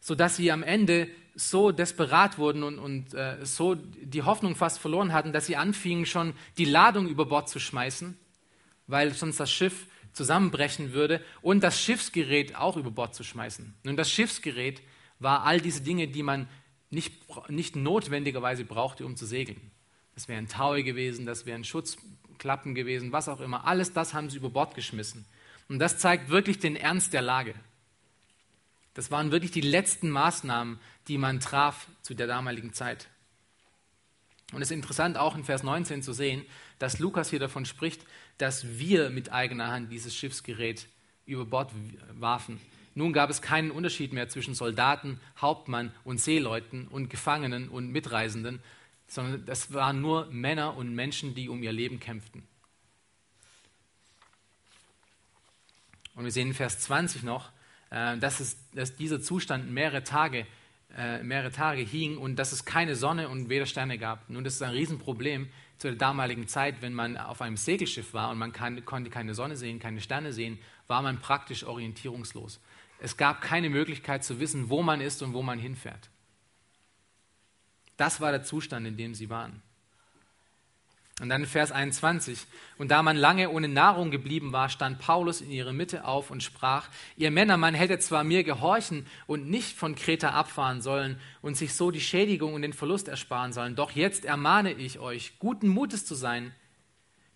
sodass 0.00 0.36
sie 0.36 0.50
am 0.50 0.62
Ende 0.62 1.08
so 1.34 1.70
desperat 1.70 2.38
wurden 2.38 2.62
und, 2.62 2.78
und 2.78 3.14
äh, 3.14 3.44
so 3.44 3.74
die 3.74 4.22
Hoffnung 4.22 4.56
fast 4.56 4.78
verloren 4.78 5.12
hatten, 5.12 5.32
dass 5.32 5.46
sie 5.46 5.56
anfingen, 5.56 6.06
schon 6.06 6.32
die 6.56 6.64
Ladung 6.64 7.06
über 7.06 7.26
Bord 7.26 7.48
zu 7.48 7.60
schmeißen, 7.60 8.18
weil 8.86 9.12
sonst 9.12 9.38
das 9.38 9.52
Schiff 9.52 9.86
zusammenbrechen 10.14 10.92
würde 10.92 11.22
und 11.42 11.62
das 11.62 11.80
Schiffsgerät 11.80 12.56
auch 12.56 12.76
über 12.76 12.90
Bord 12.90 13.14
zu 13.14 13.22
schmeißen. 13.22 13.74
Nun, 13.84 13.96
das 13.96 14.10
Schiffsgerät 14.10 14.82
war 15.20 15.44
all 15.44 15.60
diese 15.60 15.82
Dinge, 15.82 16.08
die 16.08 16.22
man 16.22 16.48
nicht, 16.90 17.12
nicht 17.48 17.76
notwendigerweise 17.76 18.64
brauchte, 18.64 19.04
um 19.04 19.16
zu 19.16 19.26
segeln. 19.26 19.70
Das 20.14 20.28
wären 20.28 20.48
Taue 20.48 20.82
gewesen, 20.82 21.26
das 21.26 21.46
wären 21.46 21.64
Schutzklappen 21.64 22.74
gewesen, 22.74 23.12
was 23.12 23.28
auch 23.28 23.40
immer. 23.40 23.66
Alles 23.66 23.92
das 23.92 24.14
haben 24.14 24.30
sie 24.30 24.38
über 24.38 24.50
Bord 24.50 24.74
geschmissen. 24.74 25.26
Und 25.68 25.78
das 25.78 25.98
zeigt 25.98 26.30
wirklich 26.30 26.58
den 26.58 26.76
Ernst 26.76 27.12
der 27.12 27.22
Lage. 27.22 27.54
Das 28.94 29.10
waren 29.10 29.30
wirklich 29.30 29.52
die 29.52 29.60
letzten 29.60 30.10
Maßnahmen, 30.10 30.80
die 31.06 31.18
man 31.18 31.40
traf 31.40 31.86
zu 32.02 32.14
der 32.14 32.26
damaligen 32.26 32.72
Zeit. 32.72 33.08
Und 34.52 34.62
es 34.62 34.70
ist 34.70 34.74
interessant 34.74 35.18
auch 35.18 35.36
in 35.36 35.44
Vers 35.44 35.62
19 35.62 36.02
zu 36.02 36.12
sehen, 36.12 36.44
dass 36.78 36.98
Lukas 36.98 37.30
hier 37.30 37.38
davon 37.38 37.66
spricht, 37.66 38.00
dass 38.38 38.78
wir 38.78 39.10
mit 39.10 39.30
eigener 39.30 39.68
Hand 39.68 39.92
dieses 39.92 40.16
Schiffsgerät 40.16 40.88
über 41.26 41.44
Bord 41.44 41.70
warfen. 42.18 42.60
Nun 42.98 43.12
gab 43.12 43.30
es 43.30 43.40
keinen 43.42 43.70
Unterschied 43.70 44.12
mehr 44.12 44.28
zwischen 44.28 44.56
Soldaten, 44.56 45.20
Hauptmann 45.40 45.92
und 46.02 46.20
Seeleuten 46.20 46.88
und 46.88 47.10
Gefangenen 47.10 47.68
und 47.68 47.92
Mitreisenden, 47.92 48.58
sondern 49.06 49.46
das 49.46 49.72
waren 49.72 50.00
nur 50.00 50.26
Männer 50.32 50.76
und 50.76 50.92
Menschen, 50.96 51.32
die 51.36 51.48
um 51.48 51.62
ihr 51.62 51.70
Leben 51.70 52.00
kämpften. 52.00 52.42
Und 56.16 56.24
wir 56.24 56.32
sehen 56.32 56.48
in 56.48 56.54
Vers 56.54 56.80
20 56.80 57.22
noch, 57.22 57.52
äh, 57.90 58.18
dass, 58.18 58.40
es, 58.40 58.56
dass 58.72 58.96
dieser 58.96 59.20
Zustand 59.20 59.70
mehrere 59.70 60.02
Tage, 60.02 60.44
äh, 60.96 61.22
mehrere 61.22 61.52
Tage 61.52 61.82
hing 61.82 62.18
und 62.18 62.34
dass 62.34 62.50
es 62.50 62.64
keine 62.64 62.96
Sonne 62.96 63.28
und 63.28 63.48
weder 63.48 63.66
Sterne 63.66 63.98
gab. 63.98 64.28
Nun, 64.28 64.42
das 64.42 64.54
ist 64.54 64.62
ein 64.62 64.72
Riesenproblem 64.72 65.48
zu 65.78 65.86
der 65.86 65.96
damaligen 65.96 66.48
Zeit, 66.48 66.82
wenn 66.82 66.94
man 66.94 67.16
auf 67.16 67.42
einem 67.42 67.56
Segelschiff 67.56 68.12
war 68.12 68.30
und 68.30 68.38
man 68.38 68.52
kann, 68.52 68.84
konnte 68.84 69.08
keine 69.08 69.34
Sonne 69.34 69.56
sehen, 69.56 69.78
keine 69.78 70.00
Sterne 70.00 70.32
sehen, 70.32 70.58
war 70.88 71.00
man 71.00 71.20
praktisch 71.20 71.62
orientierungslos. 71.62 72.58
Es 73.00 73.16
gab 73.16 73.40
keine 73.40 73.70
Möglichkeit 73.70 74.24
zu 74.24 74.40
wissen, 74.40 74.70
wo 74.70 74.82
man 74.82 75.00
ist 75.00 75.22
und 75.22 75.34
wo 75.34 75.42
man 75.42 75.58
hinfährt. 75.58 76.10
Das 77.96 78.20
war 78.20 78.30
der 78.30 78.44
Zustand, 78.44 78.86
in 78.86 78.96
dem 78.96 79.14
sie 79.14 79.30
waren. 79.30 79.62
Und 81.20 81.30
dann 81.30 81.46
Vers 81.46 81.72
21. 81.72 82.46
Und 82.78 82.92
da 82.92 83.02
man 83.02 83.16
lange 83.16 83.50
ohne 83.50 83.66
Nahrung 83.66 84.10
geblieben 84.10 84.52
war, 84.52 84.68
stand 84.68 85.00
Paulus 85.00 85.40
in 85.40 85.50
ihrer 85.50 85.72
Mitte 85.72 86.04
auf 86.04 86.30
und 86.30 86.44
sprach, 86.44 86.88
ihr 87.16 87.32
Männer, 87.32 87.56
man 87.56 87.74
hätte 87.74 87.98
zwar 87.98 88.22
mir 88.22 88.44
gehorchen 88.44 89.06
und 89.26 89.50
nicht 89.50 89.76
von 89.76 89.96
Kreta 89.96 90.30
abfahren 90.30 90.80
sollen 90.80 91.20
und 91.42 91.56
sich 91.56 91.74
so 91.74 91.90
die 91.90 92.00
Schädigung 92.00 92.54
und 92.54 92.62
den 92.62 92.72
Verlust 92.72 93.08
ersparen 93.08 93.52
sollen, 93.52 93.74
doch 93.74 93.92
jetzt 93.92 94.24
ermahne 94.24 94.72
ich 94.72 95.00
euch, 95.00 95.38
guten 95.40 95.66
Mutes 95.66 96.06
zu 96.06 96.14
sein, 96.14 96.54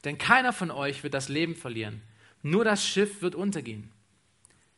denn 0.05 0.16
keiner 0.16 0.53
von 0.53 0.70
euch 0.70 1.03
wird 1.03 1.14
das 1.14 1.29
Leben 1.29 1.56
verlieren, 1.56 2.02
nur 2.42 2.65
das 2.65 2.87
Schiff 2.87 3.21
wird 3.21 3.35
untergehen. 3.35 3.90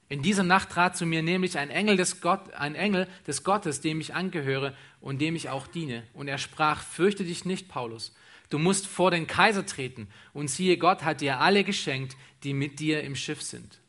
In 0.09 0.23
dieser 0.23 0.43
Nacht 0.43 0.71
trat 0.71 0.97
zu 0.97 1.07
mir 1.07 1.23
nämlich 1.23 1.59
ein 1.59 1.71
Engel 1.71 1.97
des, 1.97 2.21
Gott, 2.21 2.53
ein 2.55 2.75
Engel 2.75 3.09
des 3.27 3.43
Gottes, 3.43 3.81
dem 3.81 4.01
ich 4.01 4.15
angehöre 4.15 4.75
und 5.01 5.21
dem 5.21 5.35
ich 5.35 5.49
auch 5.49 5.67
diene. 5.67 6.05
Und 6.13 6.29
er 6.29 6.39
sprach, 6.39 6.83
fürchte 6.83 7.25
dich 7.25 7.45
nicht, 7.45 7.69
Paulus, 7.69 8.15
Du 8.51 8.59
musst 8.59 8.87
vor 8.87 9.11
den 9.11 9.27
Kaiser 9.27 9.67
treten 9.67 10.09
und 10.33 10.49
siehe, 10.49 10.77
Gott 10.77 11.03
hat 11.03 11.21
dir 11.21 11.41
alle 11.41 11.65
geschenkt, 11.65 12.17
die 12.43 12.53
mit 12.55 12.79
dir 12.79 13.03
im 13.03 13.17
Schiff 13.17 13.43
sind. 13.43 13.81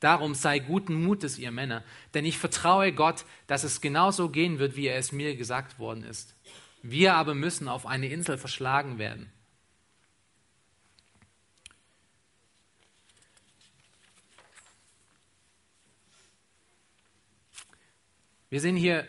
Darum 0.00 0.34
sei 0.34 0.60
guten 0.60 0.94
Mutes, 0.94 1.38
ihr 1.38 1.50
Männer, 1.50 1.84
denn 2.14 2.24
ich 2.24 2.38
vertraue 2.38 2.92
Gott, 2.92 3.24
dass 3.46 3.64
es 3.64 3.80
genauso 3.80 4.28
gehen 4.28 4.58
wird, 4.58 4.76
wie 4.76 4.86
er 4.86 4.98
es 4.98 5.12
mir 5.12 5.36
gesagt 5.36 5.78
worden 5.78 6.04
ist. 6.04 6.34
Wir 6.82 7.14
aber 7.14 7.34
müssen 7.34 7.68
auf 7.68 7.86
eine 7.86 8.08
Insel 8.08 8.38
verschlagen 8.38 8.98
werden. 8.98 9.30
Wir 18.50 18.62
sehen 18.62 18.76
hier, 18.76 19.06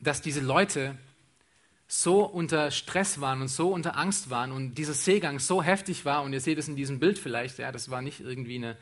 dass 0.00 0.20
diese 0.20 0.40
Leute 0.40 0.96
so 1.86 2.24
unter 2.24 2.72
Stress 2.72 3.20
waren 3.20 3.40
und 3.40 3.46
so 3.46 3.72
unter 3.72 3.96
Angst 3.96 4.30
waren 4.30 4.50
und 4.50 4.74
dieser 4.74 4.94
Seegang 4.94 5.38
so 5.38 5.62
heftig 5.62 6.04
war, 6.04 6.24
und 6.24 6.32
ihr 6.32 6.40
seht 6.40 6.58
es 6.58 6.66
in 6.66 6.74
diesem 6.74 6.98
Bild 6.98 7.20
vielleicht, 7.20 7.58
ja, 7.58 7.70
das 7.70 7.88
war 7.88 8.02
nicht 8.02 8.18
irgendwie 8.18 8.56
eine, 8.56 8.76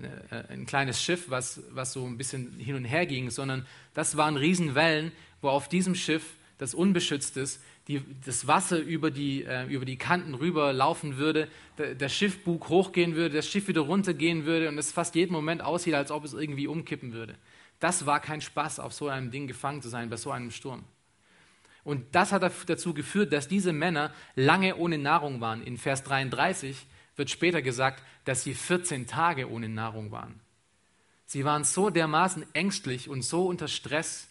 äh, 0.00 0.52
ein 0.52 0.66
kleines 0.66 1.00
Schiff, 1.00 1.30
was, 1.30 1.62
was 1.70 1.92
so 1.92 2.04
ein 2.04 2.18
bisschen 2.18 2.58
hin 2.58 2.74
und 2.74 2.84
her 2.84 3.06
ging, 3.06 3.30
sondern 3.30 3.64
das 3.94 4.16
waren 4.16 4.36
Riesenwellen, 4.36 5.12
wo 5.40 5.50
auf 5.50 5.68
diesem 5.68 5.94
Schiff, 5.94 6.24
das 6.58 6.74
unbeschützt 6.74 7.36
ist, 7.36 7.60
die, 7.88 8.02
das 8.24 8.46
Wasser 8.46 8.78
über 8.78 9.10
die, 9.10 9.44
äh, 9.44 9.64
über 9.66 9.86
die 9.86 9.96
Kanten 9.96 10.34
rüber 10.34 10.72
laufen 10.72 11.16
würde, 11.16 11.48
der, 11.78 12.08
Schiffbug 12.08 12.68
hochgehen 12.68 13.16
würde, 13.16 13.36
das 13.36 13.48
Schiff 13.48 13.66
wieder 13.66 13.80
runtergehen 13.80 14.44
würde 14.44 14.68
und 14.68 14.76
es 14.76 14.92
fast 14.92 15.14
jeden 15.14 15.32
Moment 15.32 15.62
aussieht, 15.62 15.94
als 15.94 16.10
ob 16.10 16.24
es 16.24 16.34
irgendwie 16.34 16.66
umkippen 16.66 17.14
würde. 17.14 17.34
Das 17.80 18.04
war 18.04 18.20
kein 18.20 18.40
Spaß, 18.40 18.78
auf 18.78 18.92
so 18.92 19.08
einem 19.08 19.30
Ding 19.30 19.46
gefangen 19.46 19.80
zu 19.80 19.88
sein, 19.88 20.10
bei 20.10 20.16
so 20.16 20.30
einem 20.30 20.50
Sturm. 20.50 20.84
Und 21.82 22.04
das 22.12 22.32
hat 22.32 22.42
dazu 22.66 22.92
geführt, 22.92 23.32
dass 23.32 23.48
diese 23.48 23.72
Männer 23.72 24.12
lange 24.34 24.76
ohne 24.76 24.98
Nahrung 24.98 25.40
waren. 25.40 25.62
In 25.62 25.78
Vers 25.78 26.02
33 26.02 26.86
wird 27.16 27.30
später 27.30 27.62
gesagt, 27.62 28.02
dass 28.26 28.44
sie 28.44 28.52
14 28.52 29.06
Tage 29.06 29.50
ohne 29.50 29.70
Nahrung 29.70 30.10
waren. 30.10 30.40
Sie 31.24 31.44
waren 31.44 31.64
so 31.64 31.88
dermaßen 31.88 32.44
ängstlich 32.54 33.08
und 33.08 33.22
so 33.22 33.46
unter 33.46 33.68
Stress 33.68 34.28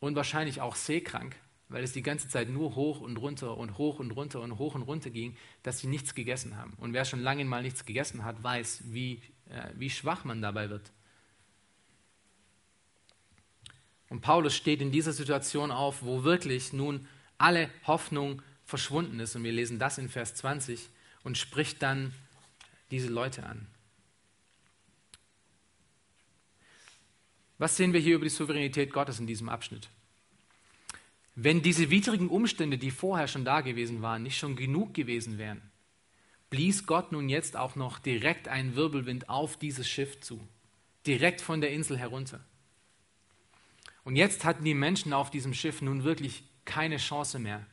und 0.00 0.16
wahrscheinlich 0.16 0.60
auch 0.60 0.76
seekrank, 0.76 1.36
weil 1.68 1.82
es 1.82 1.92
die 1.92 2.02
ganze 2.02 2.28
Zeit 2.28 2.48
nur 2.48 2.74
hoch 2.74 3.00
und 3.00 3.16
runter 3.16 3.56
und 3.56 3.78
hoch 3.78 3.98
und 3.98 4.10
runter 4.10 4.40
und 4.40 4.58
hoch 4.58 4.74
und 4.74 4.82
runter 4.82 5.10
ging, 5.10 5.36
dass 5.62 5.78
sie 5.78 5.86
nichts 5.86 6.14
gegessen 6.14 6.56
haben. 6.56 6.74
Und 6.78 6.92
wer 6.92 7.04
schon 7.04 7.20
lange 7.20 7.44
mal 7.44 7.62
nichts 7.62 7.84
gegessen 7.84 8.24
hat, 8.24 8.42
weiß, 8.42 8.84
wie, 8.86 9.22
äh, 9.48 9.70
wie 9.74 9.90
schwach 9.90 10.24
man 10.24 10.42
dabei 10.42 10.70
wird. 10.70 10.92
Und 14.08 14.20
Paulus 14.20 14.54
steht 14.54 14.80
in 14.80 14.92
dieser 14.92 15.12
Situation 15.12 15.70
auf, 15.70 16.02
wo 16.02 16.22
wirklich 16.22 16.72
nun 16.72 17.08
alle 17.38 17.70
Hoffnung 17.86 18.42
verschwunden 18.64 19.18
ist. 19.20 19.34
Und 19.34 19.44
wir 19.44 19.52
lesen 19.52 19.78
das 19.78 19.98
in 19.98 20.08
Vers 20.08 20.34
20 20.34 20.88
und 21.22 21.38
spricht 21.38 21.82
dann 21.82 22.12
diese 22.90 23.08
Leute 23.08 23.44
an. 23.44 23.66
Was 27.58 27.76
sehen 27.76 27.92
wir 27.92 28.00
hier 28.00 28.16
über 28.16 28.24
die 28.24 28.30
Souveränität 28.30 28.92
Gottes 28.92 29.18
in 29.18 29.26
diesem 29.26 29.48
Abschnitt? 29.48 29.88
Wenn 31.36 31.62
diese 31.62 31.90
widrigen 31.90 32.28
Umstände, 32.28 32.78
die 32.78 32.90
vorher 32.90 33.26
schon 33.26 33.44
da 33.44 33.60
gewesen 33.60 34.02
waren, 34.02 34.22
nicht 34.22 34.38
schon 34.38 34.54
genug 34.54 34.94
gewesen 34.94 35.38
wären, 35.38 35.62
blies 36.48 36.86
Gott 36.86 37.10
nun 37.10 37.28
jetzt 37.28 37.56
auch 37.56 37.74
noch 37.74 37.98
direkt 37.98 38.46
einen 38.46 38.76
Wirbelwind 38.76 39.28
auf 39.28 39.56
dieses 39.56 39.88
Schiff 39.88 40.20
zu, 40.20 40.40
direkt 41.06 41.40
von 41.40 41.60
der 41.60 41.72
Insel 41.72 41.98
herunter. 41.98 42.44
Und 44.04 44.16
jetzt 44.16 44.44
hatten 44.44 44.64
die 44.64 44.74
Menschen 44.74 45.12
auf 45.12 45.30
diesem 45.30 45.54
Schiff 45.54 45.82
nun 45.82 46.04
wirklich 46.04 46.44
keine 46.64 46.98
Chance 46.98 47.38
mehr, 47.38 47.66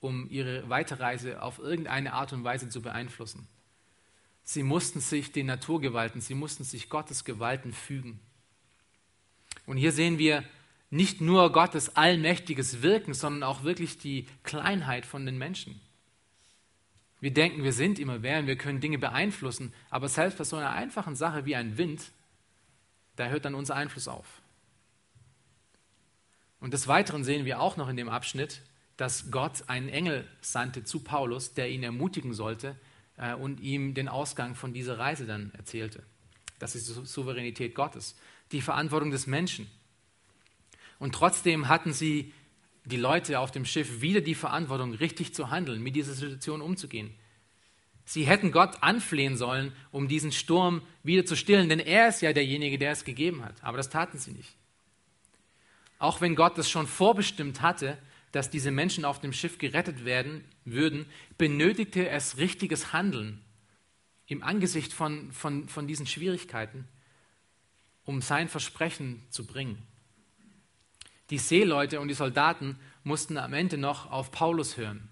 um 0.00 0.28
ihre 0.30 0.68
Weiterreise 0.70 1.42
auf 1.42 1.58
irgendeine 1.58 2.14
Art 2.14 2.32
und 2.32 2.44
Weise 2.44 2.68
zu 2.68 2.80
beeinflussen. 2.80 3.46
Sie 4.44 4.62
mussten 4.62 5.00
sich 5.00 5.32
den 5.32 5.46
Naturgewalten, 5.46 6.20
sie 6.20 6.34
mussten 6.34 6.64
sich 6.64 6.88
Gottes 6.88 7.24
Gewalten 7.24 7.72
fügen. 7.72 8.20
Und 9.66 9.76
hier 9.76 9.92
sehen 9.92 10.18
wir 10.18 10.44
nicht 10.92 11.22
nur 11.22 11.50
Gottes 11.52 11.96
allmächtiges 11.96 12.82
Wirken, 12.82 13.14
sondern 13.14 13.42
auch 13.44 13.64
wirklich 13.64 13.96
die 13.96 14.26
Kleinheit 14.42 15.06
von 15.06 15.24
den 15.24 15.38
Menschen. 15.38 15.80
Wir 17.18 17.32
denken, 17.32 17.64
wir 17.64 17.72
sind 17.72 17.98
immer 17.98 18.22
wer 18.22 18.40
und 18.40 18.46
wir 18.46 18.58
können 18.58 18.80
Dinge 18.80 18.98
beeinflussen, 18.98 19.72
aber 19.88 20.10
selbst 20.10 20.36
bei 20.36 20.44
so 20.44 20.56
einer 20.56 20.70
einfachen 20.70 21.16
Sache 21.16 21.46
wie 21.46 21.56
ein 21.56 21.78
Wind, 21.78 22.12
da 23.16 23.28
hört 23.28 23.46
dann 23.46 23.54
unser 23.54 23.74
Einfluss 23.74 24.06
auf. 24.06 24.42
Und 26.60 26.74
des 26.74 26.86
Weiteren 26.88 27.24
sehen 27.24 27.46
wir 27.46 27.60
auch 27.60 27.78
noch 27.78 27.88
in 27.88 27.96
dem 27.96 28.10
Abschnitt, 28.10 28.60
dass 28.98 29.30
Gott 29.30 29.68
einen 29.68 29.88
Engel 29.88 30.28
sandte 30.42 30.84
zu 30.84 31.00
Paulus, 31.00 31.54
der 31.54 31.70
ihn 31.70 31.82
ermutigen 31.82 32.34
sollte 32.34 32.76
äh, 33.16 33.32
und 33.32 33.60
ihm 33.60 33.94
den 33.94 34.08
Ausgang 34.08 34.54
von 34.54 34.74
dieser 34.74 34.98
Reise 34.98 35.24
dann 35.24 35.52
erzählte. 35.54 36.02
Das 36.58 36.74
ist 36.74 36.86
die 36.88 37.06
Souveränität 37.06 37.74
Gottes, 37.74 38.14
die 38.52 38.60
Verantwortung 38.60 39.10
des 39.10 39.26
Menschen. 39.26 39.70
Und 41.02 41.16
trotzdem 41.16 41.66
hatten 41.66 41.92
sie, 41.92 42.32
die 42.84 42.96
Leute 42.96 43.40
auf 43.40 43.50
dem 43.50 43.64
Schiff, 43.64 44.02
wieder 44.02 44.20
die 44.20 44.36
Verantwortung, 44.36 44.94
richtig 44.94 45.34
zu 45.34 45.50
handeln, 45.50 45.82
mit 45.82 45.96
dieser 45.96 46.12
Situation 46.12 46.60
umzugehen. 46.60 47.12
Sie 48.04 48.24
hätten 48.24 48.52
Gott 48.52 48.84
anflehen 48.84 49.36
sollen, 49.36 49.72
um 49.90 50.06
diesen 50.06 50.30
Sturm 50.30 50.80
wieder 51.02 51.26
zu 51.26 51.34
stillen, 51.34 51.68
denn 51.68 51.80
er 51.80 52.06
ist 52.06 52.22
ja 52.22 52.32
derjenige, 52.32 52.78
der 52.78 52.92
es 52.92 53.02
gegeben 53.02 53.44
hat. 53.44 53.56
Aber 53.64 53.78
das 53.78 53.90
taten 53.90 54.16
sie 54.16 54.30
nicht. 54.30 54.54
Auch 55.98 56.20
wenn 56.20 56.36
Gott 56.36 56.56
es 56.58 56.70
schon 56.70 56.86
vorbestimmt 56.86 57.62
hatte, 57.62 57.98
dass 58.30 58.48
diese 58.48 58.70
Menschen 58.70 59.04
auf 59.04 59.18
dem 59.18 59.32
Schiff 59.32 59.58
gerettet 59.58 60.04
werden 60.04 60.44
würden, 60.64 61.06
benötigte 61.36 62.10
es 62.10 62.36
richtiges 62.36 62.92
Handeln 62.92 63.40
im 64.28 64.44
Angesicht 64.44 64.92
von, 64.92 65.32
von, 65.32 65.68
von 65.68 65.88
diesen 65.88 66.06
Schwierigkeiten, 66.06 66.86
um 68.04 68.22
sein 68.22 68.48
Versprechen 68.48 69.24
zu 69.30 69.44
bringen. 69.44 69.84
Die 71.32 71.38
Seeleute 71.38 71.98
und 71.98 72.08
die 72.08 72.14
Soldaten 72.14 72.78
mussten 73.04 73.38
am 73.38 73.54
Ende 73.54 73.78
noch 73.78 74.10
auf 74.10 74.30
Paulus 74.30 74.76
hören, 74.76 75.08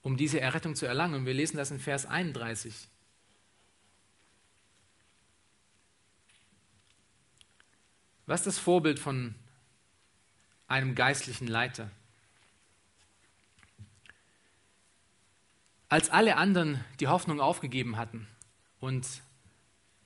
um 0.00 0.16
diese 0.16 0.40
Errettung 0.40 0.76
zu 0.76 0.86
erlangen. 0.86 1.16
Und 1.16 1.26
wir 1.26 1.34
lesen 1.34 1.56
das 1.56 1.72
in 1.72 1.80
Vers 1.80 2.06
31. 2.06 2.88
Was 8.26 8.42
ist 8.42 8.46
das 8.46 8.58
Vorbild 8.60 9.00
von 9.00 9.34
einem 10.68 10.94
geistlichen 10.94 11.48
Leiter. 11.48 11.90
Als 15.88 16.10
alle 16.10 16.36
anderen 16.36 16.84
die 17.00 17.08
Hoffnung 17.08 17.40
aufgegeben 17.40 17.96
hatten 17.96 18.28
und 18.78 19.04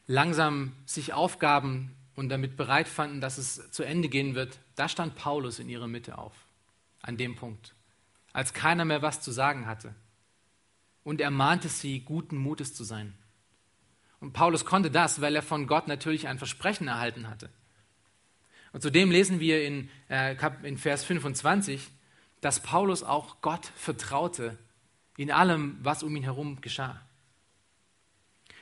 langsam 0.06 0.72
sich 0.86 1.12
aufgaben 1.12 1.94
und 2.18 2.30
damit 2.30 2.56
bereit 2.56 2.88
fanden, 2.88 3.20
dass 3.20 3.38
es 3.38 3.70
zu 3.70 3.84
Ende 3.84 4.08
gehen 4.08 4.34
wird, 4.34 4.58
da 4.74 4.88
stand 4.88 5.14
Paulus 5.14 5.60
in 5.60 5.68
ihrer 5.68 5.86
Mitte 5.86 6.18
auf, 6.18 6.34
an 7.00 7.16
dem 7.16 7.36
Punkt, 7.36 7.76
als 8.32 8.52
keiner 8.52 8.84
mehr 8.84 9.02
was 9.02 9.20
zu 9.20 9.30
sagen 9.30 9.66
hatte. 9.68 9.94
Und 11.04 11.20
er 11.20 11.30
mahnte 11.30 11.68
sie, 11.68 12.00
guten 12.00 12.36
Mutes 12.36 12.74
zu 12.74 12.82
sein. 12.82 13.14
Und 14.18 14.32
Paulus 14.32 14.64
konnte 14.64 14.90
das, 14.90 15.20
weil 15.20 15.36
er 15.36 15.42
von 15.42 15.68
Gott 15.68 15.86
natürlich 15.86 16.26
ein 16.26 16.38
Versprechen 16.38 16.88
erhalten 16.88 17.28
hatte. 17.28 17.50
Und 18.72 18.82
zudem 18.82 19.12
lesen 19.12 19.38
wir 19.38 19.64
in, 19.64 19.88
äh, 20.08 20.34
in 20.64 20.76
Vers 20.76 21.04
25, 21.04 21.88
dass 22.40 22.60
Paulus 22.60 23.04
auch 23.04 23.40
Gott 23.42 23.66
vertraute 23.76 24.58
in 25.16 25.30
allem, 25.30 25.78
was 25.82 26.02
um 26.02 26.16
ihn 26.16 26.24
herum 26.24 26.60
geschah. 26.62 27.00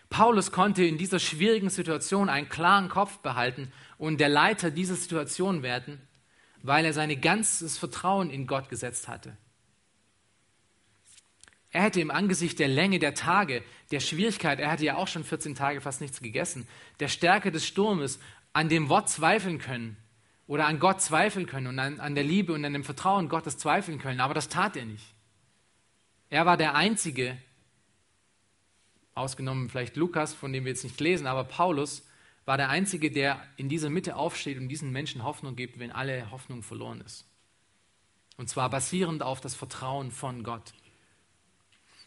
Paulus 0.08 0.52
konnte 0.52 0.84
in 0.84 0.98
dieser 0.98 1.18
schwierigen 1.18 1.70
Situation 1.70 2.28
einen 2.28 2.48
klaren 2.48 2.88
Kopf 2.88 3.18
behalten 3.18 3.72
und 3.98 4.20
der 4.20 4.28
Leiter 4.28 4.70
dieser 4.70 4.94
Situation 4.94 5.62
werden, 5.62 6.00
weil 6.62 6.84
er 6.84 6.92
sein 6.92 7.20
ganzes 7.20 7.78
Vertrauen 7.78 8.30
in 8.30 8.46
Gott 8.46 8.68
gesetzt 8.68 9.08
hatte. 9.08 9.36
Er 11.70 11.82
hätte 11.82 12.00
im 12.00 12.10
Angesicht 12.10 12.58
der 12.58 12.68
Länge 12.68 12.98
der 12.98 13.14
Tage, 13.14 13.62
der 13.90 14.00
Schwierigkeit, 14.00 14.60
er 14.60 14.70
hatte 14.70 14.84
ja 14.84 14.96
auch 14.96 15.08
schon 15.08 15.24
14 15.24 15.54
Tage 15.54 15.80
fast 15.80 16.00
nichts 16.00 16.22
gegessen, 16.22 16.66
der 17.00 17.08
Stärke 17.08 17.52
des 17.52 17.66
Sturmes 17.66 18.18
an 18.52 18.68
dem 18.68 18.88
Wort 18.88 19.10
zweifeln 19.10 19.58
können 19.58 19.96
oder 20.46 20.66
an 20.66 20.78
Gott 20.78 21.02
zweifeln 21.02 21.46
können 21.46 21.66
und 21.66 21.78
an, 21.78 22.00
an 22.00 22.14
der 22.14 22.24
Liebe 22.24 22.52
und 22.52 22.64
an 22.64 22.72
dem 22.72 22.84
Vertrauen 22.84 23.28
Gottes 23.28 23.58
zweifeln 23.58 23.98
können, 23.98 24.20
aber 24.20 24.32
das 24.32 24.48
tat 24.48 24.76
er 24.76 24.86
nicht. 24.86 25.04
Er 26.30 26.46
war 26.46 26.56
der 26.56 26.74
Einzige, 26.74 27.36
ausgenommen 29.16 29.68
vielleicht 29.68 29.96
Lukas, 29.96 30.34
von 30.34 30.52
dem 30.52 30.64
wir 30.64 30.72
jetzt 30.72 30.84
nicht 30.84 31.00
lesen, 31.00 31.26
aber 31.26 31.44
Paulus 31.44 32.06
war 32.44 32.56
der 32.56 32.68
Einzige, 32.68 33.10
der 33.10 33.42
in 33.56 33.68
dieser 33.68 33.90
Mitte 33.90 34.16
aufsteht 34.16 34.58
und 34.58 34.68
diesen 34.68 34.92
Menschen 34.92 35.24
Hoffnung 35.24 35.56
gibt, 35.56 35.78
wenn 35.78 35.90
alle 35.90 36.30
Hoffnung 36.30 36.62
verloren 36.62 37.00
ist. 37.00 37.26
Und 38.36 38.48
zwar 38.48 38.70
basierend 38.70 39.22
auf 39.22 39.40
das 39.40 39.54
Vertrauen 39.54 40.10
von 40.10 40.44
Gott. 40.44 40.72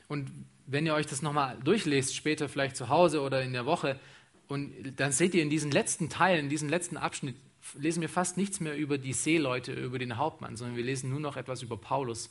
Und 0.07 0.32
wenn 0.66 0.86
ihr 0.86 0.93
euch 0.93 1.07
das 1.07 1.22
nochmal 1.22 1.57
durchlest, 1.64 2.16
später 2.16 2.47
vielleicht 2.47 2.78
zu 2.78 2.89
Hause 2.89 3.22
oder 3.22 3.41
in 3.41 3.53
der 3.53 3.66
Woche, 3.66 3.99
und 4.47 4.72
dann 4.95 5.12
seht 5.12 5.36
ihr 5.36 5.43
in 5.43 5.49
diesen 5.49 5.72
letzten 5.72 6.10
Teilen, 6.10 6.45
in 6.45 6.49
diesem 6.49 6.70
letzten 6.70 6.97
Abschnitt, 6.97 7.36
lesen 7.76 8.01
wir 8.01 8.10
fast 8.10 8.38
nichts 8.38 8.60
mehr 8.60 8.78
über 8.78 8.97
die 8.97 9.14
Seeleute, 9.14 9.74
über 9.74 9.99
den 9.99 10.18
Hauptmann, 10.18 10.55
sondern 10.55 10.78
wir 10.78 10.84
lesen 10.84 11.10
nur 11.10 11.20
noch 11.20 11.38
etwas 11.38 11.62
über 11.62 11.78
Paulus, 11.78 12.30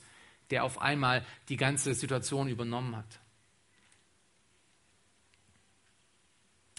der 0.51 0.65
auf 0.65 0.81
einmal 0.81 1.25
die 1.49 1.57
ganze 1.57 1.95
Situation 1.95 2.49
übernommen 2.49 2.97
hat. 2.97 3.21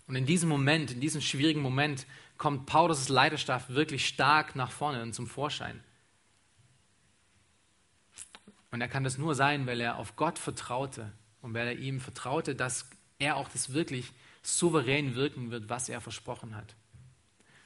Und 0.10 0.16
in 0.16 0.26
diesem 0.26 0.49
Moment, 0.49 0.89
in 0.89 1.01
diesem 1.01 1.22
schwierigen 1.22 1.62
Moment, 1.62 2.07
kommt 2.39 2.66
Paulus' 2.66 3.10
Leidenschaft 3.10 3.70
wirklich 3.70 4.07
stark 4.07 4.55
nach 4.55 4.72
vorne 4.72 5.03
und 5.03 5.14
zum 5.14 5.28
Vorschein. 5.28 5.84
Und 8.72 8.82
er 8.82 8.88
kann 8.88 9.03
das 9.03 9.20
nur 9.20 9.36
sein, 9.36 9.68
weil 9.68 9.80
er 9.80 9.97
auf 9.97 10.16
Gott 10.16 10.39
vertraute 10.39 11.14
und 11.43 11.53
weil 11.53 11.68
er 11.68 11.78
ihm 11.78 11.99
vertraute, 11.99 12.55
dass 12.55 12.89
er 13.20 13.36
auch 13.36 13.49
das 13.49 13.72
wirklich 13.74 14.12
souverän 14.41 15.14
wirken 15.14 15.51
wird, 15.51 15.70
was 15.70 15.89
er 15.89 16.01
versprochen 16.01 16.55
hat. 16.55 16.76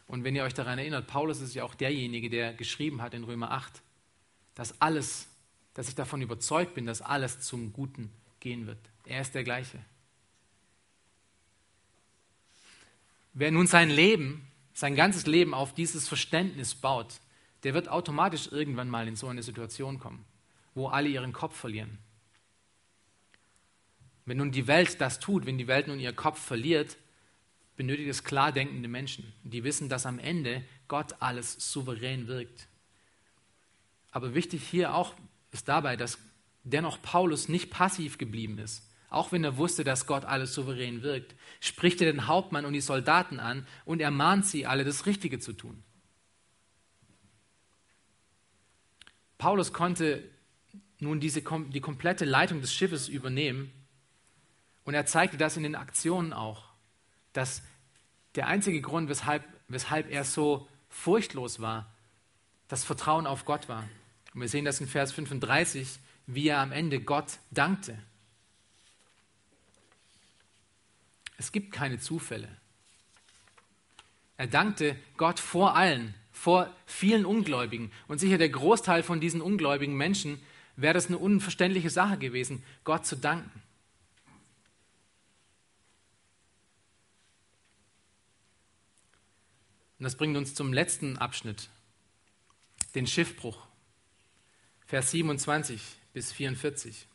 Und 0.05 0.25
wenn 0.25 0.35
ihr 0.35 0.43
euch 0.43 0.53
daran 0.53 0.79
erinnert, 0.79 1.07
Paulus 1.07 1.39
ist 1.39 1.53
ja 1.53 1.63
auch 1.63 1.75
derjenige, 1.75 2.29
der 2.29 2.53
geschrieben 2.53 3.01
hat 3.01 3.13
in 3.13 3.23
Römer 3.23 3.51
8, 3.51 3.81
dass 4.53 4.81
alles, 4.81 5.29
dass 5.75 5.87
ich 5.87 5.95
davon 5.95 6.21
überzeugt 6.21 6.75
bin, 6.75 6.87
dass 6.87 7.01
alles 7.01 7.39
zum 7.39 7.71
Guten 7.71 8.11
gehen 8.41 8.67
wird. 8.67 8.79
Er 9.05 9.21
ist 9.21 9.33
der 9.33 9.45
gleiche. 9.45 9.79
Wer 13.33 13.51
nun 13.51 13.67
sein 13.67 13.89
Leben, 13.89 14.47
sein 14.73 14.95
ganzes 14.95 15.25
Leben 15.25 15.53
auf 15.53 15.73
dieses 15.73 16.07
Verständnis 16.07 16.75
baut, 16.75 17.19
der 17.63 17.73
wird 17.73 17.89
automatisch 17.89 18.51
irgendwann 18.51 18.89
mal 18.89 19.07
in 19.07 19.15
so 19.15 19.27
eine 19.27 19.43
Situation 19.43 19.99
kommen, 19.99 20.25
wo 20.73 20.87
alle 20.87 21.09
ihren 21.09 21.33
Kopf 21.33 21.55
verlieren. 21.55 21.97
Wenn 24.25 24.37
nun 24.37 24.51
die 24.51 24.67
Welt 24.67 25.01
das 25.01 25.19
tut, 25.19 25.45
wenn 25.45 25.57
die 25.57 25.67
Welt 25.67 25.87
nun 25.87 25.99
ihren 25.99 26.15
Kopf 26.15 26.39
verliert, 26.39 26.97
benötigt 27.75 28.09
es 28.09 28.23
klar 28.23 28.51
denkende 28.51 28.87
Menschen, 28.87 29.33
die 29.43 29.63
wissen, 29.63 29.89
dass 29.89 30.05
am 30.05 30.19
Ende 30.19 30.63
Gott 30.87 31.15
alles 31.19 31.71
souverän 31.71 32.27
wirkt. 32.27 32.67
Aber 34.11 34.35
wichtig 34.35 34.63
hier 34.63 34.93
auch 34.93 35.13
ist 35.51 35.67
dabei, 35.67 35.95
dass 35.95 36.19
dennoch 36.63 37.01
Paulus 37.01 37.49
nicht 37.49 37.69
passiv 37.69 38.17
geblieben 38.17 38.57
ist. 38.59 38.87
Auch 39.13 39.31
wenn 39.31 39.43
er 39.43 39.57
wusste, 39.57 39.83
dass 39.83 40.07
Gott 40.07 40.25
alles 40.25 40.53
souverän 40.53 41.03
wirkt, 41.03 41.35
spricht 41.59 42.01
er 42.01 42.11
den 42.11 42.25
Hauptmann 42.27 42.65
und 42.65 42.73
die 42.73 42.81
Soldaten 42.81 43.39
an 43.39 43.67
und 43.85 44.01
ermahnt 44.01 44.45
sie 44.47 44.65
alle, 44.65 44.83
das 44.83 45.05
Richtige 45.05 45.39
zu 45.39 45.53
tun. 45.53 45.83
Paulus 49.37 49.71
konnte 49.71 50.23
nun 50.99 51.19
diese, 51.19 51.41
die 51.41 51.81
komplette 51.81 52.25
Leitung 52.25 52.61
des 52.61 52.73
Schiffes 52.73 53.07
übernehmen 53.07 53.71
und 54.83 54.95
er 54.95 55.05
zeigte 55.05 55.37
das 55.37 55.57
in 55.57 55.63
den 55.63 55.75
Aktionen 55.75 56.33
auch, 56.33 56.63
dass 57.33 57.61
der 58.33 58.47
einzige 58.47 58.81
Grund, 58.81 59.09
weshalb, 59.09 59.43
weshalb 59.67 60.09
er 60.09 60.23
so 60.23 60.67
furchtlos 60.89 61.59
war, 61.59 61.93
das 62.67 62.83
Vertrauen 62.83 63.27
auf 63.27 63.45
Gott 63.45 63.69
war. 63.69 63.87
Und 64.33 64.41
wir 64.41 64.47
sehen 64.47 64.65
das 64.65 64.81
in 64.81 64.87
Vers 64.87 65.11
35, 65.11 65.99
wie 66.25 66.47
er 66.47 66.59
am 66.59 66.71
Ende 66.71 66.99
Gott 66.99 67.37
dankte. 67.51 67.95
Es 71.37 71.51
gibt 71.51 71.71
keine 71.71 71.99
Zufälle. 71.99 72.47
Er 74.37 74.47
dankte 74.47 74.95
Gott 75.17 75.39
vor 75.39 75.75
allen, 75.75 76.15
vor 76.31 76.73
vielen 76.85 77.25
Ungläubigen. 77.25 77.91
Und 78.07 78.19
sicher 78.19 78.37
der 78.37 78.49
Großteil 78.49 79.03
von 79.03 79.19
diesen 79.19 79.41
ungläubigen 79.41 79.95
Menschen 79.95 80.41
wäre 80.75 80.93
das 80.93 81.07
eine 81.07 81.17
unverständliche 81.17 81.89
Sache 81.89 82.17
gewesen, 82.17 82.63
Gott 82.83 83.05
zu 83.05 83.15
danken. 83.15 83.61
Und 89.99 90.03
das 90.05 90.17
bringt 90.17 90.35
uns 90.35 90.53
zum 90.53 90.73
letzten 90.73 91.17
Abschnitt, 91.17 91.69
den 92.95 93.07
Schiffbruch. 93.07 93.67
Vers 94.85 95.11
27 95.11 95.81
bis 96.11 96.33
44. 96.33 97.07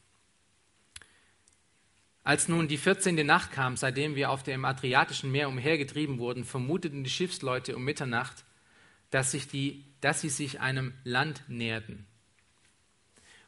Als 2.29 2.47
nun 2.47 2.68
die 2.68 2.76
14. 2.76 3.24
Nacht 3.24 3.53
kam, 3.53 3.79
seitdem 3.79 4.14
wir 4.14 4.31
auf 4.31 4.43
dem 4.43 4.66
Adriatischen 4.66 5.33
Meer 5.33 5.49
umhergetrieben 5.49 6.18
wurden, 6.18 6.45
vermuteten 6.45 7.03
die 7.03 7.09
Schiffsleute 7.09 7.74
um 7.74 7.83
Mitternacht, 7.83 8.45
dass, 9.09 9.31
sich 9.31 9.49
die, 9.49 9.87
dass 10.03 10.20
sie 10.20 10.29
sich 10.29 10.61
einem 10.61 10.93
Land 11.05 11.43
näherten. 11.49 12.07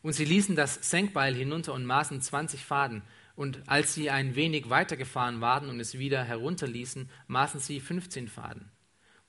Und 0.01 0.14
sie 0.14 0.24
ließen 0.24 0.57
das 0.57 0.76
Senkbeil 0.76 1.35
hinunter 1.35 1.74
und 1.74 1.85
maßen 1.85 2.22
20 2.22 2.64
Faden. 2.64 3.03
Und 3.37 3.61
als 3.66 3.93
sie 3.93 4.09
ein 4.09 4.35
wenig 4.35 4.70
weitergefahren 4.70 5.43
waren 5.43 5.68
und 5.68 5.78
es 5.78 5.99
wieder 5.99 6.24
herunterließen, 6.24 7.11
maßen 7.26 7.61
sie 7.61 7.81
15 7.81 8.28
Faden. 8.28 8.70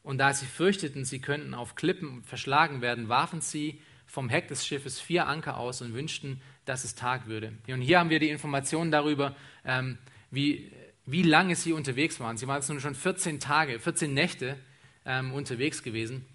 Und 0.02 0.20
da 0.20 0.34
sie 0.34 0.45
fürchteten, 0.45 1.04
sie 1.04 1.20
könnten 1.20 1.54
auf 1.56 1.76
Klippen 1.76 2.24
verschlagen 2.24 2.80
werden, 2.80 3.10
warfen 3.10 3.41
sie 3.41 3.82
vom 4.06 4.30
Heck 4.30 4.47
des 4.47 4.66
Schiffes 4.66 5.02
vier 5.02 5.28
Anker 5.28 5.58
aus 5.58 5.82
und 5.82 5.93
wünschten, 5.93 6.41
dass 6.66 6.84
es 6.84 6.95
Tag 6.95 7.28
würde. 7.28 7.53
Und 7.68 7.82
hier 7.82 7.99
haben 7.99 8.09
wir 8.09 8.20
die 8.20 8.30
Informationen 8.30 8.91
darüber, 8.91 9.36
ähm, 9.66 9.97
wie, 10.30 10.72
wie 11.05 11.24
lange 11.24 11.55
sie 11.55 11.74
unterwegs 11.74 12.20
waren. 12.20 12.38
Sie 12.38 12.47
waren 12.47 12.57
jetzt 12.57 12.70
nun 12.70 12.80
schon 12.80 12.95
14 12.95 13.39
Tage, 13.39 13.80
14 13.80 14.14
Nächte 14.14 14.57
ähm, 15.05 15.34
unterwegs 15.34 15.84
gewesen. 15.84 16.26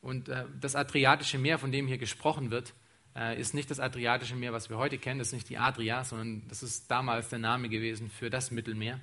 Und 0.00 0.28
äh, 0.28 0.44
das 0.60 0.76
Adriatische 0.76 1.38
Meer, 1.38 1.58
von 1.58 1.72
dem 1.72 1.86
hier 1.86 1.98
gesprochen 1.98 2.50
wird, 2.50 2.74
äh, 3.16 3.40
ist 3.40 3.54
nicht 3.54 3.70
das 3.70 3.80
Adriatische 3.80 4.36
Meer, 4.36 4.52
was 4.52 4.68
wir 4.68 4.78
heute 4.78 4.98
kennen. 4.98 5.18
Das 5.18 5.28
ist 5.28 5.34
nicht 5.34 5.48
die 5.48 5.58
Adria, 5.58 6.04
sondern 6.04 6.42
das 6.48 6.62
ist 6.62 6.90
damals 6.90 7.28
der 7.28 7.38
Name 7.38 7.68
gewesen 7.68 8.10
für 8.10 8.30
das 8.30 8.50
Mittelmeer. 8.50 9.00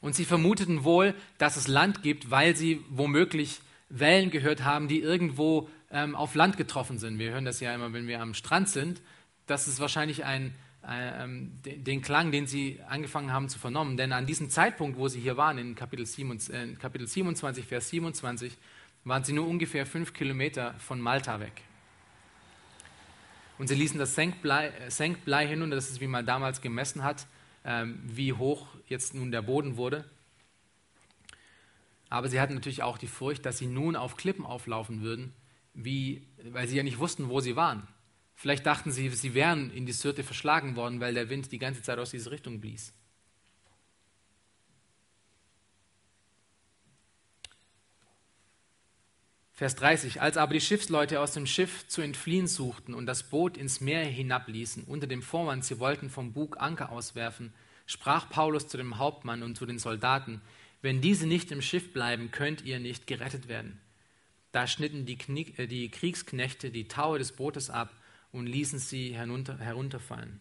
Und 0.00 0.14
sie 0.14 0.24
vermuteten 0.24 0.84
wohl, 0.84 1.14
dass 1.38 1.56
es 1.56 1.66
Land 1.66 2.02
gibt, 2.02 2.30
weil 2.30 2.54
sie 2.56 2.84
womöglich 2.90 3.60
Wellen 3.88 4.30
gehört 4.30 4.62
haben, 4.64 4.88
die 4.88 5.00
irgendwo 5.00 5.68
ähm, 5.94 6.16
auf 6.16 6.34
Land 6.34 6.56
getroffen 6.56 6.98
sind. 6.98 7.18
Wir 7.18 7.30
hören 7.30 7.44
das 7.44 7.60
ja 7.60 7.72
immer, 7.72 7.92
wenn 7.92 8.08
wir 8.08 8.20
am 8.20 8.34
Strand 8.34 8.68
sind. 8.68 9.00
Das 9.46 9.68
ist 9.68 9.78
wahrscheinlich 9.78 10.24
ein, 10.24 10.52
äh, 10.82 11.26
den 11.64 12.02
Klang, 12.02 12.32
den 12.32 12.48
sie 12.48 12.80
angefangen 12.88 13.32
haben 13.32 13.48
zu 13.48 13.60
vernommen. 13.60 13.96
Denn 13.96 14.12
an 14.12 14.26
diesem 14.26 14.50
Zeitpunkt, 14.50 14.98
wo 14.98 15.06
sie 15.06 15.20
hier 15.20 15.36
waren, 15.36 15.56
in 15.56 15.76
Kapitel, 15.76 16.04
27, 16.04 16.54
äh, 16.54 16.74
Kapitel 16.74 17.06
27, 17.06 17.64
Vers 17.64 17.90
27, 17.90 18.58
waren 19.04 19.22
sie 19.22 19.32
nur 19.32 19.46
ungefähr 19.46 19.86
fünf 19.86 20.12
Kilometer 20.12 20.74
von 20.78 21.00
Malta 21.00 21.38
weg. 21.38 21.62
Und 23.58 23.68
sie 23.68 23.76
ließen 23.76 23.98
das 23.98 24.16
Senkblei, 24.16 24.72
Senkblei 24.88 25.46
hin, 25.46 25.62
und 25.62 25.70
das 25.70 25.90
ist, 25.90 26.00
wie 26.00 26.08
man 26.08 26.26
damals 26.26 26.60
gemessen 26.60 27.04
hat, 27.04 27.28
ähm, 27.64 28.00
wie 28.04 28.32
hoch 28.32 28.66
jetzt 28.88 29.14
nun 29.14 29.30
der 29.30 29.42
Boden 29.42 29.76
wurde. 29.76 30.04
Aber 32.10 32.28
sie 32.28 32.40
hatten 32.40 32.54
natürlich 32.54 32.82
auch 32.82 32.98
die 32.98 33.06
Furcht, 33.06 33.46
dass 33.46 33.58
sie 33.58 33.68
nun 33.68 33.94
auf 33.94 34.16
Klippen 34.16 34.44
auflaufen 34.44 35.02
würden, 35.02 35.32
wie, 35.74 36.26
weil 36.42 36.68
sie 36.68 36.76
ja 36.76 36.82
nicht 36.82 36.98
wussten, 36.98 37.28
wo 37.28 37.40
sie 37.40 37.56
waren. 37.56 37.86
Vielleicht 38.34 38.66
dachten 38.66 38.90
sie, 38.90 39.08
sie 39.10 39.34
wären 39.34 39.70
in 39.70 39.86
die 39.86 39.92
Syrte 39.92 40.24
verschlagen 40.24 40.76
worden, 40.76 41.00
weil 41.00 41.14
der 41.14 41.28
Wind 41.28 41.52
die 41.52 41.58
ganze 41.58 41.82
Zeit 41.82 41.98
aus 41.98 42.10
dieser 42.10 42.30
Richtung 42.30 42.60
blies. 42.60 42.92
Vers 49.52 49.76
30. 49.76 50.20
Als 50.20 50.36
aber 50.36 50.52
die 50.52 50.60
Schiffsleute 50.60 51.20
aus 51.20 51.32
dem 51.32 51.46
Schiff 51.46 51.86
zu 51.86 52.02
entfliehen 52.02 52.48
suchten 52.48 52.92
und 52.92 53.06
das 53.06 53.30
Boot 53.30 53.56
ins 53.56 53.80
Meer 53.80 54.04
hinabließen, 54.04 54.82
unter 54.82 55.06
dem 55.06 55.22
Vorwand, 55.22 55.64
sie 55.64 55.78
wollten 55.78 56.10
vom 56.10 56.32
Bug 56.32 56.60
Anker 56.60 56.90
auswerfen, 56.90 57.52
sprach 57.86 58.28
Paulus 58.28 58.66
zu 58.66 58.76
dem 58.76 58.98
Hauptmann 58.98 59.44
und 59.44 59.56
zu 59.56 59.64
den 59.64 59.78
Soldaten, 59.78 60.40
wenn 60.82 61.00
diese 61.00 61.28
nicht 61.28 61.52
im 61.52 61.62
Schiff 61.62 61.92
bleiben, 61.92 62.32
könnt 62.32 62.62
ihr 62.62 62.80
nicht 62.80 63.06
gerettet 63.06 63.46
werden. 63.46 63.80
Da 64.54 64.68
schnitten 64.68 65.04
die, 65.04 65.18
Knie, 65.18 65.52
äh, 65.56 65.66
die 65.66 65.88
Kriegsknechte 65.88 66.70
die 66.70 66.86
Taue 66.86 67.18
des 67.18 67.32
Bootes 67.32 67.70
ab 67.70 67.92
und 68.30 68.46
ließen 68.46 68.78
sie 68.78 69.12
herunter, 69.12 69.58
herunterfallen. 69.58 70.38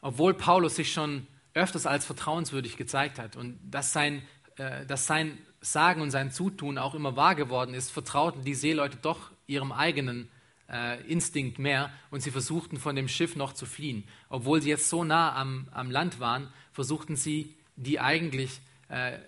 Obwohl 0.00 0.32
Paulus 0.32 0.76
sich 0.76 0.90
schon 0.90 1.26
öfters 1.52 1.84
als 1.84 2.06
vertrauenswürdig 2.06 2.78
gezeigt 2.78 3.18
hat 3.18 3.36
und 3.36 3.58
dass 3.70 3.92
sein, 3.92 4.22
äh, 4.56 4.86
dass 4.86 5.06
sein 5.06 5.36
Sagen 5.60 6.00
und 6.00 6.10
sein 6.10 6.30
Zutun 6.30 6.78
auch 6.78 6.94
immer 6.94 7.14
wahr 7.14 7.34
geworden 7.34 7.74
ist, 7.74 7.90
vertrauten 7.90 8.42
die 8.42 8.54
Seeleute 8.54 8.96
doch 8.96 9.30
ihrem 9.46 9.70
eigenen 9.70 10.30
äh, 10.70 11.02
Instinkt 11.06 11.58
mehr 11.58 11.92
und 12.10 12.22
sie 12.22 12.30
versuchten 12.30 12.78
von 12.78 12.96
dem 12.96 13.08
Schiff 13.08 13.36
noch 13.36 13.52
zu 13.52 13.66
fliehen. 13.66 14.08
Obwohl 14.30 14.62
sie 14.62 14.70
jetzt 14.70 14.88
so 14.88 15.04
nah 15.04 15.36
am, 15.36 15.68
am 15.72 15.90
Land 15.90 16.20
waren, 16.20 16.48
versuchten 16.72 17.16
sie, 17.16 17.54
die 17.76 18.00
eigentlich 18.00 18.62
äh, 18.88 19.18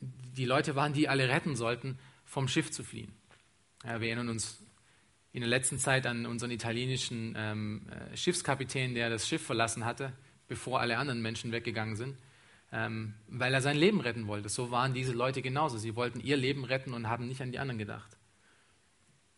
die 0.00 0.46
Leute 0.46 0.74
waren, 0.74 0.94
die 0.94 1.06
alle 1.06 1.28
retten 1.28 1.54
sollten, 1.54 1.98
vom 2.36 2.48
Schiff 2.48 2.70
zu 2.70 2.84
fliehen. 2.84 3.14
Ja, 3.82 4.02
wir 4.02 4.08
erinnern 4.08 4.28
uns 4.28 4.60
in 5.32 5.40
der 5.40 5.48
letzten 5.48 5.78
Zeit 5.78 6.06
an 6.06 6.26
unseren 6.26 6.50
italienischen 6.50 7.34
ähm, 7.34 7.86
äh, 7.88 8.14
Schiffskapitän, 8.14 8.94
der 8.94 9.08
das 9.08 9.26
Schiff 9.26 9.40
verlassen 9.40 9.86
hatte, 9.86 10.12
bevor 10.46 10.80
alle 10.80 10.98
anderen 10.98 11.22
Menschen 11.22 11.50
weggegangen 11.50 11.96
sind 11.96 12.16
ähm, 12.72 13.14
weil 13.28 13.54
er 13.54 13.62
sein 13.62 13.76
Leben 13.76 14.00
retten 14.00 14.26
wollte. 14.26 14.48
So 14.48 14.70
waren 14.70 14.92
diese 14.92 15.12
Leute 15.12 15.42
genauso. 15.42 15.78
Sie 15.78 15.96
wollten 15.96 16.20
ihr 16.20 16.36
Leben 16.36 16.64
retten 16.64 16.92
und 16.92 17.08
haben 17.08 17.26
nicht 17.26 17.40
an 17.40 17.52
die 17.52 17.58
anderen 17.58 17.78
gedacht. 17.78 18.16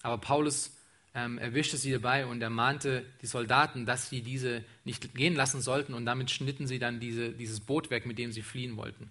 Aber 0.02 0.18
Paulus 0.18 0.76
ähm, 1.14 1.38
erwischte 1.38 1.76
sie 1.76 1.92
dabei 1.92 2.26
und 2.26 2.40
ermahnte 2.42 3.04
die 3.22 3.26
Soldaten, 3.26 3.86
dass 3.86 4.08
sie 4.08 4.22
diese 4.22 4.64
nicht 4.84 5.14
gehen 5.14 5.34
lassen 5.34 5.60
sollten 5.60 5.94
und 5.94 6.06
damit 6.06 6.30
schnitten 6.30 6.66
sie 6.66 6.78
dann 6.78 7.00
diese, 7.00 7.30
dieses 7.30 7.60
Boot 7.60 7.90
weg, 7.90 8.06
mit 8.06 8.18
dem 8.18 8.32
sie 8.32 8.42
fliehen 8.42 8.76
wollten. 8.76 9.10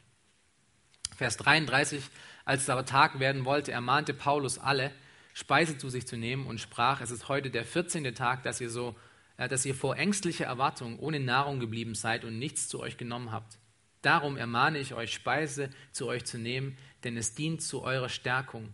Vers 1.16 1.38
33, 1.38 2.04
als 2.48 2.62
es 2.62 2.70
aber 2.70 2.86
Tag 2.86 3.20
werden 3.20 3.44
wollte, 3.44 3.74
ermahnte 3.74 4.14
Paulus 4.14 4.58
alle, 4.58 4.94
Speise 5.34 5.78
zu 5.78 5.90
sich 5.90 6.08
zu 6.08 6.16
nehmen 6.16 6.48
und 6.48 6.62
sprach, 6.62 7.02
es 7.02 7.12
ist 7.12 7.28
heute 7.28 7.50
der 7.50 7.66
14. 7.66 8.16
Tag, 8.16 8.44
dass 8.44 8.62
ihr 8.62 8.70
so, 8.70 8.96
äh, 9.36 9.50
dass 9.50 9.66
ihr 9.66 9.76
vor 9.76 9.98
ängstlicher 9.98 10.46
Erwartung 10.46 10.98
ohne 10.98 11.20
Nahrung 11.20 11.60
geblieben 11.60 11.94
seid 11.94 12.24
und 12.24 12.40
nichts 12.40 12.70
zu 12.70 12.80
euch 12.80 12.96
genommen 12.96 13.34
habt. 13.34 13.60
Darum 14.02 14.38
ermahne 14.38 14.78
ich 14.78 14.94
euch, 14.94 15.14
Speise 15.14 15.70
zu 15.92 16.08
euch 16.08 16.24
zu 16.24 16.38
nehmen, 16.38 16.78
denn 17.04 17.18
es 17.18 17.36
dient 17.36 17.62
zu 17.62 17.84
eurer 17.84 18.08
Stärkung 18.08 18.74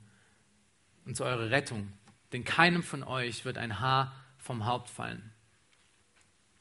und 1.07 1.17
zu 1.17 1.25
eurer 1.25 1.49
Rettung. 1.49 1.91
Denn 2.31 2.43
keinem 2.43 2.83
von 2.83 3.01
euch 3.01 3.43
wird 3.43 3.57
ein 3.57 3.79
Haar 3.79 4.13
vom 4.37 4.67
Haupt 4.67 4.91
fallen. 4.91 5.31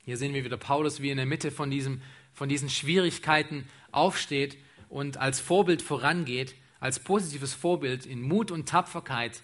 Hier 0.03 0.17
sehen 0.17 0.33
wir 0.33 0.47
wieder 0.47 0.57
Paulus, 0.57 1.03
wie 1.03 1.11
in 1.11 1.19
der 1.19 1.27
Mitte 1.27 1.51
von, 1.51 1.71
diesem, 1.71 2.01
von 2.33 2.49
diesen 2.49 2.71
Schwierigkeiten 2.71 3.69
aufsteht 3.91 4.57
und 4.89 5.19
als 5.19 5.41
Vorbild 5.41 5.83
vorangeht, 5.83 6.55
als 6.83 6.99
positives 6.99 7.55
Vorbild 7.55 8.07
in 8.07 8.21
Mut 8.21 8.51
und 8.51 8.69
Tapferkeit 8.69 9.41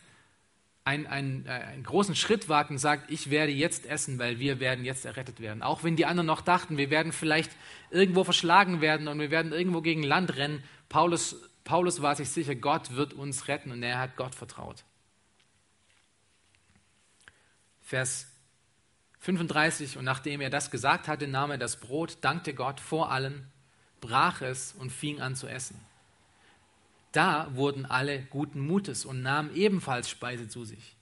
einen, 0.83 1.07
einen, 1.07 1.47
äh, 1.47 1.51
einen 1.51 1.85
großen 1.85 2.17
Schritt 2.17 2.49
wagt 2.49 2.71
und 2.71 2.79
sagt, 2.79 3.13
ich 3.13 3.31
werde 3.31 3.53
jetzt 3.53 3.87
essen, 3.87 4.19
weil 4.19 4.41
wir 4.41 4.59
werden 4.59 4.85
jetzt 4.85 5.07
errettet 5.07 5.39
werden. 5.39 5.63
Auch 5.63 5.85
wenn 5.85 5.95
die 5.95 6.05
anderen 6.05 6.27
noch 6.27 6.41
dachten, 6.41 6.77
wir 6.77 6.91
werden 6.91 7.13
vielleicht 7.13 7.53
irgendwo 7.91 8.25
verschlagen 8.25 8.81
werden 8.81 9.07
und 9.07 9.21
wir 9.21 9.31
werden 9.31 9.53
irgendwo 9.53 9.83
gegen 9.83 10.03
Land 10.03 10.35
rennen. 10.35 10.65
Paulus, 10.89 11.37
Paulus 11.63 12.03
war 12.03 12.17
sich 12.17 12.29
sicher, 12.29 12.57
Gott 12.57 12.97
wird 12.97 13.13
uns 13.13 13.47
retten 13.47 13.71
und 13.71 13.85
er 13.85 14.01
hat 14.01 14.17
Gott 14.17 14.35
vertraut. 14.35 14.83
Vers 17.83 18.27
35, 19.21 19.97
und 19.97 20.05
nachdem 20.05 20.41
er 20.41 20.51
das 20.51 20.73
gesagt 20.73 21.07
hatte, 21.07 21.29
nahm 21.29 21.53
er 21.53 21.59
das 21.59 21.79
Brot, 21.79 22.19
dankte 22.23 22.53
Gott 22.53 22.81
vor 22.81 23.13
allen, 23.13 23.47
brach 24.01 24.41
es 24.41 24.73
und 24.73 24.91
fing 24.91 25.21
an 25.21 25.37
zu 25.37 25.47
essen. 25.47 25.88
Da 27.19 27.51
wurden 27.57 27.85
alle 27.85 28.23
guten 28.31 28.61
Mutes 28.61 29.05
und 29.05 29.23
nahmen 29.23 29.53
ebenfalls 29.53 30.09
Speise 30.09 30.47
zu 30.47 30.65
sich. 30.65 30.95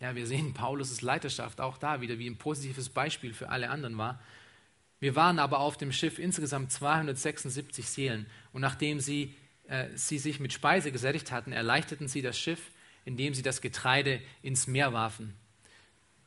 Ja, 0.00 0.16
wir 0.16 0.26
sehen 0.26 0.52
Paulus' 0.52 1.00
Leiterschaft 1.00 1.60
auch 1.60 1.78
da 1.78 2.00
wieder, 2.00 2.18
wie 2.18 2.28
ein 2.28 2.38
positives 2.38 2.88
Beispiel 2.88 3.32
für 3.32 3.50
alle 3.50 3.70
anderen 3.70 3.96
war. 3.96 4.20
Wir 4.98 5.14
waren 5.14 5.38
aber 5.38 5.60
auf 5.60 5.76
dem 5.76 5.92
Schiff 5.92 6.18
insgesamt 6.18 6.72
276 6.72 7.88
Seelen 7.88 8.26
und 8.52 8.62
nachdem 8.62 8.98
sie, 8.98 9.36
äh, 9.68 9.86
sie 9.94 10.18
sich 10.18 10.40
mit 10.40 10.52
Speise 10.52 10.90
gesättigt 10.90 11.30
hatten, 11.30 11.52
erleichterten 11.52 12.08
sie 12.08 12.20
das 12.20 12.36
Schiff, 12.36 12.72
indem 13.04 13.32
sie 13.32 13.42
das 13.42 13.60
Getreide 13.60 14.20
ins 14.42 14.66
Meer 14.66 14.92
warfen. 14.92 15.36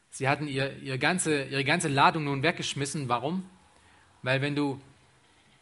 Sie 0.10 0.30
hatten 0.30 0.48
ihr, 0.48 0.78
ihr 0.78 0.98
ganze, 0.98 1.44
ihre 1.44 1.66
ganze 1.66 1.89
Ladung 1.89 2.24
nun 2.24 2.44
weggeschmissen. 2.44 3.10
Warum? 3.10 3.44
Weil 4.22 4.41
wenn 4.41 4.56
du 4.56 4.80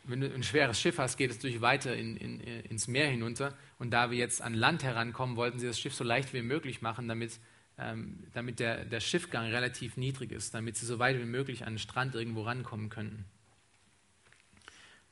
wenn 0.03 0.21
du 0.21 0.33
ein 0.33 0.43
schweres 0.43 0.79
Schiff 0.79 0.97
hast, 0.97 1.17
geht 1.17 1.31
es 1.31 1.39
durch 1.39 1.61
weiter 1.61 1.95
in, 1.95 2.17
in, 2.17 2.39
ins 2.39 2.87
Meer 2.87 3.07
hinunter. 3.07 3.53
Und 3.77 3.91
da 3.91 4.11
wir 4.11 4.17
jetzt 4.17 4.41
an 4.41 4.53
Land 4.53 4.83
herankommen, 4.83 5.35
wollten 5.35 5.59
sie 5.59 5.67
das 5.67 5.79
Schiff 5.79 5.93
so 5.93 6.03
leicht 6.03 6.33
wie 6.33 6.41
möglich 6.41 6.81
machen, 6.81 7.07
damit, 7.07 7.39
ähm, 7.77 8.23
damit 8.33 8.59
der, 8.59 8.85
der 8.85 8.99
Schiffgang 8.99 9.45
relativ 9.47 9.97
niedrig 9.97 10.31
ist, 10.31 10.53
damit 10.53 10.77
sie 10.77 10.85
so 10.85 10.99
weit 10.99 11.19
wie 11.19 11.25
möglich 11.25 11.65
an 11.65 11.73
den 11.73 11.79
Strand 11.79 12.15
irgendwo 12.15 12.43
rankommen 12.43 12.89
könnten. 12.89 13.25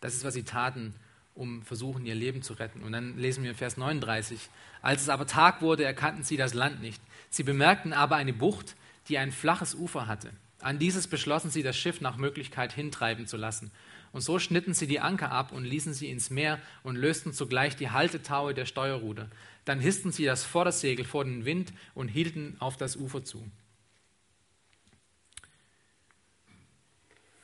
Das 0.02 0.16
ist, 0.16 0.24
was 0.24 0.34
sie 0.34 0.44
taten, 0.44 0.96
um 1.36 1.62
versuchen, 1.62 2.06
ihr 2.06 2.16
Leben 2.16 2.42
zu 2.42 2.54
retten. 2.54 2.82
Und 2.84 2.92
dann 2.92 3.18
lesen 3.18 3.44
wir 3.44 3.56
Vers 3.56 3.78
39. 3.78 4.50
Als 4.82 5.02
es 5.02 5.10
aber 5.10 5.28
Tag 5.28 5.62
wurde, 5.62 5.84
erkannten 5.84 6.24
sie 6.24 6.38
das 6.38 6.54
Land 6.54 6.82
nicht. 6.82 7.02
Sie 7.30 7.44
bemerkten 7.44 7.94
aber 7.94 8.16
eine 8.16 8.34
Bucht, 8.34 8.76
die 9.08 9.18
ein 9.18 9.32
flaches 9.32 9.76
Ufer 9.76 10.08
hatte. 10.08 10.32
An 10.62 10.80
dieses 10.80 11.08
beschlossen 11.08 11.50
sie, 11.52 11.64
das 11.64 11.78
Schiff 11.78 12.02
nach 12.02 12.18
Möglichkeit 12.18 12.74
hintreiben 12.74 13.28
zu 13.28 13.38
lassen. 13.38 13.72
Und 14.12 14.22
so 14.22 14.40
schnitten 14.40 14.74
sie 14.74 14.88
die 14.88 15.00
Anker 15.00 15.32
ab 15.32 15.52
und 15.52 15.66
ließen 15.66 15.94
sie 15.94 16.10
ins 16.10 16.30
Meer 16.30 16.60
und 16.84 16.96
lösten 16.96 17.34
zugleich 17.34 17.76
die 17.76 17.92
Haltetaue 17.92 18.54
der 18.54 18.66
Steuerruder. 18.66 19.30
Dann 19.66 19.80
hissten 19.80 20.12
sie 20.12 20.26
das 20.26 20.44
Vordersegel 20.44 21.06
vor 21.06 21.24
den 21.24 21.46
Wind 21.46 21.74
und 21.94 22.08
hielten 22.08 22.56
auf 22.60 22.78
das 22.78 22.96
Ufer 22.96 23.24
zu. 23.24 23.50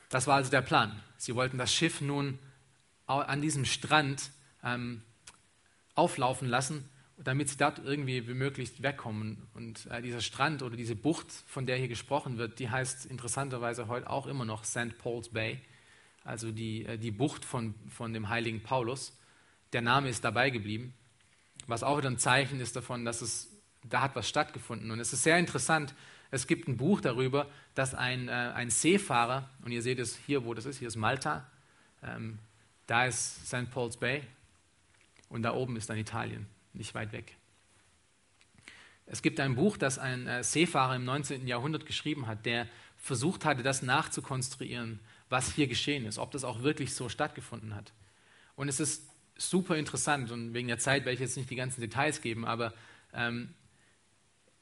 Das 0.08 0.26
war 0.26 0.36
also 0.36 0.50
der 0.50 0.62
Plan. 0.62 1.00
Sie 1.18 1.34
wollten 1.34 1.58
das 1.58 1.72
Schiff 1.72 2.00
nun 2.00 2.38
an 3.06 3.40
diesem 3.40 3.64
Strand 3.64 4.30
ähm, 4.64 5.02
auflaufen 5.94 6.48
lassen, 6.48 6.88
damit 7.16 7.48
sie 7.48 7.56
dort 7.56 7.78
irgendwie 7.78 8.26
wie 8.26 8.34
möglich 8.34 8.82
wegkommen. 8.82 9.46
Und 9.54 9.86
äh, 9.86 10.02
dieser 10.02 10.20
Strand 10.20 10.62
oder 10.62 10.76
diese 10.76 10.96
Bucht, 10.96 11.30
von 11.46 11.66
der 11.66 11.76
hier 11.76 11.88
gesprochen 11.88 12.38
wird, 12.38 12.58
die 12.58 12.68
heißt 12.68 13.06
interessanterweise 13.06 13.88
heute 13.88 14.10
auch 14.10 14.26
immer 14.26 14.44
noch 14.44 14.64
St. 14.64 14.98
Paul's 14.98 15.28
Bay 15.28 15.60
also 16.26 16.50
die, 16.50 16.84
äh, 16.84 16.98
die 16.98 17.10
Bucht 17.10 17.44
von, 17.44 17.74
von 17.88 18.12
dem 18.12 18.28
heiligen 18.28 18.62
Paulus. 18.62 19.16
Der 19.72 19.82
Name 19.82 20.08
ist 20.08 20.24
dabei 20.24 20.50
geblieben, 20.50 20.92
was 21.66 21.82
auch 21.82 21.98
wieder 21.98 22.10
ein 22.10 22.18
Zeichen 22.18 22.60
ist 22.60 22.76
davon, 22.76 23.04
dass 23.04 23.22
es, 23.22 23.50
da 23.84 24.02
hat 24.02 24.16
was 24.16 24.28
stattgefunden. 24.28 24.90
Und 24.90 25.00
es 25.00 25.12
ist 25.12 25.22
sehr 25.22 25.38
interessant, 25.38 25.94
es 26.30 26.46
gibt 26.46 26.68
ein 26.68 26.76
Buch 26.76 27.00
darüber, 27.00 27.48
dass 27.74 27.94
ein, 27.94 28.28
äh, 28.28 28.32
ein 28.32 28.70
Seefahrer, 28.70 29.48
und 29.64 29.72
ihr 29.72 29.82
seht 29.82 29.98
es 29.98 30.16
hier, 30.16 30.44
wo 30.44 30.54
das 30.54 30.66
ist, 30.66 30.78
hier 30.78 30.88
ist 30.88 30.96
Malta, 30.96 31.46
ähm, 32.02 32.38
da 32.86 33.06
ist 33.06 33.46
St. 33.46 33.70
Paul's 33.70 33.96
Bay 33.96 34.22
und 35.28 35.42
da 35.42 35.54
oben 35.54 35.76
ist 35.76 35.88
dann 35.88 35.98
Italien, 35.98 36.46
nicht 36.72 36.94
weit 36.94 37.12
weg. 37.12 37.36
Es 39.06 39.22
gibt 39.22 39.38
ein 39.38 39.54
Buch, 39.54 39.76
das 39.76 40.00
ein 40.00 40.26
äh, 40.26 40.42
Seefahrer 40.42 40.96
im 40.96 41.04
19. 41.04 41.46
Jahrhundert 41.46 41.86
geschrieben 41.86 42.26
hat, 42.26 42.44
der 42.44 42.66
versucht 42.98 43.44
hatte, 43.44 43.62
das 43.62 43.82
nachzukonstruieren, 43.82 44.98
was 45.28 45.54
hier 45.54 45.66
geschehen 45.66 46.04
ist, 46.06 46.18
ob 46.18 46.30
das 46.30 46.44
auch 46.44 46.62
wirklich 46.62 46.94
so 46.94 47.08
stattgefunden 47.08 47.74
hat. 47.74 47.92
Und 48.54 48.68
es 48.68 48.80
ist 48.80 49.08
super 49.36 49.76
interessant 49.76 50.30
und 50.30 50.54
wegen 50.54 50.68
der 50.68 50.78
Zeit 50.78 51.04
werde 51.04 51.14
ich 51.14 51.20
jetzt 51.20 51.36
nicht 51.36 51.50
die 51.50 51.56
ganzen 51.56 51.80
Details 51.80 52.22
geben, 52.22 52.44
aber 52.44 52.72
ähm, 53.12 53.54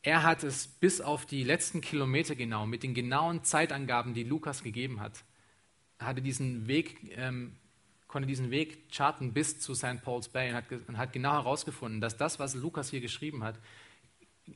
er 0.02 0.22
hat 0.22 0.42
es 0.42 0.66
bis 0.66 1.00
auf 1.00 1.26
die 1.26 1.44
letzten 1.44 1.80
Kilometer 1.80 2.34
genau, 2.34 2.66
mit 2.66 2.82
den 2.82 2.92
genauen 2.92 3.42
Zeitangaben, 3.42 4.14
die 4.14 4.24
Lukas 4.24 4.62
gegeben 4.62 5.00
hat, 5.00 5.24
hatte 5.98 6.20
diesen 6.20 6.66
Weg, 6.66 7.12
ähm, 7.16 7.56
konnte 8.06 8.26
diesen 8.26 8.50
Weg 8.50 8.92
charten 8.92 9.32
bis 9.32 9.58
zu 9.60 9.74
St. 9.74 10.02
Paul's 10.02 10.28
Bay 10.28 10.50
und 10.50 10.56
hat, 10.56 10.64
und 10.88 10.98
hat, 10.98 11.12
genau 11.12 11.32
herausgefunden, 11.32 12.00
dass 12.00 12.16
das, 12.16 12.38
was 12.38 12.54
Lukas 12.54 12.90
hier 12.90 13.00
geschrieben 13.00 13.42
hat, 13.42 13.58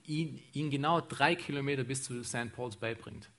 ihn, 0.05 0.43
ihn 0.53 0.71
genau 0.71 1.01
drei 1.01 1.35
Kilometer 1.35 1.85
bis 1.85 2.03
zu 2.03 2.23
St. 2.23 2.53
Paul's 2.55 2.77
Bay 2.77 2.95
bringt. 2.95 3.31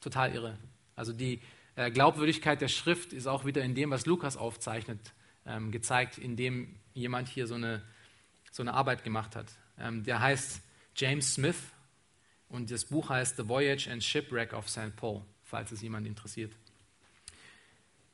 Total 0.00 0.32
irre. 0.32 0.58
Also 0.94 1.12
die, 1.12 1.40
äh, 1.76 1.90
Glaubwürdigkeit 1.90 2.60
der 2.60 2.68
Schrift 2.68 3.12
ist 3.12 3.26
auch 3.26 3.44
wieder 3.44 3.62
in 3.62 3.74
dem, 3.74 3.90
was 3.90 4.06
Lukas 4.06 4.36
aufzeichnet, 4.36 4.98
ähm, 5.46 5.70
gezeigt, 5.70 6.18
indem 6.18 6.74
jemand 6.94 7.28
hier 7.28 7.46
so 7.46 7.54
eine, 7.54 7.82
so 8.50 8.62
eine 8.62 8.74
Arbeit 8.74 9.04
gemacht 9.04 9.36
hat. 9.36 9.46
Ähm, 9.78 10.02
der 10.02 10.20
heißt 10.20 10.62
James 10.96 11.34
Smith 11.34 11.58
und 12.48 12.70
das 12.70 12.86
Buch 12.86 13.10
heißt 13.10 13.36
The 13.36 13.48
Voyage 13.48 13.90
and 13.90 14.02
Shipwreck 14.02 14.54
of 14.54 14.68
St. 14.68 14.96
Paul, 14.96 15.22
falls 15.44 15.70
es 15.70 15.82
jemand 15.82 16.06
interessiert. 16.06 16.52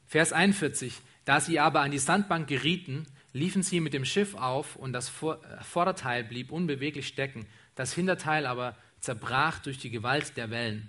Vers 0.06 0.32
41. 0.32 1.00
Da 1.24 1.40
sie 1.40 1.60
aber 1.60 1.80
an 1.80 1.92
die 1.92 1.98
Sandbank 1.98 2.48
gerieten, 2.48 3.06
liefen 3.32 3.62
sie 3.62 3.78
mit 3.78 3.94
dem 3.94 4.04
Schiff 4.04 4.34
auf 4.34 4.74
und 4.74 4.92
das 4.92 5.08
äh, 5.22 5.62
Vorderteil 5.62 6.24
blieb 6.24 6.50
unbeweglich 6.50 7.06
stecken, 7.06 7.46
das 7.76 7.94
Hinterteil 7.94 8.44
aber 8.44 8.76
zerbrach 8.98 9.60
durch 9.60 9.78
die 9.78 9.90
Gewalt 9.90 10.36
der 10.36 10.50
Wellen. 10.50 10.88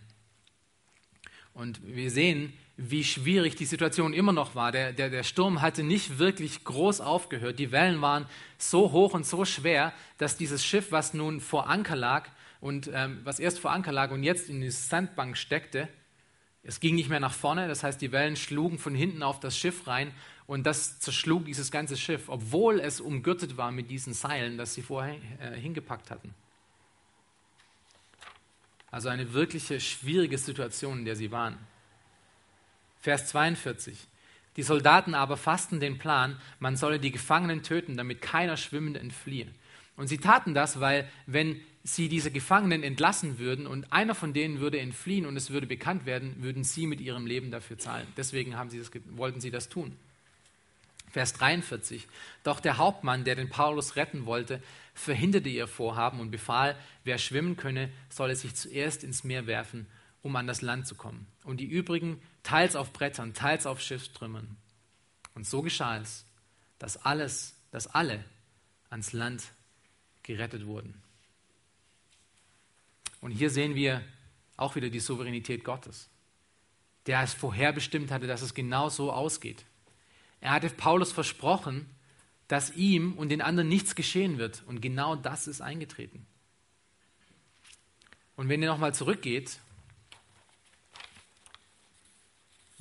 Und 1.54 1.86
wir 1.86 2.10
sehen, 2.10 2.54
wie 2.76 3.04
schwierig 3.04 3.56
die 3.56 3.66
Situation 3.66 4.14
immer 4.14 4.34
noch 4.34 4.56
war. 4.56 4.72
Der, 4.72 4.94
der, 4.94 5.10
der 5.10 5.24
Sturm 5.24 5.62
hatte 5.62 5.84
nicht 5.84 6.18
wirklich 6.18 6.64
groß 6.64 7.02
aufgehört. 7.02 7.60
Die 7.60 7.72
Wellen 7.72 8.02
waren 8.02 8.26
so 8.58 8.92
hoch 8.92 9.14
und 9.14 9.26
so 9.26 9.46
schwer, 9.46 9.94
dass 10.18 10.38
dieses 10.38 10.66
Schiff, 10.66 10.92
was 10.92 11.14
nun 11.14 11.40
vor 11.40 11.70
Anker 11.70 11.96
lag 11.96 12.30
und 12.62 12.90
ähm, 12.92 13.22
was 13.24 13.40
erst 13.40 13.60
vor 13.60 13.72
Anker 13.72 13.92
lag 13.92 14.12
und 14.12 14.24
jetzt 14.24 14.50
in 14.50 14.62
die 14.62 14.72
Sandbank 14.72 15.38
steckte, 15.38 15.88
es 16.64 16.80
ging 16.80 16.96
nicht 16.96 17.10
mehr 17.10 17.20
nach 17.20 17.34
vorne. 17.34 17.68
Das 17.68 17.84
heißt, 17.84 18.02
die 18.02 18.12
Wellen 18.12 18.36
schlugen 18.36 18.80
von 18.80 18.96
hinten 18.96 19.22
auf 19.22 19.40
das 19.40 19.56
Schiff 19.56 19.86
rein 19.86 20.12
und 20.48 20.66
das 20.66 21.00
zerschlug 21.00 21.46
dieses 21.46 21.72
ganze 21.72 21.96
Schiff, 21.96 22.24
obwohl 22.28 22.80
es 22.80 23.02
umgürtet 23.02 23.58
war 23.58 23.72
mit 23.72 23.92
diesen 23.92 24.14
Seilen, 24.14 24.58
das 24.58 24.74
sie 24.74 24.82
vorher 24.82 25.16
äh, 25.40 25.56
hingepackt 25.56 26.10
hatten. 26.10 26.34
Also 28.90 29.10
eine 29.10 29.34
wirkliche 29.34 29.80
schwierige 29.80 30.38
Situation, 30.38 31.00
in 31.00 31.06
der 31.06 31.16
sie 31.16 31.32
waren. 31.32 31.58
Vers 33.04 33.28
42. 33.28 33.98
Die 34.56 34.64
Soldaten 34.64 35.14
aber 35.14 35.36
fassten 35.36 35.82
den 35.82 35.98
Plan, 35.98 36.40
man 36.60 36.78
solle 36.78 37.00
die 37.00 37.12
Gefangenen 37.12 37.62
töten, 37.62 37.98
damit 37.98 38.22
keiner 38.22 38.56
schwimmend 38.56 38.96
entfliehe. 38.96 39.48
Und 39.98 40.08
sie 40.08 40.20
taten 40.20 40.54
das, 40.54 40.80
weil 40.80 41.06
wenn 41.26 41.60
sie 41.84 42.08
diese 42.08 42.32
Gefangenen 42.32 42.82
entlassen 42.82 43.40
würden 43.40 43.68
und 43.68 43.92
einer 43.92 44.16
von 44.16 44.32
denen 44.32 44.62
würde 44.62 44.80
entfliehen 44.80 45.26
und 45.26 45.36
es 45.36 45.50
würde 45.50 45.68
bekannt 45.68 46.06
werden, 46.06 46.42
würden 46.42 46.64
sie 46.64 46.88
mit 46.88 47.02
ihrem 47.02 47.26
Leben 47.26 47.52
dafür 47.52 47.78
zahlen. 47.78 48.08
Deswegen 48.16 48.56
sie 48.70 48.80
das, 48.80 48.90
wollten 49.18 49.42
sie 49.42 49.52
das 49.52 49.68
tun. 49.68 49.98
Vers 51.12 51.34
43. 51.34 52.08
Doch 52.46 52.62
der 52.62 52.78
Hauptmann, 52.78 53.26
der 53.26 53.36
den 53.36 53.50
Paulus 53.50 53.98
retten 53.98 54.26
wollte, 54.26 54.64
verhinderte 54.94 55.50
ihr 55.50 55.68
Vorhaben 55.68 56.22
und 56.22 56.32
befahl, 56.32 56.78
wer 57.04 57.18
schwimmen 57.18 57.58
könne, 57.58 57.90
solle 58.08 58.38
sich 58.38 58.56
zuerst 58.56 59.04
ins 59.04 59.26
Meer 59.26 59.46
werfen 59.46 59.88
um 60.24 60.36
an 60.36 60.48
das 60.48 60.62
Land 60.62 60.88
zu 60.88 60.96
kommen. 60.96 61.28
Und 61.44 61.58
die 61.58 61.66
übrigen 61.66 62.20
teils 62.42 62.76
auf 62.76 62.94
Brettern, 62.94 63.34
teils 63.34 63.68
auf 63.68 63.82
Schiffstrümmern. 63.82 64.58
Und 65.36 65.46
so 65.46 65.62
geschah 65.62 65.98
es, 65.98 66.26
dass 66.80 66.98
alles, 66.98 67.56
dass 67.72 67.88
alle 67.88 68.24
ans 68.90 69.14
Land 69.14 69.44
gerettet 70.24 70.66
wurden. 70.66 71.02
Und 73.22 73.32
hier 73.32 73.50
sehen 73.50 73.76
wir 73.76 74.02
auch 74.58 74.76
wieder 74.76 74.90
die 74.90 75.00
Souveränität 75.00 75.64
Gottes, 75.64 76.10
der 77.06 77.22
es 77.22 77.34
vorherbestimmt 77.34 78.12
hatte, 78.12 78.28
dass 78.28 78.42
es 78.42 78.54
genau 78.54 78.90
so 78.90 79.12
ausgeht. 79.12 79.66
Er 80.40 80.52
hatte 80.52 80.70
Paulus 80.70 81.12
versprochen, 81.12 81.90
dass 82.48 82.76
ihm 82.76 83.14
und 83.14 83.30
den 83.30 83.42
anderen 83.42 83.70
nichts 83.70 83.96
geschehen 83.96 84.38
wird. 84.38 84.64
Und 84.68 84.82
genau 84.82 85.16
das 85.16 85.48
ist 85.48 85.62
eingetreten. 85.62 86.26
Und 88.36 88.50
wenn 88.50 88.62
ihr 88.62 88.68
nochmal 88.70 88.94
zurückgeht 88.94 89.60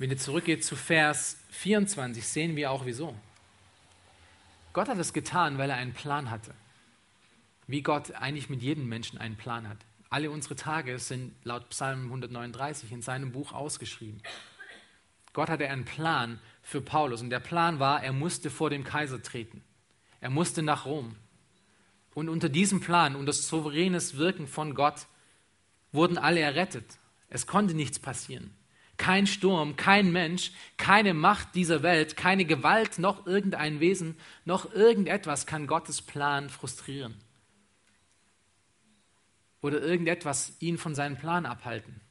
Wenn 0.03 0.11
ihr 0.11 0.17
zurückgeht 0.17 0.65
zu 0.65 0.75
Vers 0.75 1.37
24, 1.51 2.27
sehen 2.27 2.57
wir 2.57 2.71
auch 2.71 2.85
wieso. 2.85 3.15
Gott 4.73 4.89
hat 4.89 4.97
es 4.97 5.13
getan, 5.13 5.57
weil 5.57 5.69
er 5.69 5.77
einen 5.77 5.93
Plan 5.93 6.29
hatte. 6.29 6.53
wie 7.67 7.81
Gott 7.81 8.11
eigentlich 8.11 8.49
mit 8.49 8.61
jedem 8.61 8.89
Menschen 8.89 9.17
einen 9.17 9.37
Plan 9.37 9.69
hat. 9.69 9.77
Alle 10.09 10.29
unsere 10.29 10.57
Tage 10.57 10.99
sind 10.99 11.33
laut 11.45 11.69
Psalm 11.69 12.07
139 12.07 12.91
in 12.91 13.01
seinem 13.01 13.31
Buch 13.31 13.53
ausgeschrieben. 13.53 14.21
Gott 15.31 15.47
hatte 15.47 15.69
einen 15.69 15.85
Plan 15.85 16.41
für 16.61 16.81
Paulus 16.81 17.21
und 17.21 17.29
der 17.29 17.39
Plan 17.39 17.79
war, 17.79 18.03
er 18.03 18.11
musste 18.11 18.49
vor 18.49 18.69
dem 18.69 18.83
Kaiser 18.83 19.23
treten. 19.23 19.63
Er 20.19 20.31
musste 20.31 20.63
nach 20.63 20.85
Rom. 20.85 21.15
Und 22.13 22.27
unter 22.27 22.49
diesem 22.49 22.81
Plan 22.81 23.15
und 23.15 23.25
das 23.25 23.47
souveränes 23.47 24.17
Wirken 24.17 24.47
von 24.47 24.75
Gott 24.75 25.07
wurden 25.93 26.17
alle 26.17 26.41
errettet. 26.41 26.99
Es 27.29 27.47
konnte 27.47 27.73
nichts 27.73 27.99
passieren. 27.99 28.53
Kein 28.97 29.25
Sturm, 29.25 29.75
kein 29.75 30.11
Mensch, 30.11 30.51
keine 30.77 31.13
Macht 31.13 31.55
dieser 31.55 31.83
Welt, 31.83 32.15
keine 32.15 32.45
Gewalt, 32.45 32.99
noch 32.99 33.25
irgendein 33.25 33.79
Wesen, 33.79 34.17
noch 34.45 34.71
irgendetwas 34.73 35.45
kann 35.45 35.67
Gottes 35.67 36.01
Plan 36.01 36.49
frustrieren. 36.49 37.15
Oder 39.61 39.81
irgendetwas 39.81 40.57
ihn 40.59 40.77
von 40.77 40.93
seinem 40.93 41.17
Plan 41.17 41.45
abhalten. 41.45 42.01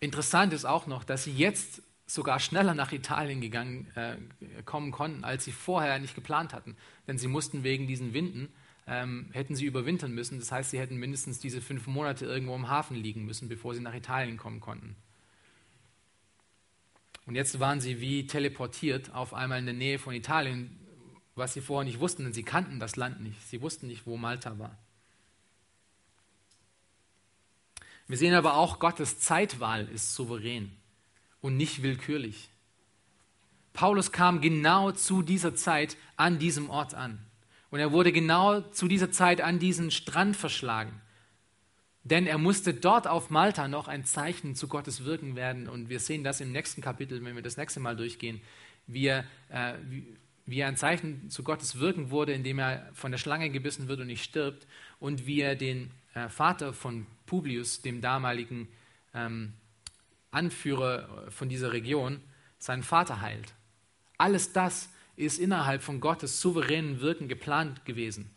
Interessant 0.00 0.52
ist 0.52 0.64
auch 0.64 0.86
noch, 0.86 1.04
dass 1.04 1.24
sie 1.24 1.32
jetzt 1.32 1.82
sogar 2.06 2.38
schneller 2.38 2.74
nach 2.74 2.92
Italien 2.92 3.40
gegangen, 3.40 3.90
äh, 3.96 4.16
kommen 4.64 4.92
konnten, 4.92 5.24
als 5.24 5.44
sie 5.44 5.52
vorher 5.52 5.98
nicht 5.98 6.14
geplant 6.14 6.52
hatten. 6.52 6.76
Denn 7.06 7.18
sie 7.18 7.28
mussten 7.28 7.64
wegen 7.64 7.86
diesen 7.86 8.14
Winden, 8.14 8.52
ähm, 8.86 9.28
hätten 9.32 9.56
sie 9.56 9.66
überwintern 9.66 10.12
müssen. 10.12 10.38
Das 10.38 10.52
heißt, 10.52 10.70
sie 10.70 10.78
hätten 10.78 10.96
mindestens 10.96 11.40
diese 11.40 11.60
fünf 11.60 11.86
Monate 11.86 12.24
irgendwo 12.24 12.54
im 12.54 12.68
Hafen 12.68 12.96
liegen 12.96 13.24
müssen, 13.24 13.48
bevor 13.48 13.74
sie 13.74 13.80
nach 13.80 13.94
Italien 13.94 14.36
kommen 14.36 14.60
konnten. 14.60 14.96
Und 17.26 17.34
jetzt 17.34 17.58
waren 17.58 17.80
sie 17.80 18.00
wie 18.00 18.26
teleportiert 18.26 19.12
auf 19.12 19.34
einmal 19.34 19.58
in 19.58 19.66
der 19.66 19.74
Nähe 19.74 19.98
von 19.98 20.14
Italien, 20.14 20.78
was 21.34 21.54
sie 21.54 21.60
vorher 21.60 21.84
nicht 21.84 21.98
wussten, 21.98 22.22
denn 22.22 22.32
sie 22.32 22.44
kannten 22.44 22.78
das 22.78 22.96
Land 22.96 23.20
nicht. 23.20 23.42
Sie 23.48 23.60
wussten 23.60 23.88
nicht, 23.88 24.06
wo 24.06 24.16
Malta 24.16 24.58
war. 24.58 24.78
Wir 28.06 28.16
sehen 28.16 28.34
aber 28.34 28.54
auch, 28.54 28.78
Gottes 28.78 29.18
Zeitwahl 29.18 29.88
ist 29.88 30.14
souverän 30.14 30.70
und 31.40 31.56
nicht 31.56 31.82
willkürlich. 31.82 32.48
Paulus 33.72 34.12
kam 34.12 34.40
genau 34.40 34.92
zu 34.92 35.22
dieser 35.22 35.56
Zeit 35.56 35.96
an 36.16 36.38
diesem 36.38 36.70
Ort 36.70 36.94
an. 36.94 37.18
Und 37.70 37.80
er 37.80 37.92
wurde 37.92 38.12
genau 38.12 38.60
zu 38.60 38.88
dieser 38.88 39.10
Zeit 39.10 39.40
an 39.40 39.58
diesen 39.58 39.90
Strand 39.90 40.36
verschlagen. 40.36 41.00
Denn 42.04 42.26
er 42.26 42.38
musste 42.38 42.72
dort 42.72 43.08
auf 43.08 43.30
Malta 43.30 43.66
noch 43.66 43.88
ein 43.88 44.04
Zeichen 44.04 44.54
zu 44.54 44.68
Gottes 44.68 45.04
Wirken 45.04 45.34
werden. 45.34 45.68
Und 45.68 45.88
wir 45.88 45.98
sehen 45.98 46.22
das 46.22 46.40
im 46.40 46.52
nächsten 46.52 46.80
Kapitel, 46.80 47.24
wenn 47.24 47.34
wir 47.34 47.42
das 47.42 47.56
nächste 47.56 47.80
Mal 47.80 47.96
durchgehen, 47.96 48.40
wie 48.86 49.06
er, 49.06 49.24
äh, 49.48 49.74
wie, 49.88 50.06
wie 50.46 50.60
er 50.60 50.68
ein 50.68 50.76
Zeichen 50.76 51.28
zu 51.30 51.42
Gottes 51.42 51.80
Wirken 51.80 52.10
wurde, 52.10 52.32
indem 52.32 52.60
er 52.60 52.88
von 52.94 53.10
der 53.10 53.18
Schlange 53.18 53.50
gebissen 53.50 53.88
wird 53.88 53.98
und 53.98 54.06
nicht 54.06 54.22
stirbt. 54.22 54.68
Und 55.00 55.26
wie 55.26 55.40
er 55.40 55.56
den 55.56 55.90
äh, 56.14 56.28
Vater 56.28 56.72
von 56.72 57.06
Publius, 57.26 57.82
dem 57.82 58.00
damaligen 58.00 58.68
ähm, 59.12 59.54
Anführer 60.30 61.26
von 61.30 61.48
dieser 61.48 61.72
Region, 61.72 62.20
seinen 62.58 62.84
Vater 62.84 63.20
heilt. 63.20 63.52
Alles 64.16 64.52
das 64.52 64.90
ist 65.16 65.38
innerhalb 65.38 65.82
von 65.82 66.00
Gottes 66.00 66.40
souveränen 66.40 67.00
Wirken 67.00 67.28
geplant 67.28 67.84
gewesen. 67.84 68.30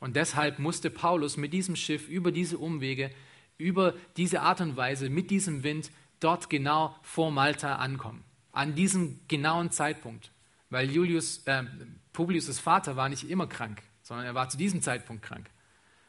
Und 0.00 0.16
deshalb 0.16 0.58
musste 0.58 0.90
Paulus 0.90 1.36
mit 1.36 1.52
diesem 1.52 1.76
Schiff 1.76 2.08
über 2.08 2.32
diese 2.32 2.58
Umwege, 2.58 3.10
über 3.56 3.94
diese 4.16 4.42
Art 4.42 4.60
und 4.60 4.76
Weise, 4.76 5.08
mit 5.10 5.30
diesem 5.30 5.62
Wind 5.62 5.90
dort 6.20 6.50
genau 6.50 6.96
vor 7.02 7.30
Malta 7.30 7.76
ankommen. 7.76 8.24
An 8.52 8.74
diesem 8.74 9.20
genauen 9.28 9.70
Zeitpunkt. 9.70 10.30
Weil 10.70 10.90
Julius, 10.90 11.42
äh, 11.46 11.64
Publius' 12.12 12.58
Vater 12.58 12.96
war 12.96 13.08
nicht 13.08 13.28
immer 13.28 13.46
krank, 13.46 13.82
sondern 14.02 14.26
er 14.26 14.34
war 14.34 14.48
zu 14.48 14.58
diesem 14.58 14.82
Zeitpunkt 14.82 15.22
krank. 15.22 15.48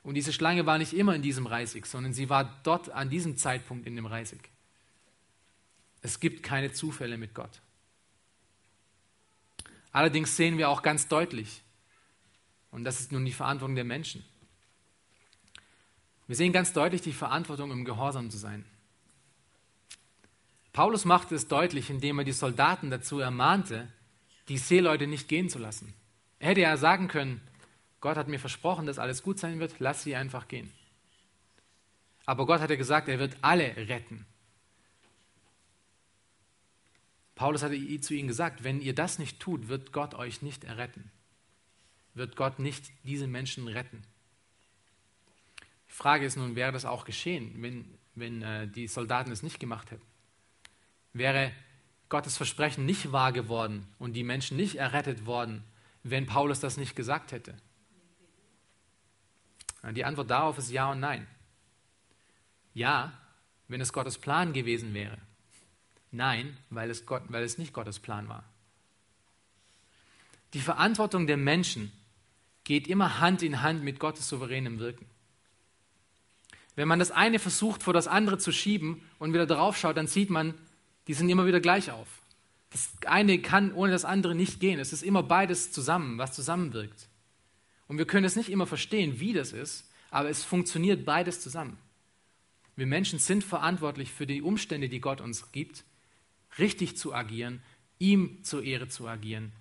Und 0.04 0.16
diese 0.16 0.34
Schlange 0.34 0.66
war 0.66 0.78
nicht 0.78 0.94
immer 0.94 1.16
in 1.16 1.22
diesem 1.22 1.46
Reisig, 1.46 1.86
sondern 1.86 2.14
sie 2.14 2.30
war 2.30 2.60
dort 2.64 2.90
an 2.90 3.10
diesem 3.10 3.38
Zeitpunkt 3.38 3.86
in 3.86 3.96
dem 3.96 4.06
Reisig. 4.06 4.50
Es 6.02 6.20
gibt 6.20 6.44
keine 6.44 6.72
Zufälle 6.72 7.18
mit 7.18 7.34
Gott. 7.34 7.62
Allerdings 9.92 10.36
sehen 10.36 10.58
wir 10.58 10.70
auch 10.70 10.82
ganz 10.82 11.08
deutlich, 11.08 11.62
und 12.72 12.84
das 12.84 13.00
ist 13.00 13.12
nun 13.12 13.26
die 13.26 13.32
Verantwortung 13.32 13.76
der 13.76 13.86
Menschen, 13.86 14.24
wir 16.28 16.36
sehen 16.36 16.54
ganz 16.54 16.74
deutlich 16.74 17.02
die 17.02 17.12
Verantwortung, 17.12 17.72
im 17.72 17.86
Gehorsam 17.86 18.30
zu 18.30 18.38
sein. 18.38 18.64
Paulus 20.74 21.04
machte 21.04 21.34
es 21.34 21.48
deutlich, 21.48 21.90
indem 21.90 22.20
er 22.20 22.24
die 22.24 22.34
Soldaten 22.34 22.92
dazu 22.92 23.20
ermahnte, 23.20 23.88
die 24.48 24.60
Seeleute 24.60 25.08
nicht 25.08 25.28
gehen 25.28 25.50
zu 25.50 25.58
lassen. 25.58 25.92
Er 26.38 26.50
hätte 26.50 26.62
ja 26.62 26.78
sagen 26.78 27.08
können, 27.08 27.42
Gott 28.00 28.16
hat 28.16 28.28
mir 28.28 28.40
versprochen, 28.40 28.86
dass 28.86 29.00
alles 29.00 29.24
gut 29.24 29.40
sein 29.40 29.60
wird, 29.60 29.76
lass 29.80 30.04
sie 30.04 30.16
einfach 30.16 30.48
gehen. 30.48 30.72
Aber 32.28 32.46
Gott 32.46 32.62
hat 32.62 32.70
ja 32.70 32.76
gesagt, 32.76 33.10
er 33.10 33.18
wird 33.18 33.36
alle 33.42 33.76
retten. 33.76 34.28
Paulus 37.40 37.64
hatte 37.64 38.02
zu 38.02 38.14
ihnen 38.14 38.28
gesagt, 38.28 38.66
wenn 38.66 38.82
ihr 38.82 38.94
das 38.94 39.18
nicht 39.18 39.40
tut, 39.40 39.70
wird 39.70 39.94
Gott 39.94 40.14
euch 40.14 40.42
nicht 40.42 40.66
erretten. 40.66 41.10
Wird 42.14 42.36
Gott 42.36 42.60
nicht 42.60 42.92
diese 43.06 43.28
Menschen 43.28 43.70
retten. 43.70 44.04
Die 45.88 45.94
Frage 45.94 46.26
ist 46.26 46.36
nun, 46.36 46.58
wäre 46.58 46.74
das 46.74 46.84
auch 46.84 47.06
geschehen, 47.06 47.54
wenn, 47.62 47.98
wenn 48.16 48.42
äh, 48.42 48.68
die 48.68 48.90
Soldaten 48.90 49.32
es 49.32 49.42
nicht 49.42 49.58
gemacht 49.58 49.90
hätten? 49.90 50.06
Wäre 51.14 51.54
Gottes 52.10 52.36
Versprechen 52.36 52.86
nicht 52.86 53.14
wahr 53.14 53.32
geworden 53.32 53.88
und 54.00 54.18
die 54.18 54.26
Menschen 54.26 54.58
nicht 54.58 54.76
errettet 54.76 55.26
worden, 55.26 55.64
wenn 56.04 56.26
Paulus 56.26 56.60
das 56.60 56.76
nicht 56.76 56.94
gesagt 56.94 57.32
hätte? 57.32 57.56
Die 59.94 60.04
Antwort 60.04 60.30
darauf 60.30 60.58
ist 60.58 60.72
ja 60.72 60.92
und 60.92 61.00
nein. 61.00 61.26
Ja, 62.74 63.18
wenn 63.70 63.80
es 63.80 63.94
Gottes 63.94 64.18
Plan 64.18 64.52
gewesen 64.52 64.94
wäre. 64.94 65.20
Nein, 66.12 66.58
weil 66.70 66.90
es, 66.90 67.06
Gott, 67.06 67.24
weil 67.30 67.44
es 67.44 67.58
nicht 67.58 67.74
Gottes 67.74 68.00
Plan 68.00 68.30
war. 68.30 68.44
Die 70.54 70.60
Verantwortung 70.60 71.28
der 71.28 71.38
Menschen 71.38 71.92
geht 72.64 72.88
immer 72.88 73.20
Hand 73.20 73.44
in 73.44 73.62
Hand 73.62 73.84
mit 73.84 74.00
Gottes 74.00 74.28
souveränem 74.28 74.80
Wirken. 74.80 75.06
Wenn 76.76 76.88
man 76.88 77.00
das 77.00 77.12
eine 77.12 77.40
versucht, 77.40 77.84
vor 77.84 77.94
das 77.94 78.08
andere 78.08 78.38
zu 78.38 78.52
schieben 78.52 79.02
und 79.20 79.34
wieder 79.34 79.46
drauf 79.46 79.78
schaut, 79.78 79.98
dann 79.98 80.08
sieht 80.08 80.30
man, 80.30 80.54
die 81.08 81.14
sind 81.14 81.30
immer 81.30 81.46
wieder 81.46 81.60
gleich 81.60 81.92
auf. 81.92 82.08
Das 82.72 82.90
eine 83.06 83.40
kann 83.40 83.74
ohne 83.74 83.92
das 83.92 84.06
andere 84.06 84.36
nicht 84.36 84.60
gehen. 84.60 84.80
Es 84.80 84.94
ist 84.94 85.04
immer 85.04 85.24
beides 85.24 85.72
zusammen, 85.72 86.18
was 86.18 86.34
zusammenwirkt. 86.34 87.08
Und 87.88 87.98
wir 87.98 88.06
können 88.06 88.26
es 88.26 88.36
nicht 88.36 88.50
immer 88.50 88.68
verstehen, 88.68 89.20
wie 89.20 89.34
das 89.34 89.52
ist, 89.52 89.90
aber 90.12 90.30
es 90.30 90.44
funktioniert 90.44 91.06
beides 91.06 91.42
zusammen. 91.42 91.78
Wir 92.76 92.86
Menschen 92.86 93.20
sind 93.20 93.44
verantwortlich 93.44 94.12
für 94.12 94.26
die 94.26 94.42
Umstände, 94.42 94.88
die 94.88 95.02
Gott 95.02 95.20
uns 95.20 95.52
gibt, 95.52 95.84
richtig 96.58 96.98
zu 96.98 97.14
agieren, 97.14 97.62
ihm 98.00 98.44
zur 98.44 98.64
Ehre 98.64 98.88
zu 98.88 99.08
agieren. 99.08 99.52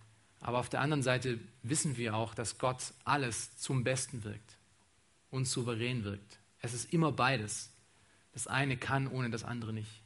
Aber 0.41 0.59
auf 0.59 0.69
der 0.69 0.81
anderen 0.81 1.03
Seite 1.03 1.39
wissen 1.63 1.97
wir 1.97 2.15
auch, 2.15 2.35
dass 2.35 2.59
Gott 2.59 2.95
alles 3.05 3.57
zum 3.59 3.85
Besten 3.85 4.25
wirkt 4.25 4.57
und 5.31 5.47
souverän 5.47 6.05
wirkt. 6.05 6.39
Es 6.61 6.75
ist 6.75 6.93
immer 6.93 7.13
beides. 7.13 7.71
Das 8.33 8.47
eine 8.47 8.77
kann 8.77 9.09
ohne 9.09 9.31
das 9.31 9.45
andere 9.45 9.73
nicht. 9.73 10.03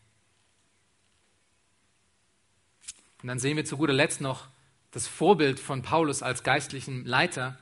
Und 3.22 3.28
dann 3.28 3.38
sehen 3.38 3.56
wir 3.56 3.64
zu 3.64 3.76
guter 3.76 3.92
Letzt 3.92 4.20
noch 4.20 4.48
das 4.90 5.06
Vorbild 5.06 5.60
von 5.60 5.82
Paulus 5.82 6.22
als 6.22 6.42
geistlichen 6.42 7.04
Leiter, 7.04 7.58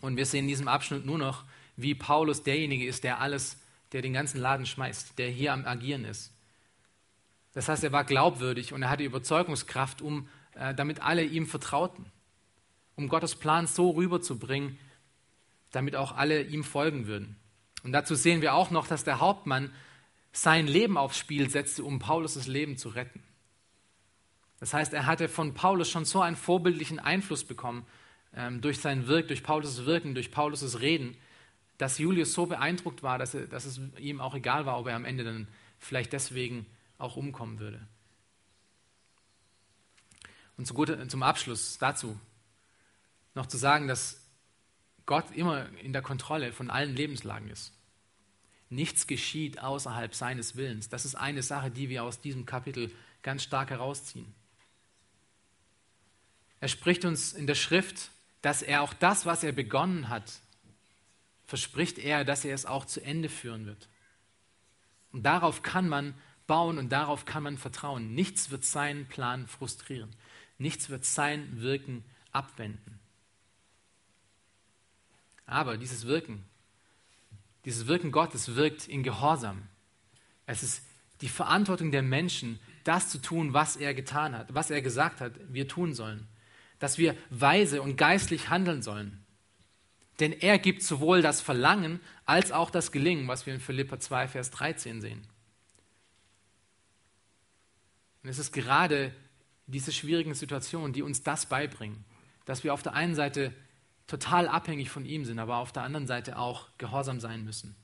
und 0.00 0.16
wir 0.16 0.26
sehen 0.26 0.44
in 0.44 0.48
diesem 0.48 0.68
Abschnitt 0.68 1.06
nur 1.06 1.16
noch, 1.16 1.44
wie 1.76 1.94
Paulus 1.94 2.42
derjenige 2.42 2.86
ist, 2.86 3.04
der 3.04 3.20
alles, 3.20 3.56
der 3.92 4.02
den 4.02 4.12
ganzen 4.12 4.40
Laden 4.40 4.66
schmeißt, 4.66 5.16
der 5.16 5.30
hier 5.30 5.52
am 5.52 5.64
Agieren 5.64 6.04
ist. 6.04 6.31
Das 7.54 7.68
heißt, 7.68 7.84
er 7.84 7.92
war 7.92 8.04
glaubwürdig 8.04 8.72
und 8.72 8.82
er 8.82 8.90
hatte 8.90 9.02
Überzeugungskraft, 9.02 10.02
um, 10.02 10.28
äh, 10.54 10.74
damit 10.74 11.00
alle 11.00 11.24
ihm 11.24 11.46
vertrauten, 11.46 12.06
um 12.96 13.08
Gottes 13.08 13.34
Plan 13.34 13.66
so 13.66 13.90
rüberzubringen, 13.90 14.78
damit 15.70 15.96
auch 15.96 16.16
alle 16.16 16.42
ihm 16.42 16.64
folgen 16.64 17.06
würden. 17.06 17.36
Und 17.82 17.92
dazu 17.92 18.14
sehen 18.14 18.42
wir 18.42 18.54
auch 18.54 18.70
noch, 18.70 18.86
dass 18.86 19.04
der 19.04 19.20
Hauptmann 19.20 19.72
sein 20.32 20.66
Leben 20.66 20.96
aufs 20.96 21.18
Spiel 21.18 21.50
setzte, 21.50 21.84
um 21.84 21.98
Paulus' 21.98 22.46
Leben 22.46 22.76
zu 22.76 22.88
retten. 22.88 23.22
Das 24.60 24.72
heißt, 24.72 24.94
er 24.94 25.06
hatte 25.06 25.28
von 25.28 25.54
Paulus 25.54 25.90
schon 25.90 26.04
so 26.04 26.20
einen 26.20 26.36
vorbildlichen 26.36 27.00
Einfluss 27.00 27.44
bekommen, 27.44 27.84
ähm, 28.34 28.60
durch 28.60 28.78
sein 28.78 29.08
Wirken, 29.08 29.28
durch 29.28 29.42
Paulus' 29.42 29.84
Wirken, 29.84 30.14
durch 30.14 30.30
Paulus' 30.30 30.80
Reden, 30.80 31.16
dass 31.78 31.98
Julius 31.98 32.32
so 32.32 32.46
beeindruckt 32.46 33.02
war, 33.02 33.18
dass, 33.18 33.34
er, 33.34 33.46
dass 33.46 33.64
es 33.64 33.80
ihm 33.98 34.20
auch 34.20 34.34
egal 34.34 34.64
war, 34.64 34.78
ob 34.78 34.86
er 34.86 34.96
am 34.96 35.04
Ende 35.04 35.24
dann 35.24 35.48
vielleicht 35.78 36.12
deswegen 36.12 36.64
auch 37.02 37.16
umkommen 37.16 37.58
würde. 37.58 37.86
Und 40.56 40.66
zum 40.66 41.22
Abschluss 41.22 41.78
dazu 41.78 42.18
noch 43.34 43.46
zu 43.46 43.56
sagen, 43.56 43.88
dass 43.88 44.20
Gott 45.06 45.30
immer 45.32 45.68
in 45.78 45.92
der 45.92 46.02
Kontrolle 46.02 46.52
von 46.52 46.70
allen 46.70 46.94
Lebenslagen 46.94 47.48
ist. 47.48 47.72
Nichts 48.68 49.06
geschieht 49.06 49.58
außerhalb 49.58 50.14
seines 50.14 50.56
Willens. 50.56 50.88
Das 50.88 51.04
ist 51.04 51.14
eine 51.14 51.42
Sache, 51.42 51.70
die 51.70 51.88
wir 51.88 52.04
aus 52.04 52.20
diesem 52.20 52.46
Kapitel 52.46 52.90
ganz 53.22 53.42
stark 53.42 53.70
herausziehen. 53.70 54.34
Er 56.60 56.68
spricht 56.68 57.04
uns 57.04 57.32
in 57.32 57.46
der 57.46 57.54
Schrift 57.54 58.12
dass 58.42 58.60
er 58.60 58.82
auch 58.82 58.92
das, 58.92 59.24
was 59.24 59.44
er 59.44 59.52
begonnen 59.52 60.08
hat, 60.08 60.40
verspricht 61.46 61.98
er, 61.98 62.24
dass 62.24 62.44
er 62.44 62.54
es 62.54 62.66
auch 62.66 62.84
zu 62.84 63.00
Ende 63.00 63.28
führen 63.28 63.66
wird. 63.66 63.88
Und 65.12 65.22
darauf 65.22 65.62
kann 65.62 65.88
man 65.88 66.14
bauen 66.46 66.78
und 66.78 66.90
darauf 66.90 67.24
kann 67.24 67.42
man 67.42 67.58
vertrauen. 67.58 68.14
Nichts 68.14 68.50
wird 68.50 68.64
seinen 68.64 69.06
Plan 69.06 69.46
frustrieren. 69.46 70.10
Nichts 70.58 70.90
wird 70.90 71.04
sein 71.04 71.60
Wirken 71.60 72.04
abwenden. 72.32 73.00
Aber 75.46 75.76
dieses 75.76 76.06
Wirken, 76.06 76.44
dieses 77.64 77.86
Wirken 77.86 78.12
Gottes 78.12 78.54
wirkt 78.54 78.88
in 78.88 79.02
Gehorsam. 79.02 79.62
Es 80.46 80.62
ist 80.62 80.82
die 81.20 81.28
Verantwortung 81.28 81.92
der 81.92 82.02
Menschen, 82.02 82.58
das 82.84 83.08
zu 83.08 83.18
tun, 83.18 83.52
was 83.52 83.76
er 83.76 83.94
getan 83.94 84.36
hat, 84.36 84.54
was 84.54 84.70
er 84.70 84.82
gesagt 84.82 85.20
hat, 85.20 85.32
wir 85.48 85.68
tun 85.68 85.94
sollen. 85.94 86.26
Dass 86.78 86.98
wir 86.98 87.16
weise 87.30 87.80
und 87.80 87.96
geistlich 87.96 88.48
handeln 88.48 88.82
sollen. 88.82 89.24
Denn 90.18 90.32
er 90.32 90.58
gibt 90.58 90.82
sowohl 90.82 91.22
das 91.22 91.40
Verlangen 91.40 92.00
als 92.24 92.52
auch 92.52 92.70
das 92.70 92.92
Gelingen, 92.92 93.28
was 93.28 93.46
wir 93.46 93.54
in 93.54 93.60
Philippa 93.60 94.00
2, 94.00 94.28
Vers 94.28 94.50
13 94.50 95.00
sehen. 95.00 95.26
Und 98.22 98.28
es 98.28 98.38
ist 98.38 98.52
gerade 98.52 99.12
diese 99.66 99.92
schwierigen 99.92 100.34
Situationen, 100.34 100.92
die 100.92 101.02
uns 101.02 101.22
das 101.22 101.46
beibringen, 101.46 102.04
dass 102.44 102.64
wir 102.64 102.74
auf 102.74 102.82
der 102.82 102.94
einen 102.94 103.14
Seite 103.14 103.52
total 104.06 104.48
abhängig 104.48 104.90
von 104.90 105.04
ihm 105.04 105.24
sind, 105.24 105.38
aber 105.38 105.56
auf 105.56 105.72
der 105.72 105.82
anderen 105.82 106.06
Seite 106.06 106.38
auch 106.38 106.68
gehorsam 106.78 107.20
sein 107.20 107.44
müssen. 107.44 107.74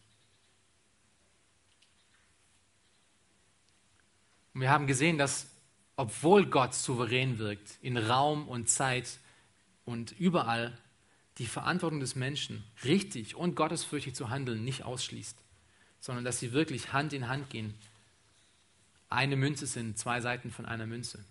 Und 4.55 4.61
wir 4.61 4.71
haben 4.71 4.87
gesehen, 4.87 5.19
dass 5.19 5.49
obwohl 5.99 6.47
Gott 6.47 6.75
souverän 6.75 7.39
wirkt, 7.39 7.77
in 7.83 7.97
Raum 7.97 8.47
und 8.47 8.69
Zeit 8.69 9.19
und 9.85 10.13
überall, 10.13 10.79
die 11.39 11.47
Verantwortung 11.47 11.99
des 11.99 12.15
Menschen, 12.15 12.63
richtig 12.85 13.35
und 13.35 13.57
gottesfürchtig 13.57 14.15
zu 14.15 14.31
handeln, 14.31 14.65
nicht 14.65 14.85
ausschließt, 14.85 15.37
sondern 16.01 16.25
dass 16.25 16.39
sie 16.39 16.53
wirklich 16.53 16.93
Hand 16.93 17.13
in 17.13 17.29
Hand 17.29 17.51
gehen. 17.51 17.75
Eine 19.11 19.37
Münze 19.37 19.67
sind 19.67 19.99
zwei 19.99 20.21
Seiten 20.21 20.51
von 20.51 20.67
einer 20.67 20.87
Münze. 20.87 21.25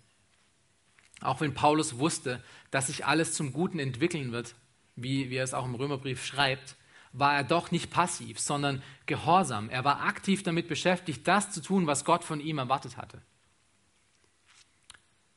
Auch 1.20 1.40
wenn 1.40 1.54
Paulus 1.54 1.98
wusste, 1.98 2.42
dass 2.70 2.86
sich 2.88 3.06
alles 3.06 3.34
zum 3.34 3.52
Guten 3.52 3.78
entwickeln 3.78 4.32
wird, 4.32 4.54
wie, 4.96 5.30
wie 5.30 5.36
er 5.36 5.44
es 5.44 5.54
auch 5.54 5.64
im 5.64 5.74
Römerbrief 5.74 6.24
schreibt, 6.24 6.76
war 7.12 7.34
er 7.34 7.44
doch 7.44 7.70
nicht 7.70 7.90
passiv, 7.90 8.38
sondern 8.38 8.82
gehorsam. 9.06 9.70
Er 9.70 9.84
war 9.84 10.02
aktiv 10.02 10.42
damit 10.42 10.68
beschäftigt, 10.68 11.26
das 11.26 11.50
zu 11.50 11.62
tun, 11.62 11.86
was 11.86 12.04
Gott 12.04 12.24
von 12.24 12.40
ihm 12.40 12.58
erwartet 12.58 12.96
hatte. 12.96 13.20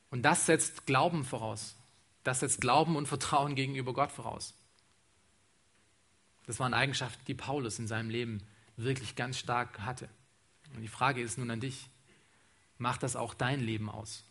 Und 0.10 0.24
das 0.24 0.46
setzt 0.46 0.86
Glauben 0.86 1.24
voraus. 1.24 1.76
Das 2.24 2.42
setzt 2.42 2.62
Glauben 2.62 2.96
und 2.96 3.08
Vertrauen 3.08 3.56
gegenüber 3.56 3.94
Gott 3.94 4.12
voraus. 4.12 4.54
Das 6.46 6.60
waren 6.60 6.74
Eigenschaften, 6.74 7.24
die 7.26 7.34
Paulus 7.34 7.80
in 7.80 7.88
seinem 7.88 8.10
Leben 8.10 8.44
wirklich 8.76 9.16
ganz 9.16 9.38
stark 9.38 9.80
hatte. 9.80 10.10
Und 10.76 10.82
die 10.82 10.88
Frage 10.88 11.22
ist 11.22 11.38
nun 11.38 11.50
an 11.50 11.62
dich, 11.62 11.88
macht 12.82 13.04
das 13.04 13.16
auch 13.16 13.34
dein 13.34 13.62
Leben 13.62 13.90
aus? 13.90 14.26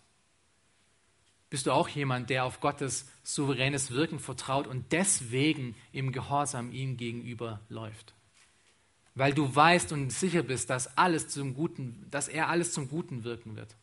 Bist 1.48 1.66
du 1.66 1.72
auch 1.72 1.88
jemand, 1.88 2.30
der 2.30 2.44
auf 2.44 2.60
Gottes 2.60 3.08
souveränes 3.22 3.90
Wirken 3.90 4.20
vertraut 4.20 4.66
und 4.66 4.92
deswegen 4.92 5.74
im 5.92 6.12
Gehorsam 6.12 6.70
ihm 6.70 6.96
gegenüber 6.96 7.60
läuft? 7.68 8.14
Weil 9.14 9.34
du 9.34 9.54
weißt 9.54 9.92
und 9.92 10.10
sicher 10.10 10.42
bist, 10.42 10.70
dass, 10.70 10.96
alles 10.96 11.28
zum 11.28 11.54
Guten, 11.54 12.06
dass 12.10 12.28
er 12.28 12.48
alles 12.48 12.72
zum 12.72 12.88
Guten 12.88 13.24
wirken 13.24 13.56
wird. 13.56 13.74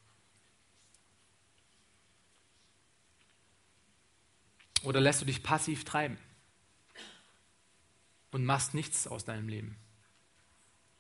Oder 4.83 5.01
lässt 5.01 5.21
du 5.21 5.25
dich 5.25 5.43
passiv 5.43 5.83
treiben 5.83 6.17
und 8.31 8.45
machst 8.45 8.73
nichts 8.73 9.07
aus 9.07 9.25
deinem 9.25 9.49
Leben 9.49 9.75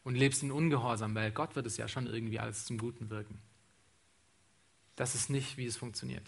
und 0.03 0.15
lebst 0.15 0.43
in 0.43 0.51
Ungehorsam, 0.51 1.15
weil 1.15 1.31
Gott 1.31 1.55
wird 1.55 1.65
es 1.65 1.77
ja 1.77 1.87
schon 1.87 2.07
irgendwie 2.07 2.39
alles 2.39 2.65
zum 2.65 2.77
Guten 2.77 3.09
wirken. 3.09 3.41
Das 4.97 5.15
ist 5.15 5.29
nicht, 5.29 5.57
wie 5.57 5.65
es 5.65 5.77
funktioniert. 5.77 6.25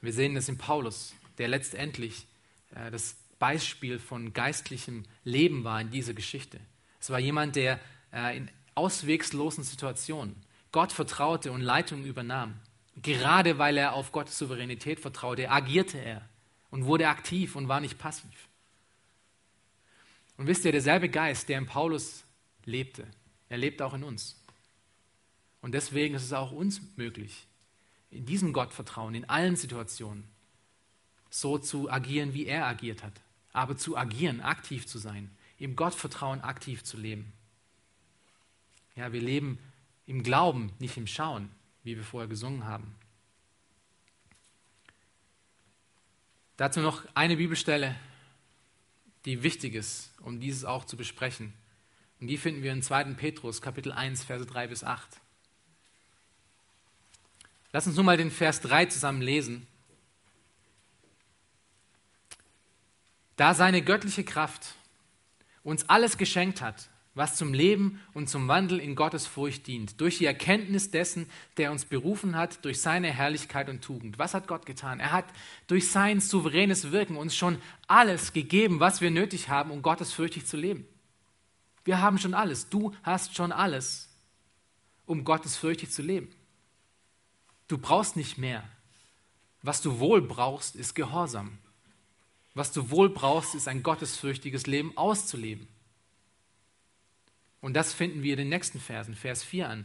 Wir 0.00 0.12
sehen 0.12 0.36
es 0.36 0.48
in 0.48 0.56
Paulus, 0.56 1.12
der 1.36 1.48
letztendlich 1.48 2.26
äh, 2.74 2.90
das 2.90 3.16
Beispiel 3.38 3.98
von 3.98 4.32
geistlichem 4.32 5.04
Leben 5.24 5.64
war 5.64 5.80
in 5.80 5.90
dieser 5.90 6.14
Geschichte. 6.14 6.58
Es 7.00 7.10
war 7.10 7.18
jemand, 7.18 7.56
der 7.56 7.80
äh, 8.12 8.36
in 8.36 8.50
auswegslosen 8.74 9.64
Situationen 9.64 10.36
Gott 10.70 10.92
vertraute 10.92 11.50
und 11.50 11.60
Leitung 11.60 12.04
übernahm. 12.04 12.54
Gerade 12.96 13.58
weil 13.58 13.76
er 13.76 13.94
auf 13.94 14.12
Gottes 14.12 14.38
Souveränität 14.38 15.00
vertraute, 15.00 15.50
agierte 15.50 15.98
er 15.98 16.28
und 16.70 16.84
wurde 16.84 17.08
aktiv 17.08 17.56
und 17.56 17.68
war 17.68 17.80
nicht 17.80 17.98
passiv. 17.98 18.48
Und 20.36 20.46
wisst 20.46 20.64
ihr, 20.64 20.72
derselbe 20.72 21.08
Geist, 21.08 21.48
der 21.48 21.58
in 21.58 21.66
Paulus 21.66 22.24
lebte, 22.64 23.04
er 23.48 23.58
lebt 23.58 23.82
auch 23.82 23.94
in 23.94 24.04
uns. 24.04 24.37
Und 25.60 25.72
deswegen 25.72 26.14
ist 26.14 26.24
es 26.24 26.32
auch 26.32 26.52
uns 26.52 26.80
möglich, 26.96 27.46
in 28.10 28.24
diesem 28.24 28.52
Gottvertrauen, 28.52 29.14
in 29.14 29.28
allen 29.28 29.56
Situationen, 29.56 30.24
so 31.30 31.58
zu 31.58 31.90
agieren, 31.90 32.32
wie 32.34 32.46
er 32.46 32.66
agiert 32.66 33.02
hat. 33.02 33.20
Aber 33.52 33.76
zu 33.76 33.96
agieren, 33.96 34.40
aktiv 34.40 34.86
zu 34.86 34.98
sein, 34.98 35.30
im 35.58 35.76
Gottvertrauen 35.76 36.40
aktiv 36.40 36.84
zu 36.84 36.96
leben. 36.96 37.32
Ja, 38.94 39.12
wir 39.12 39.20
leben 39.20 39.58
im 40.06 40.22
Glauben, 40.22 40.72
nicht 40.78 40.96
im 40.96 41.06
Schauen, 41.06 41.50
wie 41.84 41.96
wir 41.96 42.04
vorher 42.04 42.28
gesungen 42.28 42.64
haben. 42.64 42.94
Dazu 46.56 46.80
noch 46.80 47.04
eine 47.14 47.36
Bibelstelle, 47.36 47.94
die 49.24 49.42
wichtig 49.42 49.74
ist, 49.74 50.10
um 50.22 50.40
dieses 50.40 50.64
auch 50.64 50.84
zu 50.84 50.96
besprechen. 50.96 51.52
Und 52.20 52.26
die 52.26 52.36
finden 52.36 52.62
wir 52.62 52.72
in 52.72 52.82
2. 52.82 53.14
Petrus, 53.14 53.62
Kapitel 53.62 53.92
1, 53.92 54.24
Verse 54.24 54.44
3 54.44 54.66
bis 54.66 54.82
8. 54.82 55.20
Lass 57.72 57.86
uns 57.86 57.96
nun 57.96 58.06
mal 58.06 58.16
den 58.16 58.30
Vers 58.30 58.60
3 58.60 58.86
zusammen 58.86 59.20
lesen. 59.20 59.66
Da 63.36 63.54
seine 63.54 63.82
göttliche 63.82 64.24
Kraft 64.24 64.74
uns 65.62 65.88
alles 65.88 66.16
geschenkt 66.18 66.60
hat, 66.60 66.88
was 67.14 67.36
zum 67.36 67.52
Leben 67.52 68.00
und 68.14 68.28
zum 68.28 68.48
Wandel 68.48 68.80
in 68.80 68.94
Gottes 68.94 69.26
Furcht 69.26 69.66
dient, 69.66 70.00
durch 70.00 70.18
die 70.18 70.24
Erkenntnis 70.24 70.90
dessen, 70.90 71.28
der 71.56 71.70
uns 71.70 71.84
berufen 71.84 72.36
hat, 72.36 72.64
durch 72.64 72.80
seine 72.80 73.12
Herrlichkeit 73.12 73.68
und 73.68 73.82
Tugend. 73.82 74.18
Was 74.18 74.34
hat 74.34 74.48
Gott 74.48 74.66
getan? 74.66 74.98
Er 74.98 75.12
hat 75.12 75.26
durch 75.66 75.90
sein 75.90 76.20
souveränes 76.20 76.90
Wirken 76.90 77.16
uns 77.16 77.36
schon 77.36 77.60
alles 77.86 78.32
gegeben, 78.32 78.80
was 78.80 79.00
wir 79.00 79.10
nötig 79.10 79.48
haben, 79.48 79.70
um 79.70 79.82
Gottes 79.82 80.12
fürchtig 80.12 80.46
zu 80.46 80.56
leben. 80.56 80.86
Wir 81.84 82.00
haben 82.00 82.18
schon 82.18 82.34
alles. 82.34 82.68
Du 82.68 82.94
hast 83.02 83.36
schon 83.36 83.52
alles, 83.52 84.08
um 85.06 85.24
Gottes 85.24 85.56
fürchtig 85.56 85.90
zu 85.90 86.02
leben. 86.02 86.28
Du 87.68 87.78
brauchst 87.78 88.16
nicht 88.16 88.38
mehr. 88.38 88.64
Was 89.62 89.82
du 89.82 90.00
wohl 90.00 90.22
brauchst, 90.22 90.74
ist 90.74 90.94
Gehorsam. 90.94 91.58
Was 92.54 92.72
du 92.72 92.90
wohl 92.90 93.10
brauchst, 93.10 93.54
ist 93.54 93.68
ein 93.68 93.82
gottesfürchtiges 93.82 94.66
Leben 94.66 94.96
auszuleben. 94.96 95.68
Und 97.60 97.74
das 97.74 97.92
finden 97.92 98.22
wir 98.22 98.32
in 98.32 98.38
den 98.38 98.48
nächsten 98.48 98.80
Versen, 98.80 99.14
Vers 99.14 99.44
4 99.44 99.68
an. 99.68 99.84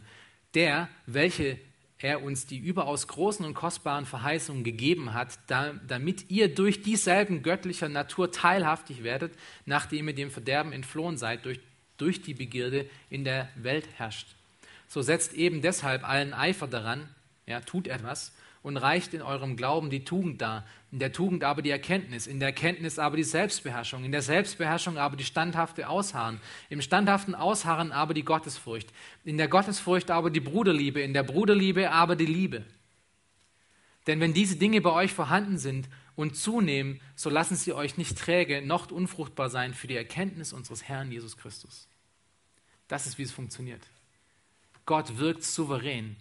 Der, 0.54 0.88
welche 1.06 1.58
er 1.98 2.22
uns 2.22 2.46
die 2.46 2.58
überaus 2.58 3.08
großen 3.08 3.44
und 3.44 3.54
kostbaren 3.54 4.06
Verheißungen 4.06 4.64
gegeben 4.64 5.14
hat, 5.14 5.38
damit 5.46 6.30
ihr 6.30 6.54
durch 6.54 6.82
dieselben 6.82 7.42
göttlicher 7.42 7.88
Natur 7.88 8.30
teilhaftig 8.30 9.02
werdet, 9.02 9.32
nachdem 9.64 10.08
ihr 10.08 10.14
dem 10.14 10.30
Verderben 10.30 10.72
entflohen 10.72 11.16
seid, 11.16 11.44
durch, 11.44 11.60
durch 11.96 12.22
die 12.22 12.34
Begierde 12.34 12.88
in 13.10 13.24
der 13.24 13.48
Welt 13.56 13.88
herrscht. 13.96 14.28
So 14.88 15.02
setzt 15.02 15.34
eben 15.34 15.62
deshalb 15.62 16.06
allen 16.06 16.34
Eifer 16.34 16.66
daran, 16.66 17.08
ja, 17.46 17.60
tut 17.60 17.86
etwas 17.86 18.32
und 18.62 18.78
reicht 18.78 19.12
in 19.12 19.20
eurem 19.20 19.56
Glauben 19.56 19.90
die 19.90 20.04
Tugend 20.04 20.40
dar, 20.40 20.64
in 20.90 20.98
der 20.98 21.12
Tugend 21.12 21.44
aber 21.44 21.60
die 21.60 21.70
Erkenntnis, 21.70 22.26
in 22.26 22.40
der 22.40 22.48
Erkenntnis 22.48 22.98
aber 22.98 23.18
die 23.18 23.24
Selbstbeherrschung, 23.24 24.04
in 24.04 24.12
der 24.12 24.22
Selbstbeherrschung 24.22 24.96
aber 24.96 25.16
die 25.16 25.24
standhafte 25.24 25.88
Ausharren, 25.88 26.40
im 26.70 26.80
standhaften 26.80 27.34
Ausharren 27.34 27.92
aber 27.92 28.14
die 28.14 28.24
Gottesfurcht, 28.24 28.90
in 29.24 29.36
der 29.36 29.48
Gottesfurcht 29.48 30.10
aber 30.10 30.30
die 30.30 30.40
Bruderliebe, 30.40 31.02
in 31.02 31.12
der 31.12 31.24
Bruderliebe 31.24 31.90
aber 31.90 32.16
die 32.16 32.26
Liebe. 32.26 32.64
Denn 34.06 34.20
wenn 34.20 34.32
diese 34.32 34.56
Dinge 34.56 34.80
bei 34.80 34.92
euch 34.92 35.12
vorhanden 35.12 35.58
sind 35.58 35.88
und 36.16 36.34
zunehmen, 36.36 37.00
so 37.16 37.28
lassen 37.28 37.56
sie 37.56 37.74
euch 37.74 37.98
nicht 37.98 38.16
träge 38.16 38.62
noch 38.62 38.90
unfruchtbar 38.90 39.50
sein 39.50 39.74
für 39.74 39.88
die 39.88 39.96
Erkenntnis 39.96 40.54
unseres 40.54 40.84
Herrn 40.84 41.12
Jesus 41.12 41.36
Christus. 41.36 41.86
Das 42.88 43.06
ist, 43.06 43.18
wie 43.18 43.22
es 43.22 43.32
funktioniert. 43.32 43.82
Gott 44.86 45.18
wirkt 45.18 45.42
souverän 45.42 46.16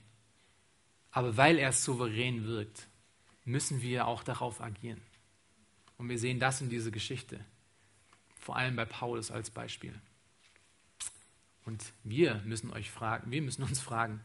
aber 1.13 1.37
weil 1.37 1.59
er 1.59 1.71
souverän 1.71 2.45
wirkt, 2.45 2.87
müssen 3.45 3.81
wir 3.81 4.07
auch 4.07 4.23
darauf 4.23 4.59
agieren. 4.61 5.01
Und 5.97 6.09
wir 6.09 6.17
sehen 6.17 6.39
das 6.39 6.59
in 6.59 6.69
dieser 6.69 6.91
Geschichte, 6.91 7.39
vor 8.35 8.57
allem 8.57 8.75
bei 8.75 8.85
Paulus 8.85 9.31
als 9.31 9.51
Beispiel. 9.51 9.93
Und 11.65 11.93
wir 12.03 12.41
müssen 12.45 12.73
euch 12.73 12.89
fragen, 12.89 13.31
wir 13.31 13.41
müssen 13.41 13.63
uns 13.63 13.79
fragen, 13.79 14.19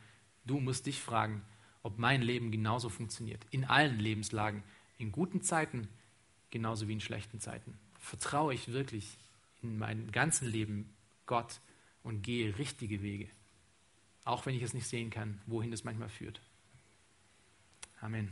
du 0.44 0.58
musst 0.58 0.86
dich 0.86 1.00
fragen, 1.00 1.42
ob 1.82 1.98
mein 1.98 2.22
Leben 2.22 2.50
genauso 2.50 2.88
funktioniert. 2.88 3.46
In 3.50 3.64
allen 3.64 3.98
Lebenslagen, 3.98 4.64
in 4.96 5.12
guten 5.12 5.42
Zeiten 5.42 5.88
genauso 6.50 6.88
wie 6.88 6.94
in 6.94 7.00
schlechten 7.00 7.38
Zeiten. 7.38 7.78
Vertraue 7.98 8.54
ich 8.54 8.72
wirklich 8.72 9.18
in 9.62 9.78
meinem 9.78 10.10
ganzen 10.10 10.48
Leben 10.48 10.94
Gott 11.26 11.60
und 12.02 12.22
gehe 12.22 12.58
richtige 12.58 13.02
Wege, 13.02 13.28
auch 14.24 14.46
wenn 14.46 14.54
ich 14.54 14.62
es 14.62 14.72
nicht 14.72 14.86
sehen 14.86 15.10
kann, 15.10 15.40
wohin 15.46 15.72
es 15.72 15.84
manchmal 15.84 16.08
führt. 16.08 16.40
Amen. 18.02 18.30